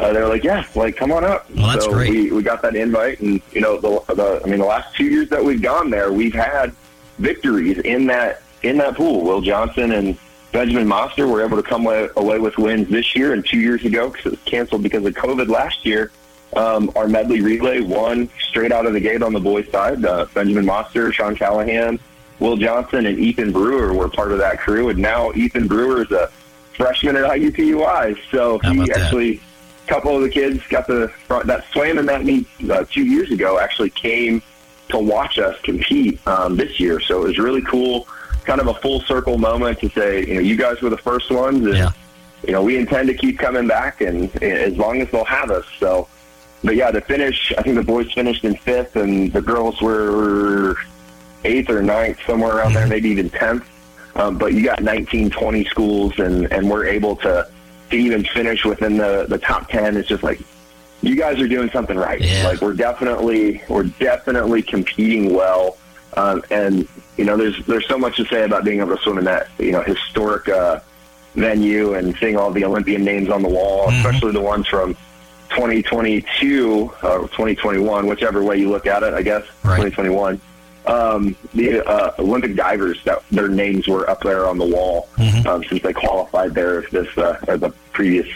uh, 0.00 0.12
they 0.12 0.20
were 0.20 0.26
like, 0.26 0.42
"Yeah, 0.42 0.66
like 0.74 0.96
come 0.96 1.12
on 1.12 1.24
up." 1.24 1.48
Well, 1.54 1.68
that's 1.68 1.84
so 1.84 1.92
great. 1.92 2.10
we 2.10 2.32
we 2.32 2.42
got 2.42 2.60
that 2.62 2.74
invite, 2.74 3.20
and 3.20 3.40
you 3.52 3.60
know, 3.60 3.80
the, 3.80 4.14
the 4.14 4.42
I 4.44 4.48
mean, 4.48 4.58
the 4.58 4.66
last 4.66 4.96
two 4.96 5.04
years 5.04 5.28
that 5.28 5.44
we've 5.44 5.62
gone 5.62 5.90
there, 5.90 6.12
we've 6.12 6.34
had 6.34 6.74
victories 7.18 7.78
in 7.78 8.08
that 8.08 8.42
in 8.64 8.78
that 8.78 8.96
pool. 8.96 9.22
Will 9.22 9.40
Johnson 9.40 9.92
and 9.92 10.18
Benjamin 10.50 10.88
Monster 10.88 11.28
were 11.28 11.44
able 11.44 11.56
to 11.56 11.62
come 11.62 11.86
away, 11.86 12.08
away 12.16 12.40
with 12.40 12.58
wins 12.58 12.88
this 12.88 13.14
year 13.14 13.32
and 13.32 13.46
two 13.46 13.60
years 13.60 13.84
ago 13.84 14.10
because 14.10 14.26
it 14.26 14.30
was 14.30 14.40
canceled 14.44 14.82
because 14.82 15.06
of 15.06 15.14
COVID 15.14 15.46
last 15.46 15.86
year. 15.86 16.10
Um, 16.56 16.90
our 16.96 17.06
medley 17.06 17.42
relay 17.42 17.78
won 17.78 18.28
straight 18.40 18.72
out 18.72 18.86
of 18.86 18.92
the 18.92 18.98
gate 18.98 19.22
on 19.22 19.32
the 19.32 19.38
boys' 19.38 19.70
side. 19.70 20.04
Uh, 20.04 20.26
Benjamin 20.34 20.66
Monster, 20.66 21.12
Sean 21.12 21.36
Callahan, 21.36 22.00
Will 22.40 22.56
Johnson, 22.56 23.06
and 23.06 23.20
Ethan 23.20 23.52
Brewer 23.52 23.94
were 23.94 24.08
part 24.08 24.32
of 24.32 24.38
that 24.38 24.58
crew, 24.58 24.88
and 24.88 24.98
now 24.98 25.30
Ethan 25.34 25.68
Brewer 25.68 26.02
is 26.02 26.10
a 26.10 26.28
freshman 26.80 27.16
at 27.16 27.24
IUPUI. 27.24 28.18
So 28.30 28.58
he 28.60 28.90
actually, 28.92 29.40
a 29.84 29.88
couple 29.88 30.16
of 30.16 30.22
the 30.22 30.30
kids 30.30 30.66
got 30.68 30.86
the 30.86 31.12
that 31.44 31.64
swam 31.72 31.98
in 31.98 32.06
that 32.06 32.24
meet 32.24 32.46
uh, 32.70 32.84
two 32.90 33.04
years 33.04 33.30
ago. 33.30 33.58
Actually 33.58 33.90
came 33.90 34.42
to 34.88 34.98
watch 34.98 35.38
us 35.38 35.60
compete 35.60 36.26
um, 36.26 36.56
this 36.56 36.80
year. 36.80 36.98
So 36.98 37.22
it 37.22 37.28
was 37.28 37.38
really 37.38 37.62
cool, 37.62 38.08
kind 38.44 38.60
of 38.60 38.66
a 38.68 38.74
full 38.74 39.00
circle 39.02 39.36
moment 39.36 39.78
to 39.80 39.90
say, 39.90 40.26
you 40.26 40.34
know, 40.34 40.40
you 40.40 40.56
guys 40.56 40.80
were 40.80 40.90
the 40.90 40.98
first 40.98 41.30
ones, 41.30 41.66
and 41.66 41.76
you 42.46 42.52
know 42.52 42.62
we 42.62 42.78
intend 42.78 43.08
to 43.08 43.14
keep 43.14 43.38
coming 43.38 43.68
back, 43.68 44.00
and 44.00 44.34
as 44.42 44.74
long 44.76 45.02
as 45.02 45.10
they'll 45.10 45.24
have 45.24 45.50
us. 45.50 45.66
So, 45.78 46.08
but 46.64 46.76
yeah, 46.76 46.90
to 46.90 47.02
finish, 47.02 47.52
I 47.58 47.62
think 47.62 47.76
the 47.76 47.84
boys 47.84 48.10
finished 48.12 48.44
in 48.44 48.56
fifth, 48.56 48.96
and 48.96 49.30
the 49.32 49.42
girls 49.42 49.82
were 49.82 50.76
eighth 51.44 51.68
or 51.68 51.82
ninth, 51.82 52.18
somewhere 52.26 52.56
around 52.56 52.72
there, 52.72 52.86
maybe 52.86 53.10
even 53.10 53.28
tenth. 53.28 53.66
Um, 54.20 54.36
but 54.36 54.52
you 54.52 54.62
got 54.62 54.82
19, 54.82 55.30
20 55.30 55.64
schools, 55.64 56.18
and 56.18 56.52
and 56.52 56.70
we're 56.70 56.86
able 56.86 57.16
to 57.16 57.48
to 57.90 57.96
even 57.96 58.24
finish 58.24 58.64
within 58.64 58.98
the 58.98 59.26
the 59.28 59.38
top 59.38 59.68
ten. 59.68 59.96
It's 59.96 60.08
just 60.08 60.22
like 60.22 60.40
you 61.02 61.16
guys 61.16 61.40
are 61.40 61.48
doing 61.48 61.70
something 61.70 61.96
right. 61.96 62.20
Like 62.44 62.60
we're 62.60 62.74
definitely 62.74 63.62
we're 63.68 63.84
definitely 63.84 64.62
competing 64.62 65.32
well. 65.32 65.78
Um, 66.16 66.42
and 66.50 66.86
you 67.16 67.24
know, 67.24 67.36
there's 67.36 67.64
there's 67.66 67.86
so 67.88 67.96
much 67.98 68.16
to 68.16 68.26
say 68.26 68.44
about 68.44 68.64
being 68.64 68.80
able 68.80 68.96
to 68.96 69.02
swim 69.02 69.18
in 69.18 69.24
that 69.24 69.48
you 69.58 69.72
know 69.72 69.82
historic 69.82 70.48
uh, 70.48 70.80
venue 71.34 71.94
and 71.94 72.14
seeing 72.16 72.36
all 72.36 72.50
the 72.50 72.64
Olympian 72.64 73.04
names 73.04 73.30
on 73.30 73.42
the 73.42 73.48
wall, 73.48 73.88
especially 73.90 74.32
the 74.32 74.40
ones 74.40 74.66
from 74.66 74.94
2022 75.50 76.92
or 77.02 77.20
2021, 77.28 78.06
whichever 78.06 78.42
way 78.42 78.56
you 78.58 78.68
look 78.68 78.86
at 78.86 79.02
it. 79.02 79.14
I 79.14 79.22
guess 79.22 79.44
2021. 79.76 80.40
Um, 80.86 81.36
the 81.54 81.86
uh, 81.86 82.14
Olympic 82.18 82.56
divers 82.56 83.02
that 83.04 83.22
their 83.30 83.48
names 83.48 83.86
were 83.86 84.08
up 84.08 84.22
there 84.22 84.46
on 84.46 84.58
the 84.58 84.64
wall 84.66 85.08
um, 85.46 85.62
since 85.64 85.82
they 85.82 85.92
qualified 85.92 86.54
there 86.54 86.82
this 86.90 87.16
uh, 87.18 87.38
the 87.46 87.72
previous 87.92 88.26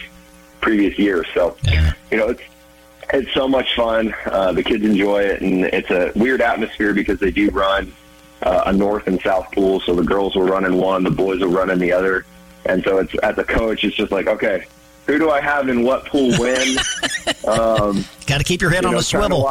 previous 0.61 0.97
year. 0.97 1.25
So 1.33 1.57
you 2.11 2.17
know 2.17 2.29
it's 2.29 2.43
it's 3.13 3.31
so 3.33 3.47
much 3.47 3.75
fun. 3.75 4.13
Uh, 4.25 4.51
the 4.51 4.63
kids 4.63 4.83
enjoy 4.85 5.23
it, 5.23 5.41
and 5.41 5.65
it's 5.65 5.89
a 5.89 6.11
weird 6.15 6.41
atmosphere 6.41 6.93
because 6.93 7.19
they 7.19 7.31
do 7.31 7.49
run 7.49 7.93
uh, 8.43 8.63
a 8.67 8.73
north 8.73 9.07
and 9.07 9.19
south 9.21 9.51
pool. 9.51 9.79
So 9.81 9.95
the 9.95 10.03
girls 10.03 10.35
will 10.35 10.43
run 10.45 10.65
in 10.65 10.77
one, 10.77 11.03
the 11.03 11.11
boys 11.11 11.41
will 11.41 11.49
run 11.49 11.69
in 11.69 11.79
the 11.79 11.91
other, 11.91 12.25
and 12.65 12.83
so 12.83 12.99
it's 12.99 13.13
as 13.15 13.37
a 13.37 13.43
coach, 13.43 13.83
it's 13.83 13.95
just 13.95 14.11
like, 14.11 14.27
okay, 14.27 14.65
who 15.07 15.19
do 15.19 15.29
I 15.29 15.41
have 15.41 15.69
in 15.69 15.83
what 15.83 16.05
pool 16.05 16.31
when? 16.37 16.67
um, 17.47 18.05
Got 18.25 18.39
to 18.39 18.43
keep 18.43 18.61
your 18.61 18.71
head 18.71 18.83
you 18.83 18.89
on 18.89 18.93
know, 18.95 18.99
to 19.01 19.05
swivel. 19.05 19.47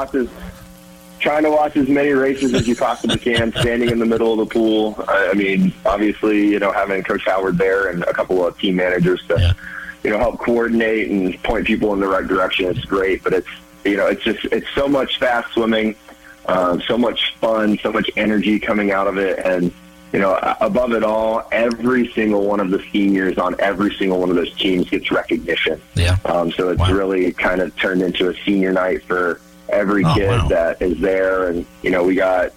Trying 1.24 1.44
to 1.44 1.50
watch 1.50 1.74
as 1.78 1.88
many 1.88 2.10
races 2.10 2.52
as 2.52 2.68
you 2.68 2.76
possibly 2.76 3.16
can, 3.16 3.50
standing 3.52 3.88
in 3.88 3.98
the 3.98 4.04
middle 4.04 4.38
of 4.38 4.46
the 4.46 4.54
pool. 4.54 4.94
I, 5.08 5.30
I 5.30 5.32
mean, 5.32 5.72
obviously, 5.86 6.48
you 6.48 6.58
know, 6.58 6.70
having 6.70 7.02
Coach 7.02 7.24
Howard 7.24 7.56
there 7.56 7.88
and 7.88 8.02
a 8.02 8.12
couple 8.12 8.46
of 8.46 8.58
team 8.58 8.76
managers 8.76 9.26
to, 9.28 9.56
you 10.02 10.10
know, 10.10 10.18
help 10.18 10.38
coordinate 10.38 11.10
and 11.10 11.42
point 11.42 11.66
people 11.66 11.94
in 11.94 12.00
the 12.00 12.06
right 12.06 12.26
direction. 12.26 12.66
It's 12.66 12.84
great, 12.84 13.24
but 13.24 13.32
it's 13.32 13.48
you 13.86 13.96
know, 13.96 14.06
it's 14.06 14.22
just 14.22 14.44
it's 14.52 14.68
so 14.74 14.86
much 14.86 15.18
fast 15.18 15.50
swimming, 15.54 15.96
um, 16.44 16.82
so 16.82 16.98
much 16.98 17.34
fun, 17.36 17.78
so 17.78 17.90
much 17.90 18.10
energy 18.18 18.60
coming 18.60 18.90
out 18.90 19.06
of 19.06 19.16
it, 19.16 19.38
and 19.38 19.72
you 20.12 20.18
know, 20.18 20.38
above 20.60 20.92
it 20.92 21.04
all, 21.04 21.48
every 21.52 22.12
single 22.12 22.44
one 22.44 22.60
of 22.60 22.68
the 22.68 22.84
seniors 22.92 23.38
on 23.38 23.56
every 23.60 23.94
single 23.94 24.20
one 24.20 24.28
of 24.28 24.36
those 24.36 24.54
teams 24.56 24.90
gets 24.90 25.10
recognition. 25.10 25.80
Yeah. 25.94 26.18
Um, 26.26 26.52
so 26.52 26.68
it's 26.68 26.86
really 26.90 27.32
kind 27.32 27.62
of 27.62 27.74
turned 27.76 28.02
into 28.02 28.28
a 28.28 28.34
senior 28.44 28.74
night 28.74 29.02
for 29.04 29.40
every 29.68 30.04
Oh, 30.04 30.14
kid 30.14 30.28
wow. 30.28 30.48
that 30.48 30.82
is 30.82 30.98
there, 31.00 31.48
and 31.48 31.64
you 31.82 31.90
know, 31.90 32.02
we 32.04 32.14
got 32.14 32.46
a 32.46 32.52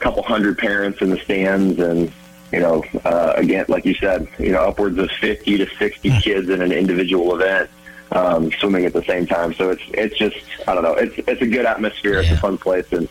couple 0.00 0.22
hundred 0.22 0.58
parents 0.58 1.00
in 1.02 1.10
the 1.10 1.18
stands, 1.18 1.78
and 1.80 2.12
you 2.52 2.60
know, 2.60 2.84
uh, 3.04 3.32
again, 3.36 3.64
like 3.68 3.84
you 3.84 3.94
said, 3.94 4.26
you 4.38 4.50
know, 4.52 4.60
upwards 4.62 4.98
of 4.98 5.10
fifty 5.20 5.56
to 5.58 5.66
sixty 5.78 6.10
Hmm. 6.10 6.18
kids 6.18 6.48
in 6.48 6.60
an 6.62 6.72
individual 6.72 7.34
event. 7.34 7.70
Um, 8.10 8.52
swimming 8.52 8.84
at 8.84 8.92
the 8.92 9.02
same 9.04 9.26
time, 9.26 9.54
so 9.54 9.70
it's 9.70 9.82
it's 9.94 10.18
just 10.18 10.36
I 10.68 10.74
don't 10.74 10.82
know. 10.84 10.92
It's 10.94 11.14
it's 11.26 11.40
a 11.40 11.46
good 11.46 11.64
atmosphere. 11.64 12.20
It's 12.20 12.30
a 12.30 12.36
fun 12.36 12.58
place, 12.58 12.84
and 12.92 13.08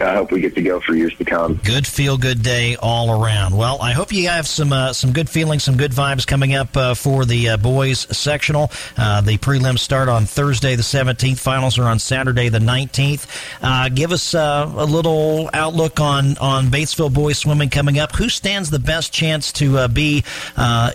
I 0.00 0.14
hope 0.14 0.32
we 0.32 0.40
get 0.40 0.54
to 0.56 0.62
go 0.62 0.80
for 0.80 0.94
years 0.94 1.16
to 1.18 1.24
come. 1.24 1.60
Good 1.62 1.86
feel 1.86 2.18
good 2.18 2.42
day 2.42 2.76
all 2.76 3.22
around. 3.22 3.56
Well, 3.56 3.80
I 3.80 3.92
hope 3.92 4.12
you 4.12 4.28
have 4.28 4.46
some 4.46 4.72
uh, 4.72 4.92
some 4.92 5.12
good 5.12 5.30
feelings, 5.30 5.62
some 5.62 5.76
good 5.76 5.92
vibes 5.92 6.26
coming 6.26 6.54
up 6.54 6.76
uh, 6.76 6.94
for 6.94 7.24
the 7.24 7.50
uh, 7.50 7.56
boys 7.56 8.00
sectional. 8.16 8.70
Uh, 8.96 9.20
the 9.20 9.38
prelims 9.38 9.78
start 9.78 10.08
on 10.08 10.24
Thursday 10.24 10.74
the 10.74 10.82
17th. 10.82 11.38
Finals 11.38 11.78
are 11.78 11.84
on 11.84 11.98
Saturday 11.98 12.48
the 12.48 12.58
19th. 12.58 13.26
Uh, 13.62 13.88
give 13.88 14.10
us 14.10 14.34
uh, 14.34 14.72
a 14.76 14.84
little 14.84 15.48
outlook 15.52 16.00
on 16.00 16.36
on 16.38 16.66
Batesville 16.66 17.12
boys 17.12 17.38
swimming 17.38 17.70
coming 17.70 17.98
up. 17.98 18.16
Who 18.16 18.28
stands 18.28 18.70
the 18.70 18.78
best 18.78 19.12
chance 19.12 19.52
to 19.52 19.88
be 19.88 20.24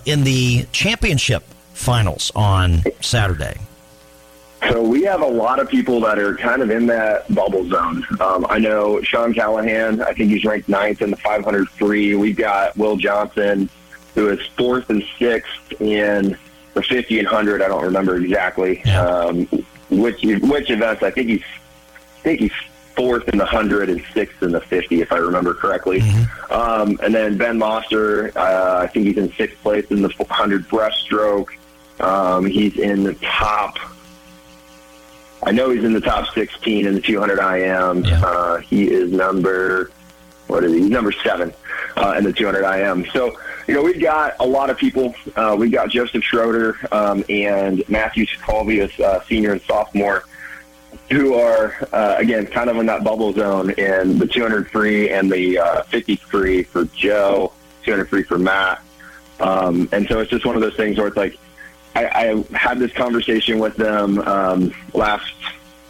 in 0.06 0.24
the 0.24 0.66
championship 0.72 1.44
finals 1.74 2.32
on 2.36 2.84
Saturday? 3.02 3.56
So 4.68 4.84
we 4.84 5.04
have 5.04 5.22
a 5.22 5.28
lot 5.28 5.60
of 5.60 5.70
people 5.70 6.02
that 6.02 6.20
are 6.20 6.36
kind 6.36 6.62
of 6.62 6.70
in 6.70 6.86
that 6.88 7.34
bubble 7.34 7.68
zone. 7.70 8.06
Um, 8.20 8.46
I 8.50 8.60
know 8.60 9.02
Sean 9.02 9.34
Callahan. 9.34 10.02
I 10.02 10.14
think 10.14 10.32
he's 10.32 10.44
ranked 10.44 10.68
ninth 10.68 11.02
in 11.02 11.12
the 11.12 11.18
500 11.18 11.70
free. 11.70 12.16
We've 12.16 12.36
got 12.36 12.76
Will 12.76 12.98
Johnson, 12.98 13.70
who 14.16 14.30
is 14.30 14.46
fourth 14.58 14.90
and 14.90 15.04
sixth 15.18 15.82
in 15.82 16.38
the 16.74 16.82
50 16.84 17.20
and 17.20 17.28
100. 17.28 17.62
I 17.62 17.68
don't 17.70 17.84
remember 17.84 18.18
exactly 18.18 18.84
um, 18.84 19.46
which 19.90 20.24
which 20.24 20.70
events. 20.70 21.04
I 21.04 21.12
think 21.12 21.30
he's 21.30 21.44
I 22.20 22.22
think 22.22 22.40
he's 22.42 22.52
fourth 22.96 23.30
in 23.30 23.38
the 23.38 23.46
100 23.46 23.90
and 23.90 24.04
sixth 24.14 24.44
in 24.44 24.52
the 24.52 24.60
50, 24.60 25.00
if 25.00 25.14
I 25.14 25.18
remember 25.18 25.54
correctly. 25.54 26.02
Um, 26.50 27.00
and 27.02 27.16
then 27.16 27.38
Ben 27.38 27.58
Moster, 27.58 28.38
uh, 28.38 28.80
I 28.84 28.88
think 28.88 29.08
he's 29.08 29.18
in 29.18 29.32
sixth 29.34 29.58
place 29.62 29.86
in 29.90 30.02
the 30.02 30.10
100 30.10 30.68
breaststroke. 30.68 31.48
Um, 32.02 32.46
he's 32.46 32.78
in 32.78 33.04
the 33.04 33.14
top. 33.16 33.78
I 35.44 35.52
know 35.52 35.70
he's 35.70 35.84
in 35.84 35.94
the 35.94 36.02
top 36.02 36.34
16 36.34 36.86
in 36.86 36.94
the 36.94 37.02
200 37.02 37.40
IM. 37.40 38.04
Uh, 38.06 38.58
he 38.58 38.90
is 38.90 39.12
number, 39.12 39.92
what 40.48 40.64
is 40.64 40.74
he? 40.74 40.82
He's 40.82 40.90
number 40.90 41.12
seven 41.12 41.54
uh, 41.96 42.16
in 42.18 42.24
the 42.24 42.34
200 42.34 42.64
IM. 42.64 43.06
So, 43.12 43.38
you 43.68 43.74
know, 43.74 43.82
we've 43.82 44.02
got 44.02 44.36
a 44.40 44.46
lot 44.46 44.70
of 44.70 44.78
people. 44.78 45.16
Uh, 45.36 45.56
we've 45.58 45.72
got 45.72 45.90
Joseph 45.90 46.24
Schroeder 46.24 46.78
um, 46.92 47.24
and 47.30 47.88
Matthew 47.88 48.26
Scolvius, 48.26 49.00
uh, 49.00 49.24
senior 49.26 49.54
and 49.54 49.62
sophomore, 49.62 50.26
who 51.10 51.36
are, 51.36 51.76
uh, 51.94 52.16
again, 52.18 52.46
kind 52.46 52.70
of 52.70 52.78
in 52.78 52.86
that 52.88 53.04
bubble 53.04 53.32
zone 53.32 53.72
in 53.72 54.18
the 54.18 54.28
200 54.28 54.70
free 54.70 55.10
and 55.10 55.32
the 55.32 55.58
uh, 55.58 55.84
50 55.84 56.18
free 56.18 56.64
for 56.64 56.86
Joe, 56.86 57.54
200 57.84 58.10
free 58.10 58.24
for 58.24 58.38
Matt. 58.38 58.82
Um, 59.40 59.88
and 59.94 60.06
so 60.08 60.20
it's 60.20 60.30
just 60.30 60.46
one 60.46 60.56
of 60.56 60.62
those 60.62 60.76
things 60.76 60.98
where 60.98 61.08
it's 61.08 61.16
like, 61.16 61.40
I, 61.96 62.06
I 62.52 62.58
had 62.58 62.80
this 62.80 62.94
conversation 62.94 63.60
with 63.60 63.76
them 63.76 64.20
um, 64.20 64.74
last, 64.94 65.34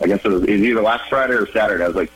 I 0.01 0.07
guess 0.07 0.23
it 0.23 0.29
was, 0.29 0.47
either 0.47 0.81
last 0.81 1.09
Friday 1.09 1.33
or 1.33 1.47
Saturday. 1.51 1.83
I 1.83 1.87
was 1.87 1.95
like, 1.95 2.11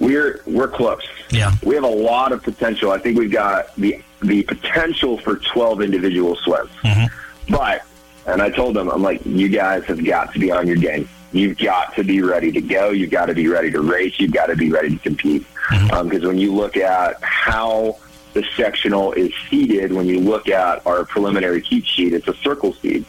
we're 0.00 0.40
we're 0.46 0.68
close. 0.68 1.06
Yeah, 1.30 1.52
we 1.62 1.76
have 1.76 1.84
a 1.84 1.88
lot 1.88 2.32
of 2.32 2.42
potential. 2.42 2.90
I 2.90 2.98
think 2.98 3.16
we've 3.16 3.30
got 3.30 3.74
the 3.76 4.02
the 4.22 4.42
potential 4.42 5.18
for 5.18 5.36
twelve 5.36 5.82
individual 5.82 6.34
swims. 6.36 6.70
Mm-hmm. 6.82 7.52
But, 7.52 7.82
and 8.26 8.42
I 8.42 8.50
told 8.50 8.74
them, 8.74 8.88
I'm 8.88 9.02
like, 9.02 9.24
you 9.24 9.48
guys 9.48 9.84
have 9.84 10.04
got 10.04 10.32
to 10.32 10.38
be 10.38 10.50
on 10.50 10.66
your 10.66 10.76
game. 10.76 11.08
You've 11.32 11.58
got 11.58 11.94
to 11.96 12.04
be 12.04 12.22
ready 12.22 12.50
to 12.52 12.60
go. 12.60 12.90
You've 12.90 13.10
got 13.10 13.26
to 13.26 13.34
be 13.34 13.48
ready 13.48 13.70
to 13.70 13.80
race. 13.80 14.18
You've 14.18 14.32
got 14.32 14.46
to 14.46 14.56
be 14.56 14.70
ready 14.70 14.90
to 14.90 14.98
compete. 14.98 15.46
Mm-hmm. 15.68 15.94
Um, 15.94 16.08
because 16.08 16.24
when 16.24 16.38
you 16.38 16.54
look 16.54 16.76
at 16.76 17.22
how 17.22 17.98
the 18.34 18.44
sectional 18.56 19.12
is 19.12 19.32
seeded, 19.48 19.92
when 19.92 20.06
you 20.06 20.20
look 20.20 20.48
at 20.48 20.86
our 20.86 21.04
preliminary 21.04 21.62
heat 21.62 21.86
sheet, 21.86 22.12
it's 22.12 22.28
a 22.28 22.34
circle 22.34 22.74
seed. 22.74 23.04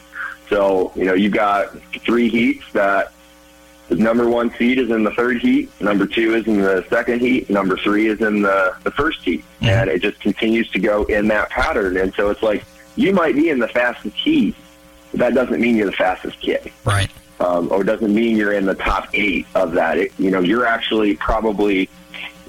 So, 0.50 0.92
you 0.96 1.06
know, 1.06 1.14
you've 1.14 1.34
got 1.34 1.78
three 2.04 2.30
heats 2.30 2.64
that 2.74 3.12
the 3.90 3.96
number 3.96 4.28
one 4.30 4.54
seed 4.58 4.80
is 4.80 4.90
in 4.90 5.04
the 5.04 5.12
third 5.12 5.40
heat, 5.42 5.70
number 5.82 6.08
two 6.08 6.36
is 6.36 6.48
in 6.48 6.62
the 6.62 6.86
second 6.90 7.22
heat, 7.22 7.50
number 7.50 7.78
three 7.78 8.08
is 8.08 8.22
in 8.22 8.42
the, 8.42 8.76
the 8.84 8.92
first 8.92 9.22
heat. 9.24 9.44
And 9.62 9.90
it 9.90 10.02
just 10.02 10.20
continues 10.20 10.70
to 10.72 10.80
go 10.80 11.04
in 11.04 11.28
that 11.28 11.50
pattern. 11.50 11.98
And 11.98 12.14
so 12.14 12.30
it's 12.30 12.42
like 12.42 12.64
you 12.96 13.12
might 13.12 13.36
be 13.36 13.50
in 13.50 13.60
the 13.60 13.68
fastest 13.68 14.16
heat 14.16 14.56
but 15.16 15.34
that 15.34 15.34
doesn't 15.34 15.62
mean 15.62 15.78
you're 15.78 15.86
the 15.86 15.94
fastest 15.94 16.40
kid. 16.42 16.72
Right. 16.84 17.10
Um, 17.40 17.72
or 17.72 17.82
it 17.82 17.86
doesn't 17.86 18.14
mean 18.14 18.36
you're 18.36 18.52
in 18.52 18.66
the 18.66 18.76
top 18.76 19.08
eight 19.14 19.48
of 19.56 19.72
that. 19.74 19.98
It, 19.98 20.12
you 20.20 20.30
know, 20.30 20.42
you're 20.42 20.66
actually 20.66 21.16
probably, 21.16 21.90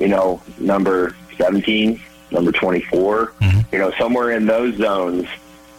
you 0.00 0.08
know, 0.08 0.42
number 0.58 1.14
17, 1.38 2.00
number 2.30 2.52
24, 2.52 3.26
mm-hmm. 3.26 3.74
you 3.74 3.78
know, 3.78 3.92
somewhere 3.98 4.32
in 4.32 4.46
those 4.46 4.76
zones, 4.76 5.26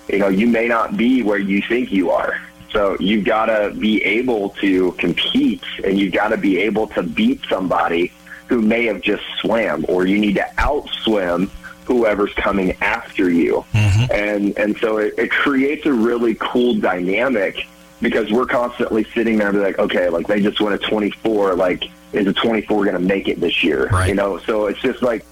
you 0.07 0.19
know, 0.19 0.29
you 0.29 0.47
may 0.47 0.67
not 0.67 0.97
be 0.97 1.21
where 1.23 1.39
you 1.39 1.61
think 1.61 1.91
you 1.91 2.11
are. 2.11 2.39
So 2.71 2.97
you've 2.99 3.25
got 3.25 3.45
to 3.45 3.73
be 3.77 4.03
able 4.03 4.49
to 4.61 4.91
compete 4.93 5.63
and 5.83 5.97
you've 5.97 6.13
got 6.13 6.29
to 6.29 6.37
be 6.37 6.59
able 6.59 6.87
to 6.87 7.03
beat 7.03 7.41
somebody 7.49 8.11
who 8.47 8.61
may 8.61 8.85
have 8.85 9.01
just 9.01 9.23
swam 9.39 9.85
or 9.87 10.05
you 10.05 10.19
need 10.19 10.35
to 10.35 10.47
outswim 10.57 11.49
whoever's 11.85 12.33
coming 12.33 12.75
after 12.81 13.29
you. 13.29 13.65
Mm-hmm. 13.73 14.11
And 14.11 14.57
and 14.57 14.77
so 14.77 14.97
it, 14.97 15.13
it 15.17 15.31
creates 15.31 15.85
a 15.85 15.93
really 15.93 16.35
cool 16.35 16.75
dynamic 16.75 17.65
because 18.01 18.31
we're 18.31 18.45
constantly 18.45 19.05
sitting 19.15 19.37
there 19.37 19.47
and 19.47 19.57
be 19.57 19.63
like, 19.63 19.79
okay, 19.79 20.09
like 20.09 20.27
they 20.27 20.41
just 20.41 20.59
won 20.61 20.73
a 20.73 20.77
24, 20.77 21.55
like 21.55 21.89
is 22.13 22.27
a 22.27 22.33
24 22.33 22.85
going 22.85 22.93
to 22.93 22.99
make 22.99 23.27
it 23.27 23.39
this 23.39 23.63
year? 23.63 23.89
You 24.07 24.15
know, 24.15 24.37
so 24.39 24.67
it's 24.67 24.79
just 24.81 25.01
like 25.01 25.25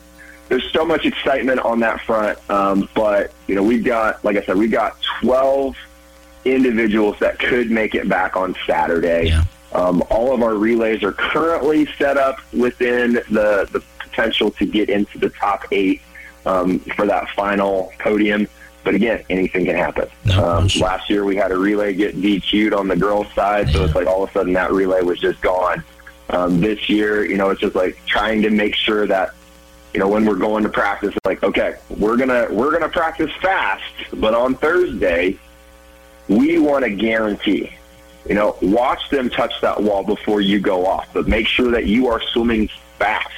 there's 0.50 0.72
so 0.72 0.86
much 0.86 1.06
excitement 1.06 1.60
on 1.62 1.80
that 1.80 2.02
front. 2.02 2.38
Um, 2.50 2.90
but 2.94 3.32
you 3.48 3.56
know, 3.56 3.64
we've 3.64 3.84
got, 3.84 4.24
like 4.24 4.38
I 4.38 4.44
said, 4.46 4.58
we've 4.58 4.72
got 4.72 4.98
12 5.22 5.76
individuals 6.46 7.18
that 7.20 7.40
could 7.40 7.72
make 7.72 7.96
it 7.96 8.08
back 8.08 8.36
on 8.36 8.56
Saturday. 8.68 9.30
Um, 9.74 10.04
all 10.10 10.34
of 10.34 10.42
our 10.42 10.56
relays 10.56 11.04
are 11.04 11.12
currently 11.12 11.88
set 11.98 12.18
up 12.18 12.38
within 12.54 13.14
the, 13.14 13.68
the 13.72 13.84
potential 14.00 14.52
to 14.52 14.66
get 14.66 14.90
into 14.90 15.18
the 15.18 15.30
top 15.30 15.66
eight 15.72 16.02
um, 16.46 16.80
for 16.80 17.06
that 17.08 17.30
final 17.32 17.92
podium. 18.00 18.48
But 18.84 18.94
again, 18.94 19.26
anything 19.32 19.66
can 19.66 19.76
happen. 19.76 20.08
um, 20.38 20.68
last 20.80 21.10
year 21.10 21.26
we 21.26 21.36
had 21.36 21.52
a 21.52 21.58
relay 21.58 21.94
get 21.94 22.16
DQ'd 22.16 22.72
on 22.74 22.88
the 22.88 22.96
girls' 22.96 23.32
side, 23.34 23.70
so 23.72 23.84
it's 23.84 23.96
like 23.96 24.06
all 24.06 24.24
of 24.24 24.30
a 24.30 24.34
sudden 24.34 24.54
that 24.54 24.72
relay 24.72 25.02
was 25.02 25.20
just 25.20 25.42
gone. 25.42 25.84
Um, 26.30 26.62
this 26.62 26.88
year, 26.88 27.26
you 27.26 27.36
know, 27.36 27.50
it's 27.50 27.62
just 27.62 27.76
like 27.76 27.98
trying 28.06 28.44
to 28.44 28.52
make 28.52 28.76
sure 28.76 29.08
that 29.08 29.34
you 29.96 30.00
know, 30.00 30.10
when 30.10 30.26
we're 30.26 30.36
going 30.36 30.62
to 30.62 30.70
practice, 30.70 31.16
like, 31.24 31.42
okay, 31.42 31.76
we're 31.90 32.18
gonna 32.18 32.48
we're 32.52 32.70
gonna 32.70 32.90
practice 32.90 33.32
fast, 33.42 33.82
but 34.16 34.36
on 34.36 34.54
Thursday, 34.56 35.40
we 36.28 36.60
want 36.60 36.84
to 36.84 36.92
guarantee. 36.92 37.72
You 38.28 38.36
know, 38.36 38.58
watch 38.62 39.10
them 39.10 39.30
touch 39.30 39.54
that 39.62 39.82
wall 39.82 40.04
before 40.04 40.42
you 40.42 40.60
go 40.60 40.86
off, 40.86 41.08
but 41.14 41.30
make 41.30 41.48
sure 41.48 41.72
that 41.72 41.86
you 41.86 42.08
are 42.08 42.22
swimming 42.34 42.70
fast 43.00 43.30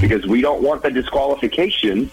because 0.00 0.28
we 0.28 0.42
don't 0.42 0.62
want 0.62 0.84
the 0.84 0.92
disqualification, 0.92 2.08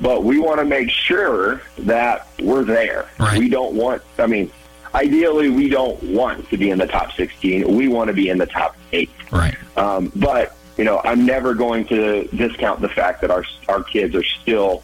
but 0.00 0.24
we 0.24 0.38
want 0.38 0.60
to 0.60 0.64
make 0.64 0.88
sure 0.88 1.60
that 1.80 2.28
we're 2.40 2.64
there. 2.64 3.10
We 3.38 3.50
don't 3.50 3.74
want. 3.74 4.00
I 4.18 4.26
mean, 4.26 4.50
ideally, 4.94 5.50
we 5.50 5.68
don't 5.68 6.02
want 6.02 6.48
to 6.48 6.56
be 6.56 6.70
in 6.70 6.78
the 6.78 6.86
top 6.86 7.12
16. 7.12 7.76
We 7.76 7.88
want 7.88 8.08
to 8.08 8.14
be 8.14 8.30
in 8.30 8.38
the 8.38 8.46
top 8.46 8.74
eight. 8.92 9.10
Right. 9.30 9.54
Um, 9.76 10.10
but 10.16 10.56
you 10.78 10.84
know, 10.84 11.00
I'm 11.04 11.26
never 11.26 11.54
going 11.54 11.84
to 11.86 12.28
discount 12.28 12.80
the 12.80 12.88
fact 12.88 13.20
that 13.20 13.30
our 13.30 13.44
our 13.68 13.82
kids 13.82 14.14
are 14.14 14.24
still 14.24 14.82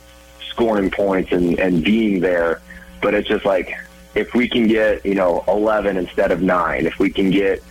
scoring 0.51 0.91
points 0.91 1.33
and 1.33 1.59
and 1.59 1.83
being 1.83 2.21
there. 2.21 2.61
But 3.01 3.15
it's 3.15 3.29
just 3.29 3.45
like 3.45 3.75
if 4.15 4.35
we 4.35 4.49
can 4.49 4.67
get 4.67 5.07
you 5.07 5.15
know 5.15 5.45
11 5.47 5.97
instead 5.97 6.33
of 6.33 6.43
nine, 6.43 6.85
if 6.85 6.99
we 6.99 7.11
can 7.11 7.31
get 7.31 7.63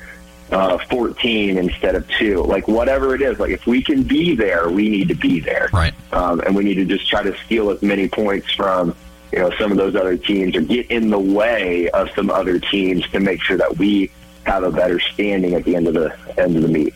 uh, 0.51 0.78
14 0.89 1.57
instead 1.57 1.95
of 1.95 2.07
two, 2.11 2.43
like 2.43 2.67
whatever 2.67 3.13
it 3.13 3.21
is, 3.21 3.39
like 3.39 3.51
if 3.51 3.67
we 3.67 3.84
can 3.84 4.03
be 4.03 4.36
there, 4.36 4.69
we 4.69 4.89
need 4.89 5.09
to 5.09 5.15
be 5.15 5.39
there. 5.39 5.69
Right. 5.74 5.93
Um, 6.13 6.39
and 6.41 6.55
we 6.55 6.63
need 6.63 6.76
to 6.76 6.86
just 6.86 7.09
try 7.09 7.24
to 7.24 7.36
steal 7.45 7.71
as 7.71 7.82
many 7.82 8.07
points 8.07 8.51
from 8.53 8.95
you 9.34 9.39
know 9.39 9.51
some 9.59 9.69
of 9.69 9.78
those 9.78 9.95
other 9.97 10.15
teams 10.15 10.55
or 10.55 10.61
get 10.61 10.89
in 10.89 11.09
the 11.09 11.19
way 11.19 11.89
of 11.89 12.09
some 12.15 12.30
other 12.30 12.57
teams 12.57 13.05
to 13.09 13.19
make 13.19 13.43
sure 13.43 13.57
that 13.57 13.78
we 13.78 14.11
have 14.45 14.63
a 14.63 14.71
better 14.71 14.99
standing 14.99 15.55
at 15.55 15.65
the 15.65 15.76
end 15.76 15.88
of 15.88 15.93
the 15.93 16.15
end 16.38 16.55
of 16.55 16.61
the 16.61 16.69
meet. 16.69 16.93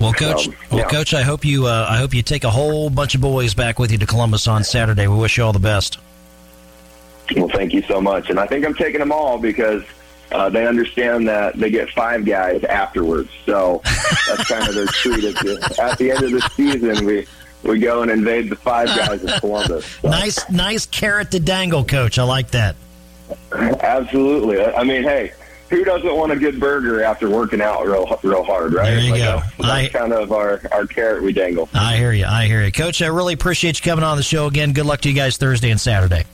Well, 0.00 0.12
coach, 0.12 0.48
Um, 0.48 0.54
well, 0.70 0.80
yeah. 0.80 0.88
coach, 0.88 1.14
I 1.14 1.22
hope 1.22 1.44
you, 1.44 1.66
uh, 1.66 1.86
I 1.88 1.98
hope 1.98 2.14
you 2.14 2.22
take 2.22 2.44
a 2.44 2.50
whole 2.50 2.90
bunch 2.90 3.14
of 3.14 3.20
boys 3.20 3.54
back 3.54 3.78
with 3.78 3.92
you 3.92 3.98
to 3.98 4.06
Columbus 4.06 4.48
on 4.48 4.64
Saturday. 4.64 5.06
We 5.06 5.16
wish 5.16 5.36
you 5.36 5.44
all 5.44 5.52
the 5.52 5.58
best. 5.58 5.98
Well, 7.36 7.48
thank 7.48 7.72
you 7.72 7.82
so 7.82 8.00
much. 8.00 8.30
And 8.30 8.38
I 8.40 8.46
think 8.46 8.64
I'm 8.66 8.74
taking 8.74 9.00
them 9.00 9.12
all 9.12 9.38
because 9.38 9.82
uh, 10.32 10.48
they 10.48 10.66
understand 10.66 11.28
that 11.28 11.54
they 11.56 11.70
get 11.70 11.88
five 11.90 12.24
guys 12.24 12.64
afterwards. 12.64 13.30
So 13.46 13.80
that's 14.26 14.48
kind 14.48 14.66
of 14.68 14.74
their 14.74 14.86
treat. 14.92 15.24
At 15.24 15.34
the, 15.36 15.78
at 15.82 15.98
the 15.98 16.10
end 16.10 16.22
of 16.24 16.30
the 16.32 16.40
season, 16.56 17.04
we, 17.06 17.26
we 17.62 17.78
go 17.78 18.02
and 18.02 18.10
invade 18.10 18.50
the 18.50 18.56
five 18.56 18.88
guys 18.88 19.22
of 19.22 19.30
Columbus. 19.40 19.84
So, 20.02 20.08
Nice, 20.08 20.50
nice 20.50 20.86
carrot 20.86 21.30
to 21.30 21.40
dangle, 21.40 21.84
coach. 21.84 22.18
I 22.18 22.22
like 22.24 22.50
that. 22.52 22.76
absolutely. 23.52 24.62
I 24.64 24.84
mean, 24.84 25.02
hey, 25.04 25.32
who 25.72 25.84
doesn't 25.84 26.14
want 26.14 26.30
a 26.32 26.36
good 26.36 26.60
burger 26.60 27.02
after 27.02 27.28
working 27.28 27.60
out 27.60 27.84
real, 27.86 28.18
real 28.22 28.44
hard, 28.44 28.74
right? 28.74 28.90
There 28.90 29.00
you 29.00 29.10
Like, 29.12 29.20
go. 29.22 29.36
uh, 29.64 29.80
That's 29.80 29.92
kind 29.92 30.12
of 30.12 30.30
our, 30.30 30.60
our 30.70 30.86
carrot 30.86 31.22
we 31.22 31.32
dangle. 31.32 31.68
I 31.74 31.96
hear 31.96 32.12
you. 32.12 32.26
I 32.26 32.46
hear 32.46 32.62
you, 32.62 32.70
coach. 32.70 33.00
I 33.02 33.06
really 33.06 33.34
appreciate 33.34 33.78
you 33.78 33.90
coming 33.90 34.04
on 34.04 34.16
the 34.16 34.22
show 34.22 34.46
again. 34.46 34.72
Good 34.74 34.86
luck 34.86 35.00
to 35.00 35.08
you 35.08 35.14
guys 35.14 35.36
Thursday 35.38 35.70
and 35.70 35.80
Saturday. 35.80 36.24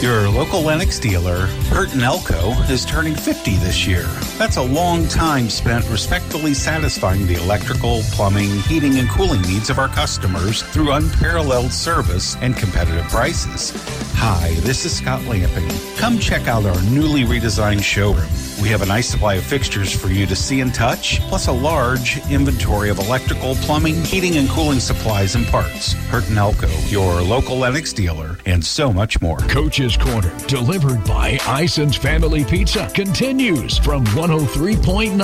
Your 0.00 0.30
local 0.30 0.62
Lennox 0.62 0.98
dealer, 0.98 1.46
Hurton 1.68 2.00
Elko, 2.00 2.52
is 2.72 2.86
turning 2.86 3.14
50 3.14 3.56
this 3.56 3.86
year. 3.86 4.04
That's 4.38 4.56
a 4.56 4.62
long 4.62 5.06
time 5.08 5.50
spent 5.50 5.86
respectfully 5.90 6.54
satisfying 6.54 7.26
the 7.26 7.34
electrical, 7.34 8.00
plumbing, 8.04 8.60
heating, 8.60 8.98
and 8.98 9.10
cooling 9.10 9.42
needs 9.42 9.68
of 9.68 9.78
our 9.78 9.88
customers 9.88 10.62
through 10.62 10.92
unparalleled 10.92 11.70
service 11.70 12.36
and 12.36 12.56
competitive 12.56 13.04
prices. 13.10 13.72
Hi, 14.14 14.54
this 14.60 14.86
is 14.86 14.96
Scott 14.96 15.22
Lamping. 15.26 15.68
Come 15.98 16.18
check 16.18 16.48
out 16.48 16.64
our 16.64 16.82
newly 16.84 17.24
redesigned 17.24 17.82
showroom. 17.82 18.49
We 18.60 18.68
have 18.68 18.82
a 18.82 18.86
nice 18.86 19.08
supply 19.08 19.34
of 19.34 19.44
fixtures 19.44 19.90
for 19.90 20.08
you 20.08 20.26
to 20.26 20.36
see 20.36 20.60
and 20.60 20.74
touch, 20.74 21.20
plus 21.20 21.46
a 21.46 21.52
large 21.52 22.18
inventory 22.30 22.90
of 22.90 22.98
electrical, 22.98 23.54
plumbing, 23.56 23.94
heating, 24.04 24.36
and 24.36 24.50
cooling 24.50 24.80
supplies 24.80 25.34
and 25.34 25.46
parts. 25.46 25.94
Hurton 26.10 26.36
Elko, 26.36 26.68
your 26.88 27.22
local 27.22 27.56
Lennox 27.56 27.94
dealer, 27.94 28.36
and 28.44 28.62
so 28.62 28.92
much 28.92 29.20
more. 29.22 29.38
Coach's 29.38 29.96
Corner, 29.96 30.30
delivered 30.46 31.02
by 31.04 31.38
Ison's 31.46 31.96
Family 31.96 32.44
Pizza, 32.44 32.90
continues 32.94 33.78
from 33.78 34.04
103.9 34.06 35.16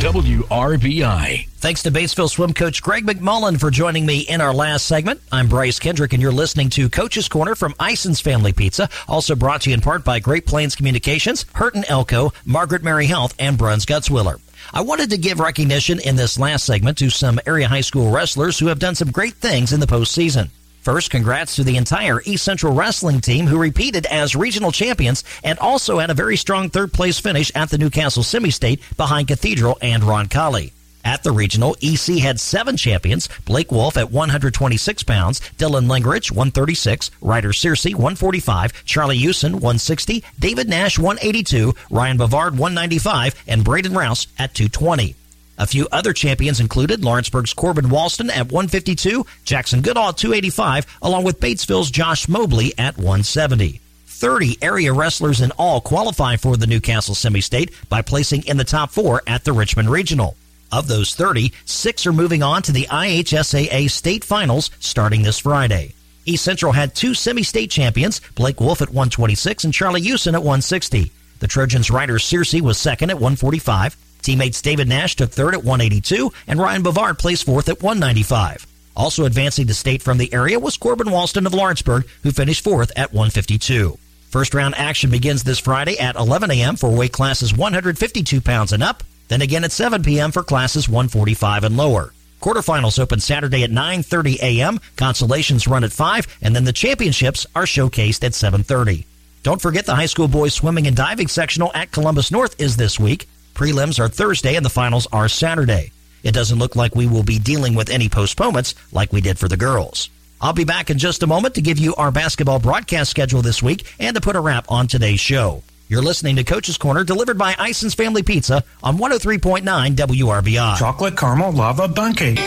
WRBI. 0.00 1.55
Thanks 1.58 1.82
to 1.84 1.90
Batesville 1.90 2.28
swim 2.28 2.52
coach 2.52 2.82
Greg 2.82 3.06
McMullen 3.06 3.58
for 3.58 3.70
joining 3.70 4.04
me 4.04 4.20
in 4.20 4.42
our 4.42 4.52
last 4.52 4.84
segment. 4.84 5.22
I'm 5.32 5.48
Bryce 5.48 5.78
Kendrick, 5.78 6.12
and 6.12 6.20
you're 6.22 6.30
listening 6.30 6.68
to 6.70 6.90
Coach's 6.90 7.28
Corner 7.28 7.54
from 7.54 7.74
Ison's 7.80 8.20
Family 8.20 8.52
Pizza, 8.52 8.90
also 9.08 9.34
brought 9.34 9.62
to 9.62 9.70
you 9.70 9.74
in 9.74 9.80
part 9.80 10.04
by 10.04 10.20
Great 10.20 10.44
Plains 10.44 10.76
Communications, 10.76 11.44
Hurton 11.54 11.84
Elko, 11.88 12.34
Margaret 12.44 12.82
Mary 12.82 13.06
Health, 13.06 13.34
and 13.38 13.56
Bruns 13.56 13.86
Gutzwiller. 13.86 14.38
I 14.74 14.82
wanted 14.82 15.08
to 15.10 15.16
give 15.18 15.40
recognition 15.40 15.98
in 15.98 16.14
this 16.14 16.38
last 16.38 16.66
segment 16.66 16.98
to 16.98 17.08
some 17.08 17.40
area 17.46 17.68
high 17.68 17.80
school 17.80 18.12
wrestlers 18.12 18.58
who 18.58 18.66
have 18.66 18.78
done 18.78 18.94
some 18.94 19.10
great 19.10 19.34
things 19.34 19.72
in 19.72 19.80
the 19.80 19.86
postseason. 19.86 20.50
First, 20.82 21.10
congrats 21.10 21.56
to 21.56 21.64
the 21.64 21.78
entire 21.78 22.20
East 22.26 22.44
Central 22.44 22.74
Wrestling 22.74 23.22
team 23.22 23.46
who 23.46 23.58
repeated 23.58 24.04
as 24.06 24.36
regional 24.36 24.72
champions 24.72 25.24
and 25.42 25.58
also 25.58 25.98
had 25.98 26.10
a 26.10 26.14
very 26.14 26.36
strong 26.36 26.68
third 26.68 26.92
place 26.92 27.18
finish 27.18 27.50
at 27.54 27.70
the 27.70 27.78
New 27.78 27.90
Castle 27.90 28.22
Semi 28.22 28.50
State 28.50 28.82
behind 28.98 29.26
Cathedral 29.26 29.78
and 29.80 30.02
Roncalli. 30.02 30.72
At 31.06 31.22
the 31.22 31.30
regional, 31.30 31.76
EC 31.80 32.18
had 32.18 32.40
seven 32.40 32.76
champions. 32.76 33.28
Blake 33.44 33.70
Wolf 33.70 33.96
at 33.96 34.10
126 34.10 35.04
pounds, 35.04 35.38
Dylan 35.56 35.86
Lingerich 35.86 36.32
136, 36.32 37.12
Ryder 37.20 37.50
Searcy 37.50 37.92
145, 37.92 38.84
Charlie 38.84 39.16
Hewson 39.16 39.52
160, 39.52 40.24
David 40.40 40.68
Nash 40.68 40.98
182, 40.98 41.74
Ryan 41.90 42.18
Bavard 42.18 42.56
195, 42.58 43.36
and 43.46 43.62
Braden 43.62 43.94
Rouse 43.94 44.26
at 44.36 44.52
220. 44.52 45.14
A 45.58 45.66
few 45.68 45.86
other 45.92 46.12
champions 46.12 46.58
included 46.58 47.04
Lawrenceburg's 47.04 47.54
Corbin 47.54 47.86
Walston 47.86 48.28
at 48.28 48.50
152, 48.50 49.24
Jackson 49.44 49.82
Goodall 49.82 50.08
at 50.08 50.16
285, 50.16 50.98
along 51.02 51.22
with 51.22 51.38
Batesville's 51.38 51.92
Josh 51.92 52.26
Mobley 52.26 52.74
at 52.78 52.96
170. 52.96 53.80
30 54.06 54.58
area 54.60 54.92
wrestlers 54.92 55.40
in 55.40 55.52
all 55.52 55.80
qualify 55.80 56.34
for 56.34 56.56
the 56.56 56.66
New 56.66 56.80
Castle 56.80 57.14
semi-state 57.14 57.72
by 57.88 58.02
placing 58.02 58.44
in 58.46 58.56
the 58.56 58.64
top 58.64 58.90
four 58.90 59.22
at 59.28 59.44
the 59.44 59.52
Richmond 59.52 59.88
Regional. 59.88 60.36
Of 60.72 60.88
those 60.88 61.14
30, 61.14 61.52
six 61.64 62.06
are 62.06 62.12
moving 62.12 62.42
on 62.42 62.62
to 62.62 62.72
the 62.72 62.86
IHSAA 62.86 63.90
state 63.90 64.24
finals 64.24 64.70
starting 64.80 65.22
this 65.22 65.38
Friday. 65.38 65.94
East 66.24 66.44
Central 66.44 66.72
had 66.72 66.94
two 66.94 67.14
semi-state 67.14 67.70
champions, 67.70 68.20
Blake 68.34 68.60
Wolf 68.60 68.82
at 68.82 68.88
126 68.88 69.64
and 69.64 69.72
Charlie 69.72 70.00
Houston 70.00 70.34
at 70.34 70.40
160. 70.40 71.12
The 71.38 71.46
Trojans' 71.46 71.90
Ryder 71.90 72.18
Searcy 72.18 72.60
was 72.60 72.78
second 72.78 73.10
at 73.10 73.16
145. 73.16 73.96
Teammates 74.22 74.60
David 74.60 74.88
Nash 74.88 75.14
took 75.14 75.30
third 75.30 75.54
at 75.54 75.62
182, 75.62 76.32
and 76.48 76.58
Ryan 76.58 76.82
Bavard 76.82 77.18
placed 77.18 77.44
fourth 77.44 77.68
at 77.68 77.80
195. 77.80 78.66
Also 78.96 79.24
advancing 79.24 79.66
to 79.68 79.74
state 79.74 80.02
from 80.02 80.18
the 80.18 80.32
area 80.32 80.58
was 80.58 80.76
Corbin 80.76 81.08
Walston 81.08 81.46
of 81.46 81.54
Lawrenceburg, 81.54 82.06
who 82.22 82.32
finished 82.32 82.64
fourth 82.64 82.90
at 82.96 83.12
152. 83.12 83.96
First 84.30 84.54
round 84.54 84.74
action 84.76 85.10
begins 85.10 85.44
this 85.44 85.60
Friday 85.60 85.98
at 85.98 86.16
11 86.16 86.50
a.m. 86.50 86.76
for 86.76 86.90
weight 86.90 87.12
classes 87.12 87.54
152 87.54 88.40
pounds 88.40 88.72
and 88.72 88.82
up, 88.82 89.04
then 89.28 89.42
again 89.42 89.64
at 89.64 89.72
7 89.72 90.02
p.m. 90.02 90.32
for 90.32 90.42
classes 90.42 90.88
145 90.88 91.64
and 91.64 91.76
lower. 91.76 92.12
Quarterfinals 92.40 92.98
open 92.98 93.20
Saturday 93.20 93.64
at 93.64 93.70
9:30 93.70 94.38
a.m. 94.40 94.78
Consolations 94.96 95.66
run 95.66 95.84
at 95.84 95.92
5, 95.92 96.38
and 96.42 96.54
then 96.54 96.64
the 96.64 96.72
championships 96.72 97.46
are 97.54 97.64
showcased 97.64 98.24
at 98.24 98.32
7:30. 98.32 99.04
Don't 99.42 99.62
forget 99.62 99.86
the 99.86 99.94
high 99.94 100.06
school 100.06 100.28
boys 100.28 100.54
swimming 100.54 100.86
and 100.86 100.96
diving 100.96 101.28
sectional 101.28 101.70
at 101.74 101.92
Columbus 101.92 102.30
North 102.30 102.60
is 102.60 102.76
this 102.76 102.98
week. 102.98 103.28
Prelims 103.54 103.98
are 103.98 104.08
Thursday 104.08 104.56
and 104.56 104.64
the 104.64 104.70
finals 104.70 105.06
are 105.12 105.28
Saturday. 105.28 105.92
It 106.22 106.32
doesn't 106.32 106.58
look 106.58 106.76
like 106.76 106.94
we 106.94 107.06
will 107.06 107.22
be 107.22 107.38
dealing 107.38 107.74
with 107.74 107.88
any 107.88 108.08
postponements 108.08 108.74
like 108.92 109.12
we 109.12 109.20
did 109.20 109.38
for 109.38 109.48
the 109.48 109.56
girls. 109.56 110.10
I'll 110.40 110.52
be 110.52 110.64
back 110.64 110.90
in 110.90 110.98
just 110.98 111.22
a 111.22 111.26
moment 111.26 111.54
to 111.54 111.62
give 111.62 111.78
you 111.78 111.94
our 111.94 112.10
basketball 112.10 112.58
broadcast 112.58 113.10
schedule 113.10 113.40
this 113.40 113.62
week 113.62 113.86
and 113.98 114.14
to 114.16 114.20
put 114.20 114.36
a 114.36 114.40
wrap 114.40 114.70
on 114.70 114.88
today's 114.88 115.20
show. 115.20 115.62
You're 115.88 116.02
listening 116.02 116.34
to 116.34 116.42
Coach's 116.42 116.78
Corner 116.78 117.04
delivered 117.04 117.38
by 117.38 117.54
Ison's 117.60 117.94
Family 117.94 118.24
Pizza 118.24 118.64
on 118.82 118.98
103.9 118.98 119.62
WRBI. 119.94 120.76
Chocolate 120.76 121.16
caramel 121.16 121.52
lava 121.52 121.86
bun 121.86 122.12
cake. 122.12 122.40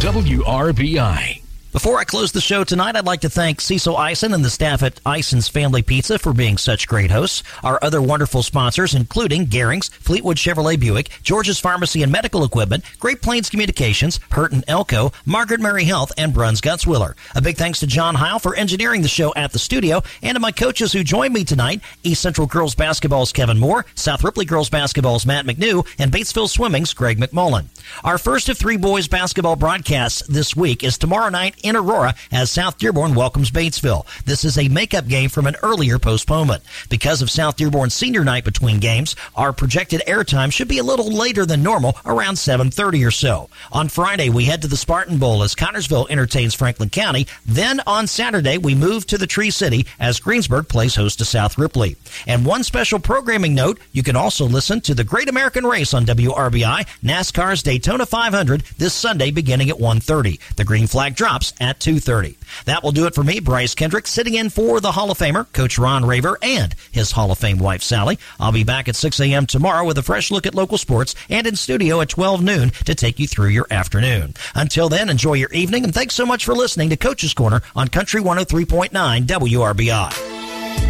WRBI. 0.00 1.43
Before 1.74 1.98
I 1.98 2.04
close 2.04 2.30
the 2.30 2.40
show 2.40 2.62
tonight, 2.62 2.94
I'd 2.94 3.04
like 3.04 3.22
to 3.22 3.28
thank 3.28 3.60
Cecil 3.60 3.98
Ison 3.98 4.32
and 4.32 4.44
the 4.44 4.48
staff 4.48 4.84
at 4.84 5.00
Ison's 5.04 5.48
Family 5.48 5.82
Pizza 5.82 6.20
for 6.20 6.32
being 6.32 6.56
such 6.56 6.86
great 6.86 7.10
hosts. 7.10 7.42
Our 7.64 7.80
other 7.82 8.00
wonderful 8.00 8.44
sponsors, 8.44 8.94
including 8.94 9.48
Garings, 9.48 9.92
Fleetwood 9.92 10.36
Chevrolet 10.36 10.78
Buick, 10.78 11.08
George's 11.24 11.58
Pharmacy 11.58 12.04
and 12.04 12.12
Medical 12.12 12.44
Equipment, 12.44 12.84
Great 13.00 13.22
Plains 13.22 13.50
Communications, 13.50 14.20
Hurton 14.30 14.62
Elko, 14.68 15.10
Margaret 15.26 15.60
Mary 15.60 15.82
Health, 15.82 16.12
and 16.16 16.32
Bruns 16.32 16.60
Gutzwiller. 16.60 17.14
A 17.34 17.42
big 17.42 17.56
thanks 17.56 17.80
to 17.80 17.88
John 17.88 18.14
Heil 18.14 18.38
for 18.38 18.54
engineering 18.54 19.02
the 19.02 19.08
show 19.08 19.34
at 19.34 19.50
the 19.50 19.58
studio, 19.58 20.00
and 20.22 20.36
to 20.36 20.40
my 20.40 20.52
coaches 20.52 20.92
who 20.92 21.02
joined 21.02 21.34
me 21.34 21.42
tonight, 21.42 21.80
East 22.04 22.22
Central 22.22 22.46
Girls 22.46 22.76
Basketball's 22.76 23.32
Kevin 23.32 23.58
Moore, 23.58 23.84
South 23.96 24.22
Ripley 24.22 24.44
Girls 24.44 24.70
Basketball's 24.70 25.26
Matt 25.26 25.44
McNew, 25.44 25.84
and 25.98 26.12
Batesville 26.12 26.48
Swimming's 26.48 26.94
Greg 26.94 27.18
McMullen. 27.18 27.64
Our 28.04 28.16
first 28.16 28.48
of 28.48 28.56
three 28.56 28.76
boys 28.76 29.08
basketball 29.08 29.56
broadcasts 29.56 30.22
this 30.28 30.54
week 30.54 30.84
is 30.84 30.96
tomorrow 30.96 31.30
night 31.30 31.56
in 31.64 31.76
Aurora 31.76 32.14
as 32.30 32.50
South 32.50 32.78
Dearborn 32.78 33.14
welcomes 33.14 33.50
Batesville. 33.50 34.06
This 34.24 34.44
is 34.44 34.58
a 34.58 34.68
makeup 34.68 35.08
game 35.08 35.30
from 35.30 35.46
an 35.46 35.56
earlier 35.62 35.98
postponement. 35.98 36.62
Because 36.88 37.22
of 37.22 37.30
South 37.30 37.56
Dearborn's 37.56 37.94
senior 37.94 38.22
night 38.22 38.44
between 38.44 38.78
games, 38.78 39.16
our 39.34 39.52
projected 39.52 40.02
airtime 40.06 40.52
should 40.52 40.68
be 40.68 40.78
a 40.78 40.84
little 40.84 41.10
later 41.10 41.46
than 41.46 41.62
normal, 41.62 41.96
around 42.04 42.34
7.30 42.34 43.06
or 43.06 43.10
so. 43.10 43.48
On 43.72 43.88
Friday, 43.88 44.28
we 44.28 44.44
head 44.44 44.62
to 44.62 44.68
the 44.68 44.76
Spartan 44.76 45.18
Bowl 45.18 45.42
as 45.42 45.54
Connersville 45.54 46.10
entertains 46.10 46.54
Franklin 46.54 46.90
County. 46.90 47.26
Then 47.46 47.80
on 47.86 48.06
Saturday, 48.06 48.58
we 48.58 48.74
move 48.74 49.06
to 49.06 49.18
the 49.18 49.26
Tree 49.26 49.50
City 49.50 49.86
as 49.98 50.20
Greensburg 50.20 50.68
plays 50.68 50.94
host 50.94 51.18
to 51.18 51.24
South 51.24 51.56
Ripley. 51.56 51.96
And 52.26 52.44
one 52.44 52.62
special 52.62 52.98
programming 52.98 53.54
note, 53.54 53.80
you 53.92 54.02
can 54.02 54.16
also 54.16 54.44
listen 54.44 54.82
to 54.82 54.94
the 54.94 55.04
Great 55.04 55.28
American 55.30 55.64
Race 55.64 55.94
on 55.94 56.04
WRBI, 56.04 56.86
NASCAR's 57.02 57.62
Daytona 57.62 58.04
500 58.04 58.62
this 58.76 58.92
Sunday 58.92 59.30
beginning 59.30 59.70
at 59.70 59.78
1.30. 59.78 60.38
The 60.56 60.64
green 60.64 60.86
flag 60.86 61.16
drops 61.16 61.53
at 61.60 61.80
2.30. 61.80 62.36
That 62.64 62.82
will 62.82 62.92
do 62.92 63.06
it 63.06 63.14
for 63.14 63.24
me, 63.24 63.40
Bryce 63.40 63.74
Kendrick, 63.74 64.06
sitting 64.06 64.34
in 64.34 64.50
for 64.50 64.80
the 64.80 64.92
Hall 64.92 65.10
of 65.10 65.18
Famer, 65.18 65.50
Coach 65.52 65.78
Ron 65.78 66.04
Raver, 66.04 66.38
and 66.42 66.74
his 66.92 67.12
Hall 67.12 67.30
of 67.30 67.38
Fame 67.38 67.58
wife, 67.58 67.82
Sally. 67.82 68.18
I'll 68.38 68.52
be 68.52 68.64
back 68.64 68.88
at 68.88 68.96
6 68.96 69.20
a.m. 69.20 69.46
tomorrow 69.46 69.84
with 69.84 69.98
a 69.98 70.02
fresh 70.02 70.30
look 70.30 70.46
at 70.46 70.54
local 70.54 70.78
sports 70.78 71.14
and 71.28 71.46
in 71.46 71.56
studio 71.56 72.00
at 72.00 72.08
12 72.08 72.42
noon 72.42 72.70
to 72.84 72.94
take 72.94 73.18
you 73.18 73.26
through 73.26 73.48
your 73.48 73.66
afternoon. 73.70 74.34
Until 74.54 74.88
then, 74.88 75.08
enjoy 75.08 75.34
your 75.34 75.52
evening, 75.52 75.84
and 75.84 75.94
thanks 75.94 76.14
so 76.14 76.26
much 76.26 76.44
for 76.44 76.54
listening 76.54 76.90
to 76.90 76.96
Coach's 76.96 77.34
Corner 77.34 77.62
on 77.74 77.88
Country 77.88 78.20
103.9 78.20 78.90
WRBI. 79.26 80.43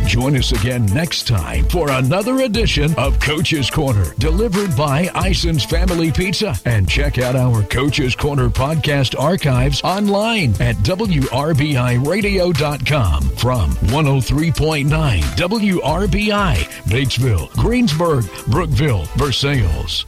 Join 0.07 0.37
us 0.37 0.53
again 0.53 0.87
next 0.87 1.27
time 1.27 1.69
for 1.69 1.91
another 1.91 2.43
edition 2.43 2.95
of 2.97 3.19
Coach's 3.21 3.69
Corner, 3.69 4.15
delivered 4.19 4.77
by 4.77 5.11
Ison's 5.15 5.65
Family 5.65 6.13
Pizza. 6.13 6.55
And 6.65 6.89
check 6.89 7.19
out 7.19 7.35
our 7.35 7.65
Coach's 7.65 8.15
Corner 8.15 8.49
podcast 8.49 9.19
archives 9.19 9.83
online 9.83 10.51
at 10.61 10.77
WRBIRadio.com 10.77 13.23
from 13.23 13.71
103.9 13.71 15.21
WRBI, 15.21 16.55
Batesville, 16.85 17.51
Greensburg, 17.57 18.25
Brookville, 18.47 19.05
Versailles. 19.17 20.05